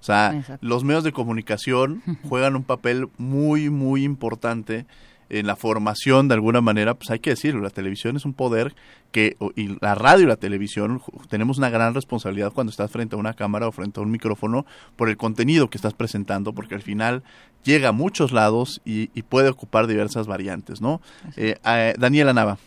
O 0.00 0.04
sea, 0.06 0.58
los 0.60 0.84
medios 0.84 1.04
de 1.04 1.12
comunicación 1.12 2.02
juegan 2.28 2.56
un 2.56 2.64
papel 2.64 3.08
muy, 3.18 3.70
muy 3.70 4.04
importante 4.04 4.86
en 5.28 5.46
la 5.46 5.56
formación 5.56 6.28
de 6.28 6.34
alguna 6.34 6.60
manera, 6.60 6.94
pues 6.94 7.10
hay 7.10 7.18
que 7.18 7.30
decirlo, 7.30 7.60
la 7.60 7.70
televisión 7.70 8.16
es 8.16 8.24
un 8.24 8.32
poder 8.32 8.74
que, 9.10 9.36
y 9.56 9.76
la 9.80 9.94
radio 9.94 10.24
y 10.24 10.28
la 10.28 10.36
televisión, 10.36 11.02
tenemos 11.28 11.58
una 11.58 11.70
gran 11.70 11.94
responsabilidad 11.94 12.52
cuando 12.52 12.70
estás 12.70 12.90
frente 12.90 13.16
a 13.16 13.18
una 13.18 13.34
cámara 13.34 13.66
o 13.66 13.72
frente 13.72 13.98
a 13.98 14.02
un 14.04 14.10
micrófono 14.10 14.66
por 14.94 15.08
el 15.08 15.16
contenido 15.16 15.68
que 15.68 15.78
estás 15.78 15.94
presentando, 15.94 16.52
porque 16.52 16.76
al 16.76 16.82
final 16.82 17.24
llega 17.66 17.90
a 17.90 17.92
muchos 17.92 18.32
lados 18.32 18.80
y, 18.84 19.08
puede 19.22 19.48
ocupar 19.48 19.86
diversas 19.86 20.26
variantes, 20.26 20.80
¿no? 20.80 21.00
Eh, 21.36 21.56
eh, 21.64 21.94
Daniela 21.98 22.32
Nava. 22.32 22.58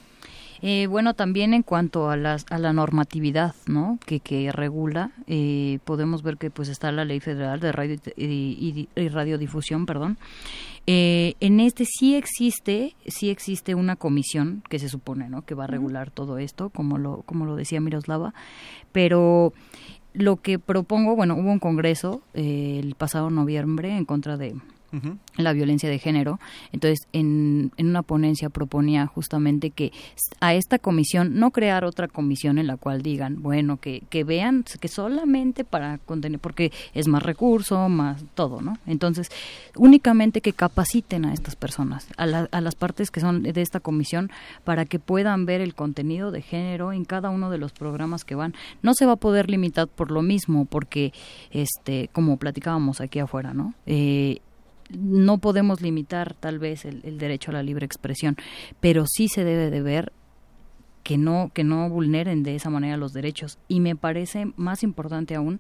Eh, 0.62 0.88
bueno, 0.88 1.14
también 1.14 1.54
en 1.54 1.64
cuanto 1.64 2.10
a, 2.10 2.18
las, 2.18 2.46
a 2.50 2.58
la 2.58 2.74
normatividad, 2.74 3.56
¿no? 3.66 3.98
Que, 4.06 4.20
que 4.20 4.52
regula, 4.52 5.12
eh, 5.28 5.80
podemos 5.86 6.22
ver 6.22 6.38
que 6.38 6.50
pues 6.50 6.68
está 6.68 6.92
la 6.92 7.06
Ley 7.06 7.22
Federal 7.22 7.60
de 7.62 7.72
Radio 7.72 7.96
y, 8.18 8.90
Radiodifusión, 8.96 9.86
perdón. 9.86 10.18
Eh, 10.86 11.36
en 11.40 11.60
este 11.60 11.86
sí 11.86 12.16
existe, 12.16 12.96
sí 13.08 13.30
existe 13.30 13.76
una 13.76 13.96
comisión 13.96 14.64
que 14.70 14.80
se 14.80 14.90
supone, 14.90 15.30
¿no? 15.30 15.44
Que 15.44 15.56
va 15.56 15.64
a 15.64 15.68
regular 15.68 16.12
todo 16.12 16.38
esto, 16.38 16.70
como 16.70 16.98
lo, 16.98 17.22
como 17.26 17.46
lo 17.46 17.56
decía 17.56 17.80
Miroslava, 17.80 18.34
pero 18.92 19.54
lo 20.14 20.38
que 20.38 20.60
propongo, 20.60 21.16
bueno, 21.16 21.36
hubo 21.36 21.52
un 21.52 21.60
congreso 21.60 22.22
el 22.34 22.96
pasado 22.96 23.30
noviembre 23.30 23.96
en 23.96 24.06
contra 24.06 24.36
de 24.36 24.56
la 25.38 25.54
violencia 25.54 25.90
de 25.90 26.00
género. 26.00 26.40
Entonces, 26.72 27.08
en, 27.14 27.72
en, 27.78 27.88
una 27.88 28.02
ponencia 28.02 28.50
proponía 28.50 29.08
justamente 29.08 29.70
que 29.70 29.92
a 30.40 30.54
esta 30.54 30.80
comisión, 30.80 31.40
no 31.40 31.52
crear 31.52 31.86
otra 31.86 32.08
comisión 32.08 32.58
en 32.58 32.68
la 32.68 32.78
cual 32.78 33.02
digan, 33.02 33.42
bueno, 33.42 33.78
que, 33.78 34.04
que 34.10 34.24
vean 34.24 34.66
que 34.80 34.88
solamente 34.88 35.64
para 35.64 35.98
contener, 36.00 36.40
porque 36.40 36.72
es 36.94 37.08
más 37.08 37.24
recurso, 37.24 37.90
más 37.90 38.24
todo, 38.36 38.62
¿no? 38.62 38.78
Entonces, 38.86 39.30
únicamente 39.76 40.42
que 40.42 40.54
capaciten 40.54 41.26
a 41.26 41.34
estas 41.34 41.56
personas, 41.56 42.08
a, 42.18 42.24
a 42.24 42.62
las 42.62 42.76
partes 42.76 43.12
que 43.12 43.20
son 43.20 43.44
de 43.44 43.62
esta 43.62 43.80
comisión, 43.80 44.32
para 44.64 44.86
que 44.86 45.00
puedan 45.00 45.46
ver 45.46 45.62
el 45.62 45.76
contenido 45.76 46.32
de 46.32 46.42
género 46.42 46.94
en 46.94 47.06
cada 47.06 47.30
uno 47.30 47.50
de 47.50 47.58
los 47.58 47.72
programas 47.74 48.24
que 48.26 48.36
van. 48.36 48.54
No 48.82 48.94
se 48.94 49.06
va 49.06 49.14
a 49.14 49.18
poder 49.18 49.50
limitar 49.50 49.88
por 49.88 50.12
lo 50.12 50.22
mismo, 50.22 50.66
porque, 50.66 51.14
este, 51.52 52.10
como 52.14 52.38
platicábamos 52.38 53.02
aquí 53.02 53.20
afuera, 53.20 53.54
¿no? 53.54 53.74
Eh, 53.86 54.42
no 54.90 55.38
podemos 55.38 55.82
limitar 55.82 56.34
tal 56.34 56.60
vez 56.60 56.86
el, 56.86 57.18
derecho 57.18 57.52
a 57.52 57.56
la 57.56 57.64
libre 57.64 57.86
expresión, 57.86 58.38
pero 58.80 59.06
sí 59.08 59.28
se 59.28 59.44
debe 59.44 59.70
de 59.70 59.82
ver 59.82 60.12
que 61.04 61.18
no 61.18 61.50
que 61.54 61.64
no 61.64 61.90
vulneren 61.90 62.44
de 62.44 62.56
esa 62.56 62.70
manera 62.70 62.98
los 62.98 63.14
derechos. 63.14 63.58
Y 63.68 63.80
me 63.80 63.96
parece 63.96 64.52
más 64.58 64.84
importante 64.84 65.36
aún 65.36 65.60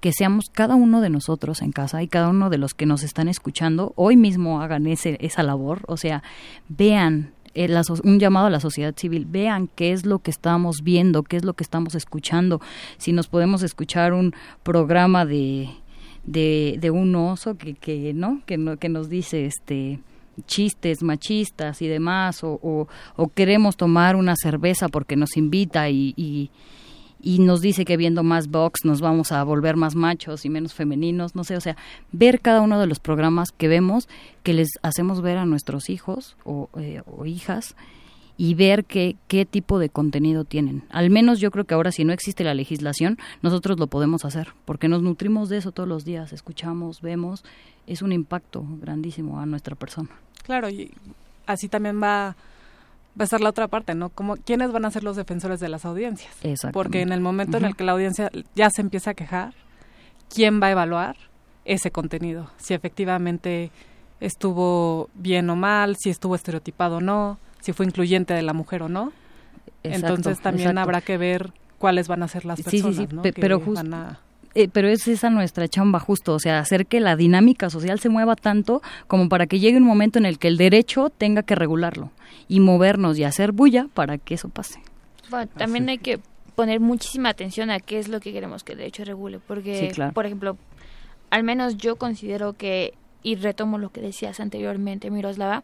que 0.00 0.12
seamos 0.12 0.50
cada 0.50 0.74
uno 0.74 1.00
de 1.00 1.10
nosotros 1.10 1.62
en 1.62 1.72
casa 1.72 2.02
y 2.02 2.08
cada 2.08 2.28
uno 2.28 2.50
de 2.50 2.58
los 2.58 2.74
que 2.74 2.86
nos 2.86 3.02
están 3.02 3.28
escuchando 3.28 3.92
hoy 3.96 4.16
mismo 4.16 4.60
hagan 4.60 4.86
ese 4.86 5.16
esa 5.20 5.42
labor. 5.42 5.82
O 5.86 5.96
sea 5.96 6.22
vean 6.68 7.32
eh, 7.54 7.82
un 8.04 8.20
llamado 8.20 8.46
a 8.46 8.50
la 8.50 8.60
sociedad 8.60 8.94
civil, 8.96 9.26
vean 9.28 9.68
qué 9.74 9.92
es 9.92 10.06
lo 10.06 10.20
que 10.20 10.30
estamos 10.30 10.82
viendo, 10.82 11.24
qué 11.24 11.36
es 11.36 11.44
lo 11.44 11.54
que 11.54 11.64
estamos 11.64 11.96
escuchando, 11.96 12.60
si 12.96 13.12
nos 13.12 13.26
podemos 13.26 13.64
escuchar 13.64 14.12
un 14.12 14.34
programa 14.62 15.26
de, 15.26 15.70
de, 16.24 16.76
de 16.80 16.90
un 16.90 17.14
oso 17.14 17.56
que, 17.56 17.74
que, 17.74 18.12
¿no? 18.14 18.42
Que, 18.46 18.56
no, 18.58 18.76
que 18.76 18.88
nos 18.88 19.08
dice 19.08 19.46
este 19.46 20.00
chistes 20.46 21.02
machistas 21.02 21.82
y 21.82 21.88
demás, 21.88 22.42
o, 22.44 22.58
o, 22.62 23.28
queremos 23.28 23.76
tomar 23.76 24.16
una 24.16 24.34
cerveza 24.36 24.88
porque 24.88 25.16
nos 25.16 25.36
invita 25.36 25.90
y, 25.90 26.14
y, 26.16 26.50
y, 27.22 27.40
nos 27.40 27.60
dice 27.60 27.84
que 27.84 27.96
viendo 27.96 28.22
más 28.22 28.48
box 28.48 28.84
nos 28.84 29.00
vamos 29.00 29.32
a 29.32 29.42
volver 29.44 29.76
más 29.76 29.94
machos 29.94 30.44
y 30.44 30.48
menos 30.48 30.72
femeninos, 30.72 31.34
no 31.34 31.44
sé, 31.44 31.56
o 31.56 31.60
sea, 31.60 31.76
ver 32.12 32.40
cada 32.40 32.62
uno 32.62 32.80
de 32.80 32.86
los 32.86 33.00
programas 33.00 33.50
que 33.52 33.68
vemos, 33.68 34.08
que 34.42 34.54
les 34.54 34.68
hacemos 34.82 35.20
ver 35.20 35.36
a 35.36 35.44
nuestros 35.44 35.90
hijos 35.90 36.36
o, 36.44 36.70
eh, 36.78 37.02
o 37.06 37.26
hijas, 37.26 37.76
y 38.40 38.54
ver 38.54 38.86
qué, 38.86 39.16
qué 39.28 39.44
tipo 39.44 39.78
de 39.78 39.90
contenido 39.90 40.46
tienen. 40.46 40.82
Al 40.88 41.10
menos 41.10 41.40
yo 41.40 41.50
creo 41.50 41.66
que 41.66 41.74
ahora 41.74 41.92
si 41.92 42.06
no 42.06 42.14
existe 42.14 42.42
la 42.42 42.54
legislación, 42.54 43.18
nosotros 43.42 43.78
lo 43.78 43.86
podemos 43.86 44.24
hacer, 44.24 44.54
porque 44.64 44.88
nos 44.88 45.02
nutrimos 45.02 45.50
de 45.50 45.58
eso 45.58 45.72
todos 45.72 45.86
los 45.86 46.06
días, 46.06 46.32
escuchamos, 46.32 47.02
vemos, 47.02 47.44
es 47.86 48.00
un 48.00 48.12
impacto 48.12 48.64
grandísimo 48.80 49.40
a 49.40 49.44
nuestra 49.44 49.76
persona. 49.76 50.08
Claro, 50.42 50.70
y 50.70 50.90
así 51.44 51.68
también 51.68 52.02
va, 52.02 52.28
va 52.28 52.34
a 53.18 53.24
estar 53.24 53.42
la 53.42 53.50
otra 53.50 53.68
parte, 53.68 53.94
¿no? 53.94 54.08
Como, 54.08 54.38
¿Quiénes 54.38 54.72
van 54.72 54.86
a 54.86 54.90
ser 54.90 55.04
los 55.04 55.16
defensores 55.16 55.60
de 55.60 55.68
las 55.68 55.84
audiencias? 55.84 56.34
Porque 56.72 57.02
en 57.02 57.12
el 57.12 57.20
momento 57.20 57.58
en 57.58 57.66
el 57.66 57.76
que 57.76 57.84
la 57.84 57.92
audiencia 57.92 58.30
ya 58.54 58.70
se 58.70 58.80
empieza 58.80 59.10
a 59.10 59.14
quejar, 59.14 59.52
¿quién 60.34 60.62
va 60.62 60.68
a 60.68 60.70
evaluar 60.70 61.14
ese 61.66 61.90
contenido? 61.90 62.50
Si 62.56 62.72
efectivamente 62.72 63.70
estuvo 64.18 65.10
bien 65.12 65.50
o 65.50 65.56
mal, 65.56 65.96
si 65.98 66.08
estuvo 66.08 66.34
estereotipado 66.34 66.96
o 66.96 67.00
no, 67.02 67.38
si 67.60 67.72
fue 67.72 67.86
incluyente 67.86 68.34
de 68.34 68.42
la 68.42 68.52
mujer 68.52 68.82
o 68.82 68.88
no. 68.88 69.12
Entonces 69.82 70.40
también 70.40 70.78
habrá 70.78 71.00
que 71.00 71.16
ver 71.16 71.52
cuáles 71.78 72.08
van 72.08 72.22
a 72.22 72.28
ser 72.28 72.44
las 72.44 72.60
personas, 72.60 72.96
sí, 72.96 73.06
sí, 73.06 73.16
sí, 73.22 73.32
pero 73.32 73.60
justo 73.60 73.82
eh, 74.54 74.68
pero 74.68 74.88
es 74.88 75.06
esa 75.06 75.30
nuestra 75.30 75.68
chamba 75.68 76.00
justo, 76.00 76.34
o 76.34 76.40
sea, 76.40 76.58
hacer 76.58 76.86
que 76.86 76.98
la 76.98 77.14
dinámica 77.14 77.70
social 77.70 78.00
se 78.00 78.08
mueva 78.08 78.34
tanto 78.34 78.82
como 79.06 79.28
para 79.28 79.46
que 79.46 79.60
llegue 79.60 79.76
un 79.76 79.84
momento 79.84 80.18
en 80.18 80.26
el 80.26 80.38
que 80.38 80.48
el 80.48 80.56
derecho 80.56 81.08
tenga 81.10 81.44
que 81.44 81.54
regularlo 81.54 82.10
y 82.48 82.58
movernos 82.58 83.16
y 83.16 83.24
hacer 83.24 83.52
bulla 83.52 83.86
para 83.94 84.18
que 84.18 84.34
eso 84.34 84.48
pase. 84.48 84.82
Bueno, 85.30 85.48
también 85.56 85.88
hay 85.88 85.98
que 85.98 86.18
poner 86.56 86.80
muchísima 86.80 87.28
atención 87.28 87.70
a 87.70 87.78
qué 87.78 88.00
es 88.00 88.08
lo 88.08 88.18
que 88.18 88.32
queremos 88.32 88.64
que 88.64 88.72
el 88.72 88.78
derecho 88.78 89.04
regule, 89.04 89.38
porque, 89.38 89.92
por 90.12 90.26
ejemplo, 90.26 90.56
al 91.30 91.44
menos 91.44 91.76
yo 91.76 91.94
considero 91.94 92.54
que, 92.54 92.94
y 93.22 93.36
retomo 93.36 93.78
lo 93.78 93.90
que 93.90 94.00
decías 94.00 94.40
anteriormente, 94.40 95.10
Miroslava, 95.10 95.62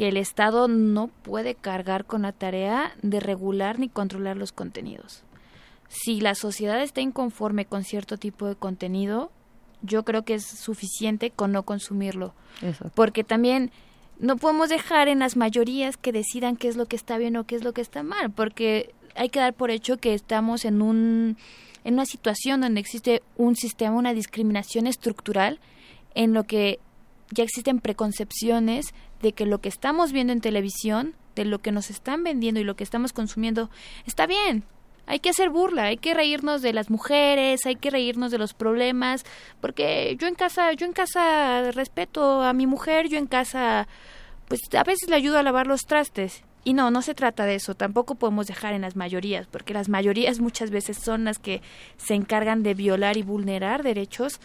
que 0.00 0.08
el 0.08 0.16
Estado 0.16 0.66
no 0.66 1.08
puede 1.08 1.54
cargar 1.54 2.06
con 2.06 2.22
la 2.22 2.32
tarea 2.32 2.94
de 3.02 3.20
regular 3.20 3.78
ni 3.78 3.90
controlar 3.90 4.34
los 4.34 4.50
contenidos. 4.50 5.24
Si 5.88 6.22
la 6.22 6.34
sociedad 6.34 6.80
está 6.80 7.02
inconforme 7.02 7.66
con 7.66 7.84
cierto 7.84 8.16
tipo 8.16 8.46
de 8.46 8.56
contenido, 8.56 9.30
yo 9.82 10.02
creo 10.06 10.24
que 10.24 10.32
es 10.32 10.46
suficiente 10.46 11.30
con 11.30 11.52
no 11.52 11.64
consumirlo. 11.64 12.32
Porque 12.94 13.24
también 13.24 13.72
no 14.18 14.38
podemos 14.38 14.70
dejar 14.70 15.08
en 15.08 15.18
las 15.18 15.36
mayorías 15.36 15.98
que 15.98 16.12
decidan 16.12 16.56
qué 16.56 16.68
es 16.68 16.76
lo 16.76 16.86
que 16.86 16.96
está 16.96 17.18
bien 17.18 17.36
o 17.36 17.44
qué 17.44 17.56
es 17.56 17.62
lo 17.62 17.74
que 17.74 17.82
está 17.82 18.02
mal, 18.02 18.30
porque 18.30 18.94
hay 19.16 19.28
que 19.28 19.40
dar 19.40 19.52
por 19.52 19.70
hecho 19.70 19.98
que 19.98 20.14
estamos 20.14 20.64
en 20.64 20.80
un 20.80 21.36
en 21.84 21.92
una 21.92 22.06
situación 22.06 22.62
donde 22.62 22.80
existe 22.80 23.22
un 23.36 23.54
sistema, 23.54 23.98
una 23.98 24.14
discriminación 24.14 24.86
estructural 24.86 25.60
en 26.14 26.32
lo 26.32 26.44
que 26.44 26.78
ya 27.32 27.44
existen 27.44 27.80
preconcepciones 27.80 28.94
de 29.22 29.32
que 29.32 29.46
lo 29.46 29.60
que 29.60 29.68
estamos 29.68 30.12
viendo 30.12 30.32
en 30.32 30.40
televisión, 30.40 31.14
de 31.34 31.44
lo 31.44 31.60
que 31.60 31.72
nos 31.72 31.90
están 31.90 32.24
vendiendo 32.24 32.60
y 32.60 32.64
lo 32.64 32.76
que 32.76 32.84
estamos 32.84 33.12
consumiendo 33.12 33.70
está 34.06 34.26
bien. 34.26 34.64
Hay 35.06 35.18
que 35.18 35.30
hacer 35.30 35.50
burla, 35.50 35.84
hay 35.84 35.96
que 35.96 36.14
reírnos 36.14 36.62
de 36.62 36.72
las 36.72 36.88
mujeres, 36.88 37.66
hay 37.66 37.76
que 37.76 37.90
reírnos 37.90 38.30
de 38.30 38.38
los 38.38 38.54
problemas, 38.54 39.24
porque 39.60 40.16
yo 40.20 40.28
en 40.28 40.34
casa, 40.34 40.72
yo 40.72 40.86
en 40.86 40.92
casa 40.92 41.72
respeto 41.72 42.42
a 42.42 42.52
mi 42.52 42.66
mujer, 42.66 43.08
yo 43.08 43.18
en 43.18 43.26
casa 43.26 43.88
pues 44.46 44.60
a 44.76 44.82
veces 44.82 45.08
le 45.08 45.16
ayudo 45.16 45.38
a 45.38 45.44
lavar 45.44 45.68
los 45.68 45.82
trastes 45.82 46.42
y 46.64 46.74
no, 46.74 46.90
no 46.90 47.02
se 47.02 47.14
trata 47.14 47.46
de 47.46 47.54
eso, 47.54 47.74
tampoco 47.74 48.16
podemos 48.16 48.46
dejar 48.46 48.74
en 48.74 48.82
las 48.82 48.96
mayorías, 48.96 49.46
porque 49.46 49.72
las 49.72 49.88
mayorías 49.88 50.40
muchas 50.40 50.70
veces 50.70 50.98
son 50.98 51.24
las 51.24 51.38
que 51.38 51.62
se 51.96 52.14
encargan 52.14 52.62
de 52.62 52.74
violar 52.74 53.16
y 53.16 53.22
vulnerar 53.22 53.82
derechos 53.82 54.40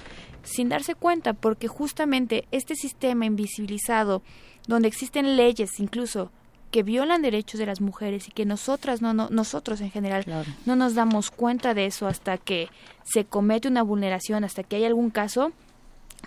sin 0.46 0.70
darse 0.70 0.96
cuenta, 0.96 1.34
porque 1.34 1.68
justamente 1.68 2.48
este 2.52 2.76
sistema 2.76 3.26
invisibilizado, 3.26 4.22
donde 4.68 4.88
existen 4.88 5.36
leyes 5.36 5.80
incluso 5.80 6.32
que 6.72 6.84
violan 6.84 7.22
derechos 7.22 7.60
de 7.60 7.66
las 7.66 7.82
mujeres 7.82 8.28
y 8.28 8.32
que 8.32 8.46
nosotras, 8.46 9.02
no, 9.02 9.14
no 9.14 9.30
nosotros 9.30 9.82
en 9.82 9.92
general, 9.92 10.26
no 10.66 10.76
nos 10.76 10.94
damos 10.94 11.32
cuenta 11.32 11.74
de 11.74 11.86
eso 11.86 12.08
hasta 12.08 12.38
que 12.38 12.70
se 13.04 13.26
comete 13.26 13.68
una 13.68 13.84
vulneración, 13.84 14.44
hasta 14.44 14.64
que 14.64 14.78
hay 14.78 14.86
algún 14.86 15.10
caso, 15.10 15.52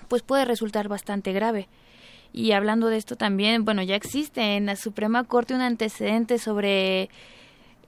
pues 0.09 0.23
puede 0.23 0.45
resultar 0.45 0.89
bastante 0.89 1.33
grave. 1.33 1.69
Y 2.33 2.53
hablando 2.53 2.89
de 2.89 2.97
esto 2.97 3.17
también, 3.17 3.65
bueno, 3.65 3.83
ya 3.83 3.97
existe 3.97 4.57
en 4.57 4.67
la 4.67 4.77
Suprema 4.77 5.25
Corte 5.25 5.55
un 5.55 5.61
antecedente 5.61 6.39
sobre 6.39 7.11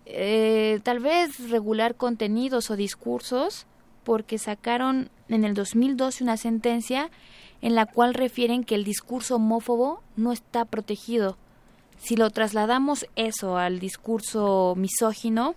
eh, 0.07 0.81
tal 0.83 0.99
vez 0.99 1.51
regular 1.51 1.95
contenidos 1.95 2.71
o 2.71 2.77
discursos, 2.77 3.67
porque 4.11 4.39
sacaron 4.39 5.09
en 5.29 5.45
el 5.45 5.55
2012 5.55 6.25
una 6.25 6.37
sentencia 6.37 7.13
en 7.63 7.77
la 7.77 7.87
cual 7.87 8.13
refieren 8.13 8.65
que 8.65 8.75
el 8.75 8.83
discurso 8.83 9.37
homófobo 9.37 10.03
no 10.17 10.33
está 10.33 10.65
protegido. 10.65 11.39
Si 11.97 12.17
lo 12.17 12.29
trasladamos 12.31 13.07
eso 13.15 13.57
al 13.57 13.79
discurso 13.79 14.75
misógino, 14.77 15.55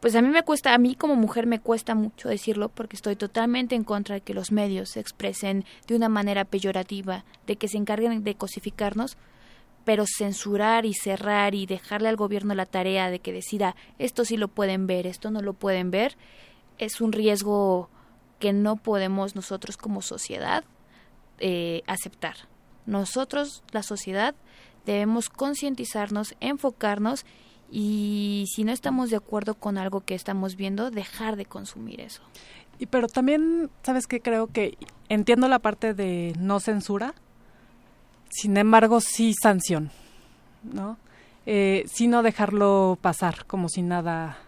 pues 0.00 0.16
a 0.16 0.22
mí 0.22 0.28
me 0.28 0.42
cuesta, 0.42 0.74
a 0.74 0.78
mí 0.78 0.96
como 0.96 1.14
mujer 1.14 1.46
me 1.46 1.60
cuesta 1.60 1.94
mucho 1.94 2.28
decirlo 2.28 2.68
porque 2.68 2.96
estoy 2.96 3.14
totalmente 3.14 3.76
en 3.76 3.84
contra 3.84 4.16
de 4.16 4.20
que 4.20 4.34
los 4.34 4.50
medios 4.50 4.88
se 4.88 4.98
expresen 4.98 5.64
de 5.86 5.94
una 5.94 6.08
manera 6.08 6.44
peyorativa, 6.44 7.24
de 7.46 7.54
que 7.54 7.68
se 7.68 7.76
encarguen 7.76 8.24
de 8.24 8.34
cosificarnos, 8.34 9.16
pero 9.84 10.04
censurar 10.04 10.84
y 10.84 10.94
cerrar 10.94 11.54
y 11.54 11.66
dejarle 11.66 12.08
al 12.08 12.16
gobierno 12.16 12.56
la 12.56 12.66
tarea 12.66 13.08
de 13.08 13.20
que 13.20 13.32
decida 13.32 13.76
esto 14.00 14.24
sí 14.24 14.36
lo 14.36 14.48
pueden 14.48 14.88
ver, 14.88 15.06
esto 15.06 15.30
no 15.30 15.42
lo 15.42 15.52
pueden 15.52 15.92
ver, 15.92 16.16
es 16.78 17.00
un 17.00 17.12
riesgo 17.12 17.88
que 18.38 18.52
no 18.52 18.76
podemos 18.76 19.34
nosotros 19.34 19.76
como 19.76 20.02
sociedad 20.02 20.64
eh, 21.38 21.82
aceptar. 21.86 22.36
Nosotros, 22.86 23.62
la 23.72 23.82
sociedad, 23.82 24.34
debemos 24.84 25.30
concientizarnos, 25.30 26.34
enfocarnos 26.40 27.24
y 27.70 28.44
si 28.54 28.64
no 28.64 28.72
estamos 28.72 29.10
de 29.10 29.16
acuerdo 29.16 29.54
con 29.54 29.78
algo 29.78 30.02
que 30.02 30.14
estamos 30.14 30.56
viendo, 30.56 30.90
dejar 30.90 31.36
de 31.36 31.46
consumir 31.46 32.00
eso. 32.00 32.22
Y 32.78 32.86
pero 32.86 33.08
también, 33.08 33.70
¿sabes 33.82 34.06
qué? 34.06 34.20
Creo 34.20 34.48
que 34.48 34.76
entiendo 35.08 35.48
la 35.48 35.58
parte 35.58 35.94
de 35.94 36.34
no 36.38 36.60
censura, 36.60 37.14
sin 38.30 38.56
embargo 38.56 39.00
sí 39.00 39.32
sanción, 39.34 39.90
¿no? 40.62 40.98
Eh, 41.46 41.84
sino 41.86 42.22
dejarlo 42.22 42.98
pasar 43.00 43.44
como 43.46 43.68
si 43.68 43.82
nada 43.82 44.38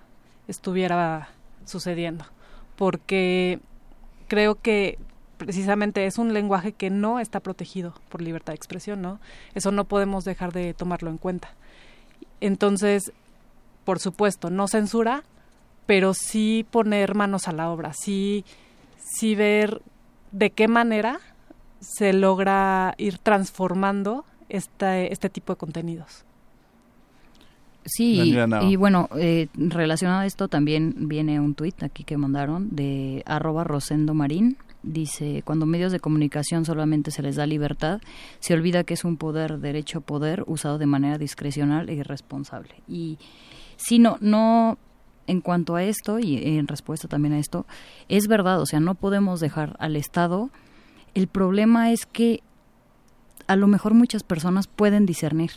estuviera 0.49 1.29
sucediendo, 1.67 2.25
porque 2.77 3.61
creo 4.29 4.57
que 4.57 4.99
precisamente 5.37 6.07
es 6.07 6.19
un 6.19 6.33
lenguaje 6.33 6.73
que 6.73 6.91
no 6.91 7.21
está 7.21 7.41
protegido 7.41 7.95
por 8.09 8.23
libertad 8.23 8.53
de 8.53 8.57
expresión, 8.57 9.03
¿no? 9.03 9.21
Eso 9.55 9.71
no 9.71 9.85
podemos 9.85 10.25
dejar 10.25 10.53
de 10.53 10.73
tomarlo 10.75 11.11
en 11.11 11.19
cuenta. 11.19 11.51
Entonces, 12.41 13.13
por 13.85 14.01
supuesto, 14.01 14.51
no 14.51 14.69
censura, 14.69 15.25
pero 15.87 16.15
sí 16.15 16.67
poner 16.71 17.15
manos 17.15 17.49
a 17.49 17.53
la 17.53 17.71
obra, 17.71 17.93
sí, 17.93 18.45
sí 18.99 19.35
ver 19.35 19.83
de 20.33 20.51
qué 20.51 20.69
manera 20.69 21.21
se 21.81 22.13
logra 22.13 22.95
ir 22.99 23.19
transformando 23.19 24.25
este, 24.49 25.13
este 25.13 25.31
tipo 25.31 25.53
de 25.53 25.59
contenidos. 25.59 26.25
Sí, 27.87 28.37
y, 28.63 28.77
bueno, 28.77 29.09
eh, 29.17 29.49
relacionado 29.55 30.21
a 30.21 30.27
esto 30.27 30.49
también 30.49 31.09
viene 31.09 31.41
un 31.41 31.55
tuit 31.55 31.83
aquí 31.83 32.05
que 32.05 32.17
mandaron 32.17 32.69
de 32.75 33.23
arroba 33.27 33.65
Rosendo 33.65 34.13
Marín, 34.13 34.57
dice, 34.83 35.43
cuando 35.45 35.67
medios 35.67 35.93
de 35.93 36.01
comunicación 36.01 36.65
solamente 36.65 37.11
se 37.11 37.23
les 37.23 37.37
da 37.37 37.47
libertad, 37.47 38.01
se 38.39 38.55
olvida 38.55 38.85
que 38.85 38.95
es 38.95 39.05
un 39.05 39.17
poder, 39.17 39.59
derecho 39.59 40.01
poder, 40.01 40.45
usado 40.47 40.79
de 40.79 40.87
manera 40.87 41.19
discrecional 41.19 41.89
e 41.89 41.95
irresponsable. 41.95 42.75
Y 42.89 43.19
si 43.77 43.99
no, 43.99 44.17
no, 44.21 44.79
en 45.27 45.41
cuanto 45.41 45.77
a 45.77 45.83
esto, 45.83 46.19
y 46.19 46.59
en 46.59 46.67
respuesta 46.67 47.09
también 47.09 47.35
a 47.35 47.39
esto, 47.39 47.67
es 48.09 48.29
verdad, 48.29 48.61
o 48.61 48.67
sea, 48.67 48.81
no 48.81 48.95
podemos 48.95 49.41
dejar 49.41 49.77
al 49.79 49.97
Estado. 49.97 50.51
El 51.15 51.27
problema 51.27 51.93
es 51.93 52.07
que 52.07 52.43
a 53.47 53.57
lo 53.57 53.67
mejor 53.67 53.95
muchas 53.95 54.23
personas 54.23 54.67
pueden 54.67 55.07
discernir 55.07 55.51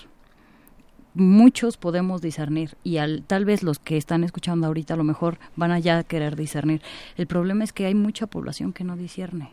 muchos 1.14 1.78
podemos 1.78 2.22
discernir 2.22 2.76
y 2.84 2.98
al, 2.98 3.24
tal 3.26 3.46
vez 3.46 3.64
los 3.64 3.80
que 3.80 3.98
están 3.98 4.24
escuchando 4.24 4.68
ahorita 4.68 4.94
a 4.94 4.98
lo 4.98 5.04
mejor 5.04 5.40
van 5.56 5.72
a 5.72 5.80
ya 5.80 6.04
querer 6.04 6.36
discernir. 6.36 6.82
El 7.18 7.28
problema 7.28 7.64
es 7.64 7.74
que 7.74 7.86
hay 7.86 7.96
mucha 7.96 8.28
población 8.28 8.74
que 8.74 8.84
no 8.84 8.96
discierne. 8.96 9.52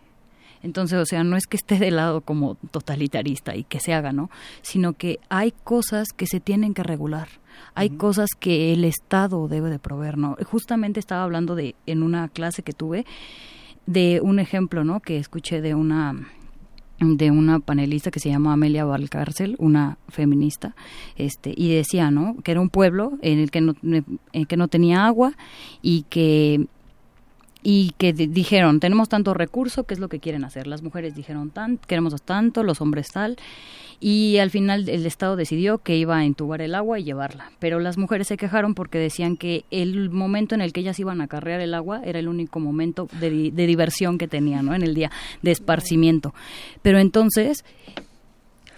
Entonces, 0.62 0.98
o 0.98 1.06
sea, 1.06 1.22
no 1.22 1.36
es 1.36 1.46
que 1.46 1.56
esté 1.56 1.78
de 1.78 1.90
lado 1.90 2.22
como 2.22 2.56
totalitarista 2.70 3.54
y 3.54 3.64
que 3.64 3.78
se 3.78 3.94
haga, 3.94 4.12
¿no? 4.12 4.30
Sino 4.62 4.94
que 4.94 5.20
hay 5.28 5.52
cosas 5.64 6.08
que 6.16 6.26
se 6.26 6.40
tienen 6.40 6.74
que 6.74 6.82
regular. 6.82 7.28
Hay 7.74 7.90
cosas 7.90 8.30
que 8.38 8.72
el 8.72 8.84
Estado 8.84 9.48
debe 9.48 9.70
de 9.70 9.78
proveer, 9.78 10.18
¿no? 10.18 10.36
Justamente 10.44 11.00
estaba 11.00 11.22
hablando 11.22 11.54
de, 11.54 11.74
en 11.86 12.02
una 12.02 12.28
clase 12.28 12.62
que 12.62 12.72
tuve, 12.72 13.06
de 13.86 14.20
un 14.22 14.38
ejemplo, 14.38 14.82
¿no? 14.82 15.00
Que 15.00 15.18
escuché 15.18 15.60
de 15.60 15.74
una 15.74 16.28
de 17.00 17.30
una 17.30 17.60
panelista 17.60 18.10
que 18.10 18.20
se 18.20 18.30
llama 18.30 18.52
Amelia 18.52 18.84
Valcárcel, 18.84 19.56
una 19.58 19.98
feminista, 20.08 20.74
este, 21.16 21.52
y 21.56 21.74
decía, 21.74 22.10
¿no? 22.10 22.36
Que 22.42 22.52
era 22.52 22.60
un 22.60 22.70
pueblo 22.70 23.18
en 23.22 23.38
el 23.38 23.50
que 23.50 23.60
no, 23.60 23.74
en 23.82 24.46
que 24.46 24.56
no 24.56 24.68
tenía 24.68 25.06
agua 25.06 25.34
y 25.82 26.04
que 26.08 26.66
y 27.68 27.94
que 27.98 28.12
dijeron, 28.12 28.78
tenemos 28.78 29.08
tanto 29.08 29.34
recurso, 29.34 29.82
¿qué 29.82 29.94
es 29.94 29.98
lo 29.98 30.08
que 30.08 30.20
quieren 30.20 30.44
hacer? 30.44 30.68
Las 30.68 30.82
mujeres 30.82 31.16
dijeron, 31.16 31.50
tan, 31.50 31.78
queremos 31.78 32.14
tanto, 32.22 32.62
los 32.62 32.80
hombres 32.80 33.08
tal, 33.08 33.36
y 33.98 34.38
al 34.38 34.50
final 34.50 34.88
el 34.88 35.04
Estado 35.04 35.34
decidió 35.34 35.78
que 35.78 35.96
iba 35.96 36.16
a 36.16 36.24
entubar 36.24 36.62
el 36.62 36.76
agua 36.76 37.00
y 37.00 37.02
llevarla. 37.02 37.50
Pero 37.58 37.80
las 37.80 37.98
mujeres 37.98 38.28
se 38.28 38.36
quejaron 38.36 38.76
porque 38.76 39.00
decían 39.00 39.36
que 39.36 39.64
el 39.72 40.10
momento 40.10 40.54
en 40.54 40.60
el 40.60 40.72
que 40.72 40.78
ellas 40.78 41.00
iban 41.00 41.20
a 41.20 41.26
carrear 41.26 41.60
el 41.60 41.74
agua 41.74 42.02
era 42.04 42.20
el 42.20 42.28
único 42.28 42.60
momento 42.60 43.08
de, 43.18 43.50
diversión 43.50 44.16
que 44.16 44.28
tenían, 44.28 44.66
¿no? 44.66 44.74
En 44.76 44.84
el 44.84 44.94
día 44.94 45.10
de 45.42 45.50
esparcimiento. 45.50 46.34
Pero 46.82 47.00
entonces 47.00 47.64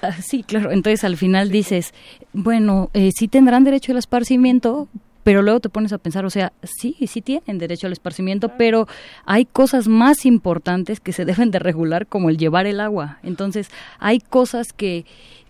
ah, 0.01 0.13
Sí, 0.13 0.45
claro. 0.45 0.71
Entonces 0.71 1.05
al 1.05 1.19
final 1.19 1.51
dices, 1.51 1.93
bueno, 2.33 2.89
eh, 2.95 3.11
sí 3.15 3.29
tendrán 3.29 3.65
derecho 3.65 3.93
al 3.93 3.99
esparcimiento, 3.99 4.89
pero 5.29 5.43
luego 5.43 5.61
te 5.61 5.69
pones 5.69 5.93
a 5.93 5.99
pensar, 5.99 6.25
o 6.25 6.31
sea, 6.31 6.55
sí, 6.63 6.97
sí 7.07 7.21
tienen 7.21 7.59
derecho 7.59 7.87
al 7.87 7.93
esparcimiento, 7.93 8.53
pero 8.57 8.89
hay 9.27 9.45
cosas 9.45 9.87
más 9.87 10.25
importantes 10.25 11.01
que 11.01 11.13
se 11.13 11.25
deben 11.27 11.51
de 11.51 11.59
regular, 11.59 12.07
como 12.07 12.31
el 12.31 12.39
llevar 12.39 12.65
el 12.65 12.81
agua. 12.81 13.19
Entonces, 13.23 13.69
hay 13.99 14.21
cosas 14.21 14.73
que, 14.73 15.05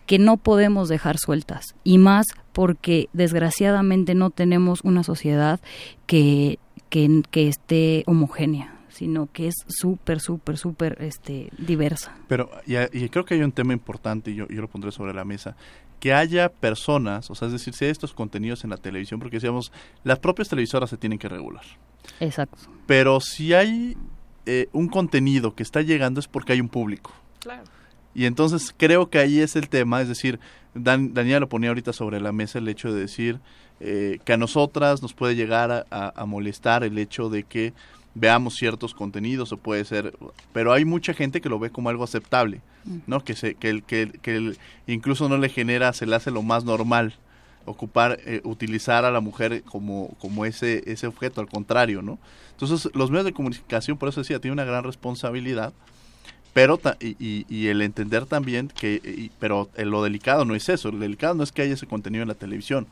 que 0.04 0.18
no 0.18 0.36
podemos 0.36 0.88
dejar 0.88 1.16
sueltas, 1.18 1.76
y 1.84 1.98
más 1.98 2.26
porque 2.52 3.08
desgraciadamente 3.12 4.16
no 4.16 4.30
tenemos 4.30 4.80
una 4.82 5.04
sociedad 5.04 5.60
que, 6.06 6.58
que, 6.88 7.22
que 7.30 7.46
esté 7.46 8.02
homogénea 8.06 8.74
sino 8.88 9.28
que 9.32 9.46
es 9.46 9.54
súper, 9.68 10.18
súper, 10.18 10.58
súper 10.58 10.96
este, 11.00 11.50
diversa. 11.56 12.16
Pero 12.26 12.50
y, 12.66 13.08
creo 13.10 13.24
que 13.24 13.34
hay 13.34 13.42
un 13.42 13.52
tema 13.52 13.72
importante, 13.72 14.32
y 14.32 14.34
yo, 14.34 14.48
yo 14.48 14.60
lo 14.60 14.66
pondré 14.66 14.90
sobre 14.90 15.14
la 15.14 15.24
mesa, 15.24 15.54
que 16.00 16.12
haya 16.12 16.48
personas, 16.48 17.30
o 17.30 17.34
sea, 17.34 17.46
es 17.46 17.52
decir, 17.52 17.74
si 17.74 17.84
hay 17.84 17.90
estos 17.90 18.12
contenidos 18.12 18.64
en 18.64 18.70
la 18.70 18.76
televisión, 18.76 19.20
porque 19.20 19.36
decíamos, 19.36 19.72
las 20.04 20.18
propias 20.18 20.48
televisoras 20.48 20.90
se 20.90 20.96
tienen 20.96 21.18
que 21.18 21.28
regular. 21.28 21.64
Exacto. 22.20 22.58
Pero 22.86 23.20
si 23.20 23.54
hay 23.54 23.96
eh, 24.46 24.68
un 24.72 24.88
contenido 24.88 25.54
que 25.54 25.62
está 25.62 25.82
llegando 25.82 26.20
es 26.20 26.28
porque 26.28 26.52
hay 26.52 26.60
un 26.60 26.68
público. 26.68 27.12
Claro. 27.40 27.64
Y 28.14 28.24
entonces 28.24 28.74
creo 28.76 29.10
que 29.10 29.18
ahí 29.18 29.40
es 29.40 29.56
el 29.56 29.68
tema, 29.68 30.00
es 30.00 30.08
decir, 30.08 30.40
Dan, 30.74 31.14
Daniela 31.14 31.40
lo 31.40 31.48
ponía 31.48 31.70
ahorita 31.70 31.92
sobre 31.92 32.20
la 32.20 32.32
mesa 32.32 32.58
el 32.58 32.68
hecho 32.68 32.92
de 32.92 33.00
decir 33.00 33.40
eh, 33.80 34.18
que 34.24 34.32
a 34.32 34.36
nosotras 34.36 35.02
nos 35.02 35.14
puede 35.14 35.34
llegar 35.34 35.86
a, 35.90 36.26
molestar 36.26 36.82
el 36.82 36.98
hecho 36.98 37.28
de 37.28 37.44
que 37.44 37.72
veamos 38.14 38.56
ciertos 38.56 38.94
contenidos 38.94 39.52
o 39.52 39.56
puede 39.56 39.84
ser, 39.84 40.16
pero 40.52 40.72
hay 40.72 40.84
mucha 40.84 41.14
gente 41.14 41.40
que 41.40 41.48
lo 41.48 41.58
ve 41.58 41.70
como 41.70 41.88
algo 41.88 42.04
aceptable, 42.04 42.60
¿no? 43.06 43.22
Que 43.22 43.34
se, 43.36 43.54
que 43.54 43.70
el, 43.70 43.82
que, 43.82 44.10
que 44.22 44.56
incluso 44.86 45.28
no 45.28 45.38
le 45.38 45.48
genera, 45.48 45.92
se 45.92 46.06
le 46.06 46.16
hace 46.16 46.30
lo 46.30 46.42
más 46.42 46.64
normal 46.64 47.14
ocupar, 47.68 48.18
eh, 48.24 48.40
utilizar 48.44 49.04
a 49.04 49.10
la 49.10 49.20
mujer 49.20 49.62
como, 49.62 50.16
como 50.18 50.44
ese, 50.44 50.82
ese 50.86 51.06
objeto, 51.06 51.40
al 51.40 51.48
contrario, 51.48 52.02
¿no? 52.02 52.18
Entonces, 52.52 52.90
los 52.94 53.10
medios 53.10 53.26
de 53.26 53.32
comunicación, 53.32 53.98
por 53.98 54.08
eso 54.08 54.20
decía, 54.20 54.40
tienen 54.40 54.54
una 54.54 54.64
gran 54.64 54.84
responsabilidad, 54.84 55.72
pero 56.52 56.80
y, 56.98 57.46
y, 57.48 57.68
el 57.68 57.82
entender 57.82 58.26
también 58.26 58.68
que, 58.68 59.30
pero 59.38 59.68
lo 59.76 60.02
delicado 60.02 60.44
no 60.44 60.56
es 60.56 60.68
eso, 60.68 60.90
lo 60.90 60.98
delicado 60.98 61.34
no 61.34 61.44
es 61.44 61.52
que 61.52 61.62
haya 61.62 61.74
ese 61.74 61.86
contenido 61.86 62.22
en 62.22 62.28
la 62.28 62.34
televisión, 62.34 62.88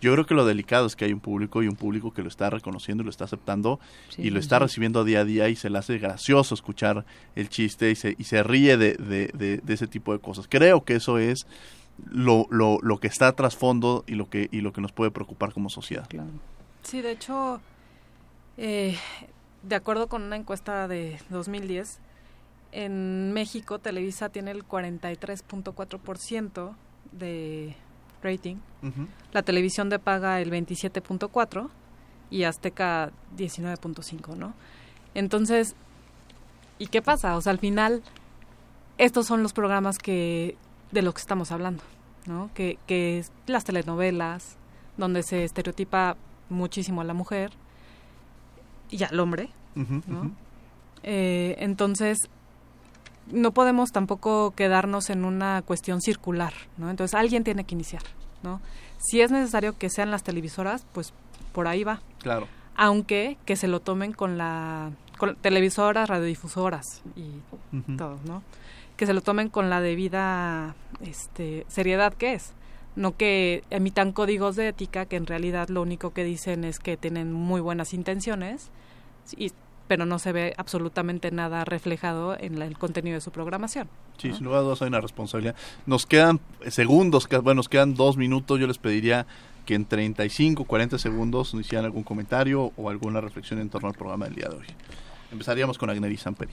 yo 0.00 0.12
creo 0.12 0.26
que 0.26 0.34
lo 0.34 0.46
delicado 0.46 0.86
es 0.86 0.94
que 0.94 1.04
hay 1.04 1.12
un 1.12 1.20
público 1.20 1.62
y 1.62 1.68
un 1.68 1.76
público 1.76 2.12
que 2.12 2.22
lo 2.22 2.28
está 2.28 2.50
reconociendo 2.50 3.02
y 3.02 3.04
lo 3.04 3.10
está 3.10 3.24
aceptando 3.24 3.80
y 4.16 4.30
lo 4.30 4.38
está 4.38 4.60
recibiendo 4.60 5.04
día 5.04 5.20
a 5.20 5.24
día 5.24 5.48
y 5.48 5.56
se 5.56 5.70
le 5.70 5.78
hace 5.78 5.98
gracioso 5.98 6.54
escuchar 6.54 7.04
el 7.34 7.48
chiste 7.48 7.90
y 7.90 7.96
se, 7.96 8.14
y 8.16 8.24
se 8.24 8.42
ríe 8.42 8.76
de, 8.76 8.94
de, 8.94 9.28
de, 9.34 9.74
ese 9.74 9.86
tipo 9.86 10.12
de 10.12 10.20
cosas. 10.20 10.46
Creo 10.48 10.84
que 10.84 10.94
eso 10.94 11.18
es 11.18 11.46
lo, 12.10 12.46
lo, 12.50 12.78
lo 12.82 12.98
que 12.98 13.08
está 13.08 13.32
trasfondo 13.32 14.04
y 14.06 14.14
lo 14.14 14.30
que, 14.30 14.48
y 14.52 14.60
lo 14.60 14.72
que 14.72 14.80
nos 14.80 14.92
puede 14.92 15.10
preocupar 15.10 15.52
como 15.52 15.68
sociedad. 15.68 16.08
Sí, 16.82 17.02
de 17.02 17.10
hecho, 17.10 17.60
eh, 18.56 18.96
de 19.62 19.74
acuerdo 19.74 20.08
con 20.08 20.22
una 20.22 20.36
encuesta 20.36 20.86
de 20.86 21.18
2010, 21.30 21.98
en 22.72 23.32
México 23.32 23.78
Televisa 23.78 24.28
tiene 24.28 24.50
el 24.52 24.64
43.4% 24.64 26.74
de 27.12 27.74
rating. 28.22 28.56
La 29.32 29.42
televisión 29.42 29.88
de 29.90 29.98
paga 29.98 30.40
el 30.40 30.50
27.4 30.50 31.68
y 32.30 32.44
Azteca 32.44 33.10
19.5, 33.36 34.36
¿no? 34.36 34.54
Entonces, 35.14 35.74
¿y 36.78 36.86
qué 36.86 37.02
pasa? 37.02 37.36
O 37.36 37.40
sea, 37.40 37.52
al 37.52 37.58
final, 37.58 38.02
estos 38.98 39.26
son 39.26 39.42
los 39.42 39.52
programas 39.52 39.98
que 39.98 40.56
de 40.92 41.02
los 41.02 41.14
que 41.14 41.20
estamos 41.20 41.50
hablando, 41.52 41.82
¿no? 42.26 42.50
Que, 42.54 42.78
que 42.86 43.24
las 43.46 43.64
telenovelas, 43.64 44.56
donde 44.96 45.22
se 45.22 45.44
estereotipa 45.44 46.16
muchísimo 46.48 47.00
a 47.00 47.04
la 47.04 47.14
mujer 47.14 47.50
y 48.90 49.02
al 49.02 49.18
hombre, 49.20 49.50
¿no? 49.74 50.32
Eh, 51.02 51.56
entonces, 51.58 52.18
no 53.32 53.52
podemos 53.52 53.92
tampoco 53.92 54.52
quedarnos 54.52 55.10
en 55.10 55.24
una 55.24 55.62
cuestión 55.62 56.00
circular, 56.00 56.52
¿no? 56.76 56.90
Entonces 56.90 57.14
alguien 57.14 57.44
tiene 57.44 57.64
que 57.64 57.74
iniciar, 57.74 58.02
¿no? 58.42 58.60
Si 58.98 59.20
es 59.20 59.30
necesario 59.30 59.76
que 59.76 59.90
sean 59.90 60.10
las 60.10 60.22
televisoras, 60.22 60.86
pues 60.92 61.12
por 61.52 61.68
ahí 61.68 61.84
va. 61.84 62.00
Claro. 62.20 62.48
Aunque 62.76 63.38
que 63.44 63.56
se 63.56 63.68
lo 63.68 63.80
tomen 63.80 64.12
con 64.12 64.38
la 64.38 64.90
con 65.18 65.34
televisoras, 65.36 66.08
radiodifusoras 66.08 67.02
y 67.16 67.96
todo, 67.96 68.18
¿no? 68.24 68.42
Que 68.96 69.06
se 69.06 69.14
lo 69.14 69.20
tomen 69.20 69.48
con 69.48 69.68
la 69.68 69.80
debida 69.80 70.76
este, 71.00 71.66
seriedad 71.68 72.14
que 72.14 72.34
es. 72.34 72.52
No 72.94 73.16
que 73.16 73.64
emitan 73.70 74.12
códigos 74.12 74.56
de 74.56 74.68
ética 74.68 75.06
que 75.06 75.16
en 75.16 75.26
realidad 75.26 75.68
lo 75.68 75.82
único 75.82 76.12
que 76.12 76.24
dicen 76.24 76.64
es 76.64 76.78
que 76.78 76.96
tienen 76.96 77.32
muy 77.32 77.60
buenas 77.60 77.94
intenciones 77.94 78.70
y 79.36 79.52
pero 79.88 80.06
no 80.06 80.18
se 80.18 80.32
ve 80.32 80.54
absolutamente 80.58 81.30
nada 81.30 81.64
reflejado 81.64 82.36
en 82.38 82.60
el 82.60 82.78
contenido 82.78 83.14
de 83.14 83.20
su 83.20 83.30
programación. 83.32 83.88
Sí, 84.18 84.32
sin 84.32 84.44
lugar 84.44 84.60
a 84.60 84.62
dudas 84.62 84.82
hay 84.82 84.88
una 84.88 85.00
responsabilidad. 85.00 85.56
Nos 85.86 86.06
quedan 86.06 86.40
segundos, 86.68 87.26
bueno, 87.28 87.54
nos 87.54 87.68
quedan 87.68 87.94
dos 87.94 88.16
minutos. 88.16 88.60
Yo 88.60 88.66
les 88.66 88.78
pediría 88.78 89.26
que 89.64 89.74
en 89.74 89.86
35, 89.86 90.64
40 90.64 90.98
segundos 90.98 91.54
nos 91.54 91.66
hicieran 91.66 91.84
algún 91.84 92.02
comentario 92.02 92.72
o 92.76 92.90
alguna 92.90 93.20
reflexión 93.20 93.60
en 93.60 93.68
torno 93.70 93.88
al 93.88 93.94
programa 93.94 94.26
del 94.26 94.34
día 94.34 94.48
de 94.48 94.56
hoy. 94.56 94.66
Empezaríamos 95.32 95.76
con 95.78 95.90
Agneris 95.90 96.20
Samperi. 96.20 96.52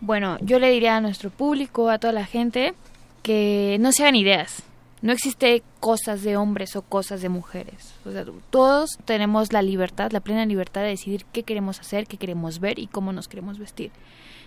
Bueno, 0.00 0.36
yo 0.40 0.58
le 0.58 0.70
diría 0.70 0.96
a 0.96 1.00
nuestro 1.00 1.30
público, 1.30 1.88
a 1.88 1.98
toda 1.98 2.12
la 2.12 2.26
gente, 2.26 2.74
que 3.22 3.76
no 3.80 3.92
se 3.92 4.02
hagan 4.02 4.16
ideas, 4.16 4.64
no 5.02 5.12
existe 5.12 5.62
cosas 5.80 6.22
de 6.22 6.36
hombres 6.36 6.76
o 6.76 6.82
cosas 6.82 7.20
de 7.22 7.28
mujeres. 7.28 7.94
O 8.06 8.12
sea, 8.12 8.24
todos 8.50 8.98
tenemos 9.04 9.52
la 9.52 9.60
libertad, 9.60 10.12
la 10.12 10.20
plena 10.20 10.46
libertad 10.46 10.82
de 10.82 10.88
decidir 10.88 11.26
qué 11.32 11.42
queremos 11.42 11.80
hacer, 11.80 12.06
qué 12.06 12.16
queremos 12.16 12.60
ver 12.60 12.78
y 12.78 12.86
cómo 12.86 13.12
nos 13.12 13.26
queremos 13.26 13.58
vestir. 13.58 13.90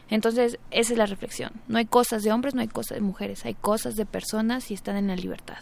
Entonces, 0.10 0.58
esa 0.72 0.94
es 0.94 0.98
la 0.98 1.08
reflexión. 1.08 1.52
No 1.68 1.78
hay 1.78 1.86
cosas 1.86 2.24
de 2.24 2.32
hombres, 2.32 2.56
no 2.56 2.62
hay 2.62 2.68
cosas 2.68 2.96
de 2.96 3.02
mujeres, 3.02 3.46
hay 3.46 3.56
cosas 3.56 3.96
de 3.96 4.06
personas 4.06 4.72
y 4.72 4.74
están 4.74 4.96
en 4.96 5.08
la 5.08 5.16
libertad. 5.16 5.58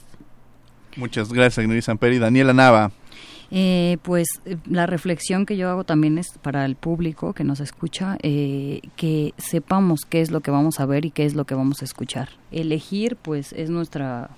Muchas 0.96 1.34
gracias, 1.34 1.60
Agnelli 1.60 1.82
Samperi. 1.82 2.20
Daniela 2.20 2.54
Nava. 2.54 2.92
Eh, 3.50 3.98
pues 4.02 4.28
eh, 4.46 4.58
la 4.68 4.86
reflexión 4.86 5.46
que 5.46 5.58
yo 5.58 5.70
hago 5.70 5.84
también 5.84 6.18
es 6.18 6.38
para 6.42 6.66
el 6.66 6.76
público 6.76 7.34
que 7.34 7.44
nos 7.44 7.60
escucha, 7.60 8.18
eh, 8.24 8.82
que 8.96 9.34
sepamos 9.38 10.02
qué 10.10 10.22
es 10.22 10.32
lo 10.32 10.42
que 10.42 10.52
vamos 10.52 10.80
a 10.80 10.86
ver 10.86 11.06
y 11.06 11.12
qué 11.12 11.26
es 11.26 11.36
lo 11.36 11.46
que 11.46 11.56
vamos 11.56 11.82
a 11.82 11.86
escuchar. 11.86 12.30
Elegir, 12.52 13.16
pues, 13.16 13.54
es 13.54 13.70
nuestra 13.70 14.30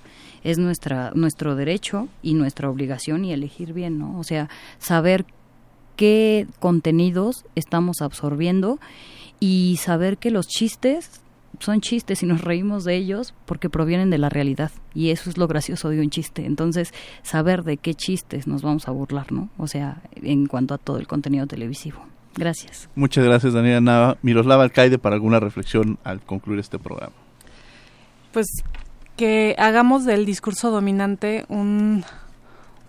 es 0.46 0.60
nuestra 0.60 1.12
nuestro 1.16 1.56
derecho 1.56 2.08
y 2.22 2.36
nuestra 2.36 2.70
obligación 2.70 3.26
y 3.26 3.34
elegir 3.34 3.74
bien, 3.74 3.98
¿no? 3.98 4.18
O 4.20 4.24
sea, 4.24 4.48
saber 4.78 5.26
qué 5.98 6.48
contenidos 6.60 7.46
estamos 7.56 8.02
absorbiendo 8.02 8.80
y 9.40 9.78
saber 9.82 10.18
que 10.18 10.30
los 10.30 10.48
chistes 10.48 11.22
son 11.60 11.82
chistes 11.82 12.22
y 12.22 12.26
nos 12.28 12.42
reímos 12.42 12.84
de 12.84 12.96
ellos 12.96 13.34
porque 13.46 13.70
provienen 13.70 14.10
de 14.12 14.18
la 14.20 14.30
realidad 14.30 14.72
y 14.94 15.10
eso 15.10 15.30
es 15.30 15.38
lo 15.38 15.48
gracioso 15.48 15.90
de 15.90 16.00
un 16.00 16.12
chiste. 16.12 16.46
Entonces, 16.46 16.94
saber 17.24 17.64
de 17.64 17.78
qué 17.78 17.96
chistes 17.96 18.46
nos 18.46 18.62
vamos 18.62 18.88
a 18.88 18.92
burlar, 18.92 19.32
¿no? 19.32 19.50
O 19.58 19.68
sea, 19.68 20.02
en 20.16 20.46
cuanto 20.46 20.76
a 20.76 20.78
todo 20.78 21.00
el 21.00 21.08
contenido 21.08 21.48
televisivo. 21.48 22.06
Gracias. 22.36 22.90
Muchas 22.96 23.24
gracias, 23.24 23.54
Daniela 23.54 23.82
Nava. 23.82 24.18
Miroslava 24.22 24.64
Alcaide, 24.64 25.00
para 25.00 25.16
alguna 25.16 25.40
reflexión 25.40 25.98
al 26.04 26.22
concluir 26.22 26.60
este 26.60 26.78
programa. 26.78 27.14
Pues 28.34 28.48
que 29.16 29.56
hagamos 29.58 30.06
del 30.06 30.26
discurso 30.26 30.72
dominante 30.72 31.46
un, 31.48 32.04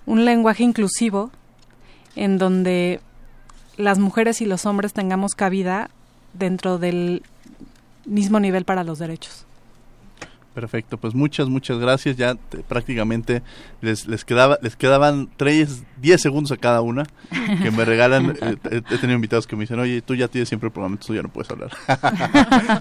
un 0.06 0.24
lenguaje 0.24 0.64
inclusivo 0.64 1.30
en 2.14 2.38
donde 2.38 3.00
las 3.76 3.98
mujeres 3.98 4.40
y 4.40 4.46
los 4.46 4.66
hombres 4.66 4.92
tengamos 4.92 5.34
cabida 5.34 5.90
dentro 6.32 6.78
del 6.78 7.22
mismo 8.04 8.40
nivel 8.40 8.64
para 8.64 8.84
los 8.84 8.98
derechos. 8.98 9.45
Perfecto, 10.56 10.96
pues 10.96 11.14
muchas, 11.14 11.50
muchas 11.50 11.78
gracias. 11.78 12.16
Ya 12.16 12.34
prácticamente 12.66 13.42
les, 13.82 14.08
les, 14.08 14.24
quedaba, 14.24 14.58
les 14.62 14.74
quedaban 14.74 15.28
tres, 15.36 15.84
10 16.00 16.18
segundos 16.18 16.50
a 16.50 16.56
cada 16.56 16.80
una 16.80 17.04
que 17.62 17.70
me 17.70 17.84
regalan. 17.84 18.34
Eh, 18.46 18.56
he, 18.70 18.98
tenido 18.98 19.12
invitados 19.12 19.46
que 19.46 19.56
me 19.56 19.62
dicen, 19.62 19.78
oye, 19.78 20.00
tú 20.02 20.14
ya 20.14 20.28
tienes 20.28 20.48
siempre 20.48 20.68
el 20.68 20.72
programa, 20.72 20.96
tú 20.98 21.14
ya 21.14 21.22
no 21.22 21.28
puedes 21.28 21.50
hablar. 21.50 21.72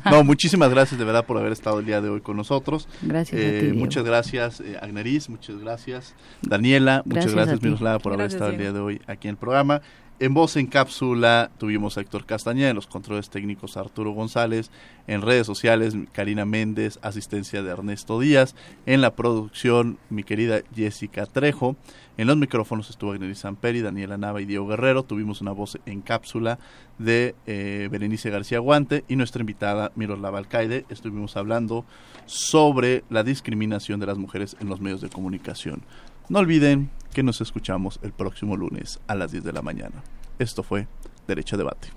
no, 0.12 0.24
muchísimas 0.24 0.70
gracias 0.70 1.00
de 1.00 1.06
verdad 1.06 1.26
por 1.26 1.38
haber 1.38 1.52
estado 1.52 1.80
el 1.80 1.86
día 1.86 2.02
de 2.02 2.10
hoy 2.10 2.22
con 2.22 2.38
nosotros. 2.38 2.88
Gracias. 3.02 3.42
Eh, 3.42 3.74
muchas 3.76 4.04
gracias, 4.04 4.62
eh, 4.62 4.78
Agneris, 4.82 5.30
muchas 5.30 5.58
gracias, 5.60 6.14
Daniela, 6.42 7.02
muchas 7.06 7.34
gracias, 7.34 7.62
Miroslava, 7.62 8.00
por 8.00 8.14
haber 8.14 8.28
estado 8.28 8.52
el 8.52 8.58
día 8.58 8.72
de 8.72 8.80
hoy 8.80 9.02
aquí 9.08 9.28
en 9.28 9.34
el 9.34 9.38
programa. 9.38 9.82
En 10.18 10.34
voz 10.34 10.56
en 10.56 10.68
cápsula 10.68 11.52
tuvimos 11.58 11.98
a 11.98 12.02
Héctor 12.02 12.26
Castañeda, 12.26 12.70
en 12.70 12.78
los 12.78 12.88
controles 12.88 13.30
técnicos 13.30 13.76
Arturo 13.76 14.12
González, 14.12 14.72
en 15.08 15.22
redes 15.22 15.46
sociales 15.46 15.94
Karina 16.14 16.46
Méndez, 16.46 17.00
asistencia 17.02 17.62
de 17.62 17.72
Ernesto 17.72 18.18
Díaz, 18.22 18.56
en 18.86 19.02
la 19.02 19.14
producción 19.14 19.98
mi 20.10 20.24
querida 20.24 20.62
Jessica 20.74 21.26
Trejo, 21.26 21.76
en 22.16 22.28
los 22.28 22.38
micrófonos 22.38 22.90
estuvo 22.90 23.12
Agnelis 23.12 23.40
Samperi, 23.40 23.82
Daniela 23.82 24.18
Nava 24.18 24.42
y 24.42 24.46
Diego 24.46 24.68
Guerrero, 24.68 25.04
tuvimos 25.04 25.42
una 25.42 25.52
voz 25.52 25.78
en 25.86 26.00
cápsula 26.00 26.60
de 26.98 27.36
eh, 27.46 27.90
Berenice 27.92 28.30
García 28.30 28.60
Guante 28.60 29.04
y 29.10 29.18
nuestra 29.18 29.42
invitada 29.42 29.92
Miroslava 29.96 30.38
Alcaide, 30.38 30.86
estuvimos 30.88 31.36
hablando 31.36 31.84
sobre 32.26 33.04
la 33.10 33.24
discriminación 33.24 34.00
de 34.00 34.06
las 34.06 34.18
mujeres 34.18 34.56
en 34.62 34.70
los 34.70 34.80
medios 34.80 35.02
de 35.02 35.10
comunicación. 35.10 35.82
No 36.28 36.40
olviden 36.40 36.90
que 37.14 37.24
nos 37.24 37.40
escuchamos 37.42 38.00
el 38.04 38.12
próximo 38.12 38.58
lunes 38.58 39.00
a 39.08 39.16
las 39.16 39.32
10 39.32 39.44
de 39.44 39.54
la 39.54 39.62
mañana. 39.62 40.04
Esto 40.40 40.64
fue 40.64 40.88
Derecho 41.28 41.56
a 41.56 41.60
Debate. 41.60 41.88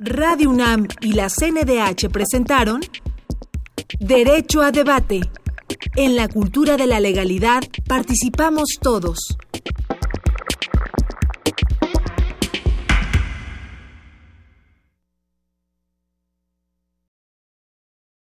Radio 0.00 0.50
UNAM 0.50 0.86
y 1.00 1.14
la 1.14 1.28
CNDH 1.28 2.10
presentaron 2.10 2.82
Derecho 3.98 4.60
a 4.62 4.72
Debate. 4.72 5.20
En 5.96 6.16
la 6.16 6.28
cultura 6.28 6.76
de 6.76 6.86
la 6.86 7.00
legalidad 7.00 7.62
participamos 7.88 8.68
todos. 8.80 9.38